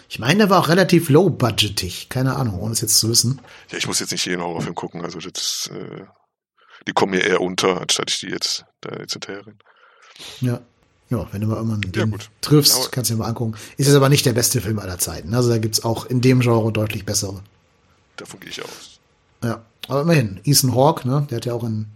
Ich 0.08 0.18
meine, 0.18 0.38
der 0.38 0.50
war 0.50 0.60
auch 0.60 0.68
relativ 0.68 1.08
low-budgetig. 1.08 2.08
Keine 2.08 2.36
Ahnung, 2.36 2.60
ohne 2.60 2.72
es 2.72 2.80
jetzt 2.80 2.98
zu 2.98 3.08
wissen. 3.08 3.40
Ja, 3.70 3.78
ich 3.78 3.86
muss 3.86 4.00
jetzt 4.00 4.12
nicht 4.12 4.26
jeden 4.26 4.42
Horrorfilm 4.42 4.74
gucken. 4.74 5.04
Also 5.04 5.18
das, 5.18 5.70
äh, 5.72 6.04
die 6.86 6.92
kommen 6.92 7.12
mir 7.12 7.24
eher 7.24 7.40
unter, 7.40 7.80
anstatt 7.80 8.10
ich 8.10 8.20
die 8.20 8.28
jetzt 8.28 8.64
da 8.80 8.96
jetzt 8.98 9.12
hinterher 9.12 9.46
reden. 9.46 9.58
Ja. 10.40 10.60
Ja, 11.10 11.26
wenn 11.32 11.40
du 11.40 11.48
mal 11.48 11.56
irgendwann 11.56 11.82
ja, 11.92 12.06
triffst, 12.40 12.76
aber 12.76 12.88
kannst 12.90 13.10
du 13.10 13.14
dir 13.14 13.18
mal 13.18 13.26
angucken. 13.26 13.56
Ist 13.76 13.88
es 13.88 13.96
aber 13.96 14.08
nicht 14.08 14.24
der 14.26 14.32
beste 14.32 14.60
Film 14.60 14.78
aller 14.78 14.98
Zeiten. 14.98 15.34
Also 15.34 15.48
da 15.48 15.58
gibt's 15.58 15.82
auch 15.82 16.06
in 16.06 16.20
dem 16.20 16.38
Genre 16.38 16.72
deutlich 16.72 17.04
bessere. 17.04 17.42
Davon 18.16 18.38
gehe 18.38 18.50
ich 18.50 18.62
aus. 18.62 19.00
Ja, 19.42 19.64
aber 19.90 20.02
immerhin. 20.02 20.40
Ethan 20.44 20.74
Hawke, 20.74 21.06
ne, 21.06 21.26
der 21.30 21.36
hat 21.36 21.44
ja 21.46 21.54
auch 21.54 21.64
in 21.64 21.86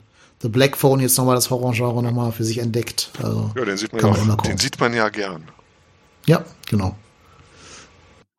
The 0.43 0.49
Black 0.49 0.77
Phone 0.77 1.01
jetzt 1.01 1.17
nochmal 1.17 1.37
das 1.37 1.51
Horrorgenre 1.51 2.03
nochmal 2.03 2.33
für 2.33 2.45
sich 2.45 2.59
entdeckt. 2.59 3.11
Also 3.23 3.51
ja, 3.57 3.65
den 3.65 3.77
sieht 3.77 3.93
man, 3.93 4.03
ja 4.03 4.35
auch, 4.35 4.43
den 4.43 4.59
sieht 4.59 4.79
man 4.79 4.93
ja 4.93 5.09
gern. 5.09 5.51
Ja, 6.27 6.45
genau. 6.69 6.97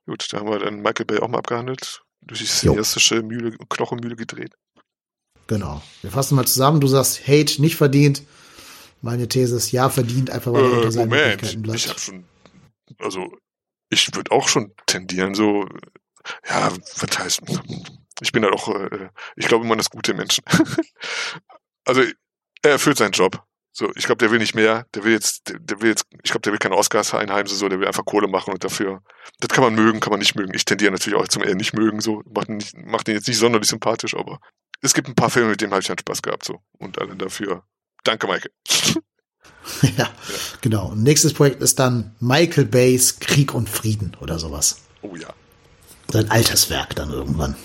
Gut, 0.06 0.28
da 0.32 0.40
haben 0.40 0.50
wir 0.50 0.60
dann 0.60 0.82
Michael 0.82 1.06
Bay 1.06 1.20
auch 1.20 1.28
mal 1.28 1.40
abgehandelt. 1.40 2.04
Durch 2.22 2.40
die 2.40 2.46
cineastische 2.46 3.22
Mühle, 3.22 3.58
Knochenmühle 3.70 4.16
gedreht. 4.16 4.54
Genau. 5.48 5.82
Wir 6.02 6.12
fassen 6.12 6.36
mal 6.36 6.46
zusammen. 6.46 6.80
Du 6.80 6.88
sagst, 6.88 7.28
Hate 7.28 7.62
nicht 7.62 7.76
verdient. 7.76 8.24
Meine 9.02 9.28
These 9.28 9.56
ist, 9.56 9.72
ja, 9.72 9.90
verdient, 9.90 10.32
einfach 10.32 10.52
weil 10.52 10.64
äh, 10.64 10.68
unter 10.68 10.92
seinen 10.92 11.10
Moment, 11.10 11.64
bleibt. 11.64 11.80
ich 11.80 11.90
habe 11.90 12.00
schon, 12.00 12.26
also 13.00 13.32
ich 13.90 14.16
würde 14.16 14.32
auch 14.32 14.48
schon 14.48 14.74
tendieren, 14.88 15.36
so, 15.36 15.68
ja, 16.50 16.72
was 16.98 17.20
heißt, 17.20 17.42
ich 18.22 18.32
bin 18.32 18.44
halt 18.44 18.54
auch, 18.54 18.70
äh, 18.70 19.10
ich 19.36 19.48
glaube 19.48 19.66
immer 19.66 19.74
an 19.74 19.80
das 19.80 19.90
gute 19.90 20.14
Menschen. 20.14 20.44
also 21.86 22.02
er 22.62 22.72
erfüllt 22.72 22.98
seinen 22.98 23.12
Job. 23.12 23.44
So, 23.78 23.92
ich 23.96 24.06
glaube, 24.06 24.20
der 24.20 24.32
will 24.32 24.40
nicht 24.40 24.56
mehr. 24.56 24.86
Der 24.96 25.04
will 25.04 25.12
jetzt, 25.12 25.50
der, 25.50 25.60
der 25.60 25.82
will 25.82 25.90
jetzt, 25.90 26.06
ich 26.24 26.32
glaube, 26.32 26.42
der 26.42 26.54
will 26.54 26.60
keine 26.60 26.78
Oscars 26.78 27.14
einheimsen, 27.14 27.58
so, 27.58 27.68
der 27.68 27.78
will 27.80 27.88
einfach 27.88 28.06
Kohle 28.06 28.30
machen 28.30 28.54
und 28.54 28.64
dafür. 28.64 29.04
Das 29.42 29.50
kann 29.50 29.66
man 29.66 29.76
mögen, 29.76 30.00
kann 30.00 30.12
man 30.12 30.20
nicht 30.20 30.36
mögen. 30.36 30.54
Ich 30.54 30.64
tendiere 30.64 30.94
natürlich 30.94 31.20
auch 31.20 31.28
zum 31.28 31.44
eher 31.44 31.56
nicht 31.56 31.74
mögen, 31.74 32.00
so, 32.00 32.24
macht, 32.34 32.48
ihn 32.48 32.58
nicht, 32.58 32.78
macht 32.78 33.10
ihn 33.10 33.16
jetzt 33.16 33.28
nicht 33.28 33.38
sonderlich 33.38 33.70
sympathisch, 33.70 34.16
aber 34.16 34.40
es 34.82 34.94
gibt 34.94 35.10
ein 35.10 35.16
paar 35.16 35.30
Filme, 35.30 35.50
mit 35.50 35.60
denen 35.60 35.74
habe 35.74 35.82
ich 35.82 35.90
halt 35.90 36.00
Spaß 36.00 36.22
gehabt, 36.22 36.46
so. 36.46 36.62
Und 36.78 37.02
alle 37.02 37.18
dafür. 37.18 37.64
Danke, 38.06 38.28
Michael. 38.28 38.52
ja, 39.82 39.90
ja, 39.98 40.10
genau. 40.62 40.92
Und 40.92 41.04
nächstes 41.04 41.34
Projekt 41.34 41.62
ist 41.62 41.78
dann 41.78 42.16
Michael 42.22 42.66
Bays 42.66 43.20
Krieg 43.20 43.54
und 43.54 43.70
Frieden 43.70 44.16
oder 44.22 44.40
sowas. 44.40 44.84
Oh 45.02 45.18
ja. 45.18 45.34
Sein 46.10 46.32
Alterswerk 46.32 46.96
dann 46.96 47.10
irgendwann. 47.10 47.56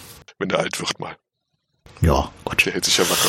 Wenn 0.40 0.48
der 0.48 0.58
alt 0.58 0.80
wird 0.80 0.98
mal. 0.98 1.16
Ja, 2.00 2.32
Gott. 2.44 2.64
Der 2.64 2.72
hält 2.72 2.86
sich 2.86 2.96
ja 2.96 3.04
wacker. 3.08 3.28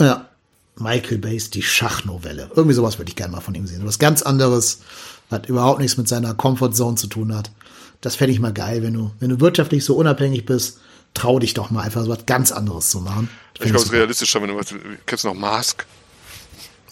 Ja. 0.00 0.28
Michael 0.76 1.18
Bays 1.18 1.50
Die 1.50 1.62
Schachnovelle. 1.62 2.50
Irgendwie 2.54 2.74
sowas 2.74 2.98
würde 2.98 3.10
ich 3.10 3.16
gerne 3.16 3.32
mal 3.32 3.40
von 3.40 3.54
ihm 3.54 3.66
sehen. 3.66 3.84
Was 3.84 3.98
ganz 3.98 4.22
anderes, 4.22 4.80
was 5.28 5.46
überhaupt 5.48 5.80
nichts 5.80 5.98
mit 5.98 6.08
seiner 6.08 6.32
Comfortzone 6.32 6.96
zu 6.96 7.08
tun 7.08 7.36
hat. 7.36 7.50
Das 8.00 8.16
fände 8.16 8.32
ich 8.32 8.40
mal 8.40 8.52
geil, 8.54 8.82
wenn 8.82 8.94
du, 8.94 9.10
wenn 9.18 9.28
du 9.28 9.40
wirtschaftlich 9.40 9.84
so 9.84 9.96
unabhängig 9.96 10.46
bist, 10.46 10.78
trau 11.12 11.40
dich 11.40 11.52
doch 11.52 11.70
mal 11.70 11.82
einfach 11.82 12.04
so 12.04 12.08
was 12.08 12.24
ganz 12.24 12.52
anderes 12.52 12.90
zu 12.90 13.00
machen. 13.00 13.28
Ich 13.54 13.62
glaube, 13.62 13.76
es 13.76 13.84
ist 13.84 13.92
realistischer, 13.92 14.40
wenn 14.40 14.48
du 14.48 14.56
was, 14.56 14.72
kennst 15.04 15.24
du 15.24 15.28
noch 15.28 15.34
Mask? 15.34 15.84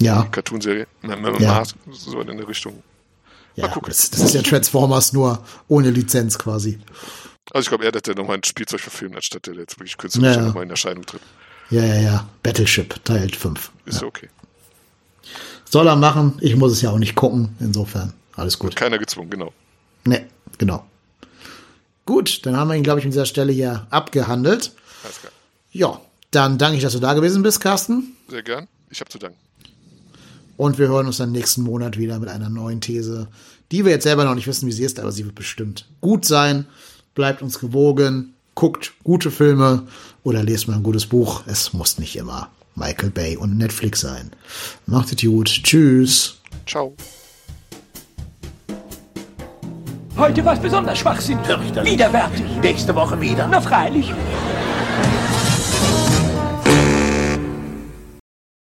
Ja. 0.01 0.25
Cartoonserie? 0.25 0.87
Ja. 1.03 1.17
Mask, 1.17 1.77
so 1.93 2.21
in 2.21 2.37
der 2.37 2.49
Richtung. 2.49 2.83
Ja, 3.55 3.69
das, 3.69 4.11
das, 4.11 4.21
ist 4.21 4.35
ja 4.35 4.43
Transformers 4.43 5.13
nur 5.13 5.43
ohne 5.67 5.91
Lizenz 5.91 6.39
quasi. 6.39 6.79
Also 7.53 7.67
ich 7.67 7.69
glaube 7.69 7.85
eher, 7.85 7.93
dass 7.93 8.03
der 8.03 8.15
nochmal 8.15 8.37
ein 8.37 8.45
Spielzeug 8.45 8.81
verfilmt, 8.81 9.17
anstatt 9.17 9.47
der 9.47 9.55
jetzt 9.55 9.79
wirklich 9.79 9.97
künstlerisch 9.97 10.37
ja, 10.37 10.41
ja. 10.43 10.47
nochmal 10.49 10.65
in 10.65 10.71
Erscheinung 10.71 11.05
tritt. 11.07 11.23
Ja, 11.71 11.85
ja, 11.85 12.01
ja. 12.01 12.29
Battleship, 12.43 13.05
Teil 13.05 13.31
5. 13.31 13.71
Ist 13.87 14.01
ja. 14.01 14.07
okay. 14.07 14.29
Soll 15.65 15.87
er 15.87 15.97
machen. 15.97 16.39
Ich 16.41 16.57
muss 16.57 16.73
es 16.73 16.83
ja 16.83 16.91
auch 16.91 16.99
nicht 16.99 17.15
gucken. 17.15 17.55
Insofern, 17.61 18.15
alles 18.37 18.59
gut. 18.59 18.75
Keiner 18.75 18.99
gezwungen, 18.99 19.31
genau. 19.31 19.53
Ne, 20.05 20.27
genau. 20.57 20.87
Gut, 22.07 22.47
dann 22.47 22.57
haben 22.57 22.69
wir 22.69 22.75
ihn, 22.75 22.83
glaube 22.83 23.01
ich, 23.01 23.05
an 23.05 23.11
dieser 23.11 23.27
Stelle 23.27 23.53
hier 23.53 23.87
abgehandelt. 23.91 24.73
Alles 25.05 25.21
klar. 25.21 25.33
Ja, 25.73 26.01
dann 26.31 26.57
danke 26.57 26.79
ich, 26.79 26.83
dass 26.83 26.95
du 26.95 27.01
da 27.01 27.13
gewesen 27.13 27.43
bist, 27.43 27.61
Carsten. 27.61 28.17
Sehr 28.29 28.43
gern. 28.43 28.67
Ich 28.89 29.01
habe 29.01 29.11
zu 29.11 29.19
danken. 29.19 29.39
Und 30.57 30.79
wir 30.79 30.89
hören 30.89 31.07
uns 31.07 31.19
dann 31.19 31.33
nächsten 31.33 31.63
Monat 31.63 31.99
wieder 31.99 32.19
mit 32.19 32.31
einer 32.31 32.49
neuen 32.49 32.81
These, 32.81 33.29
die 33.71 33.85
wir 33.85 33.93
jetzt 33.93 34.05
selber 34.05 34.25
noch 34.25 34.35
nicht 34.35 34.47
wissen, 34.47 34.67
wie 34.67 34.73
sie 34.73 34.85
ist, 34.85 34.99
aber 34.99 35.13
sie 35.13 35.25
wird 35.25 35.35
bestimmt 35.35 35.87
gut 36.01 36.25
sein. 36.25 36.67
Bleibt 37.19 37.43
uns 37.43 37.59
gewogen 37.59 38.35
guckt 38.55 38.93
gute 39.03 39.33
Filme 39.33 39.89
oder 40.23 40.45
lest 40.45 40.69
mal 40.69 40.77
ein 40.77 40.85
gutes 40.85 41.05
Buch. 41.07 41.43
Es 41.47 41.73
muss 41.73 41.99
nicht 41.99 42.15
immer 42.15 42.49
Michael 42.77 43.11
Bay 43.11 43.37
und 43.37 43.59
Netflix 43.59 44.03
sein. 44.03 44.31
Macht 44.87 45.13
es 45.13 45.21
gut. 45.21 45.49
Tschüss. 45.49 46.41
Ciao. 46.65 46.95
Heute 50.17 50.45
war 50.45 50.53
es 50.53 50.61
besonders 50.61 50.97
schwachsinnig. 50.97 51.45
Fürchterlich. 51.45 51.93
Widerwärtig. 51.93 52.47
Nächste 52.63 52.95
Woche 52.95 53.21
wieder. 53.21 53.49
Na 53.49 53.61
freilich. 53.61 54.13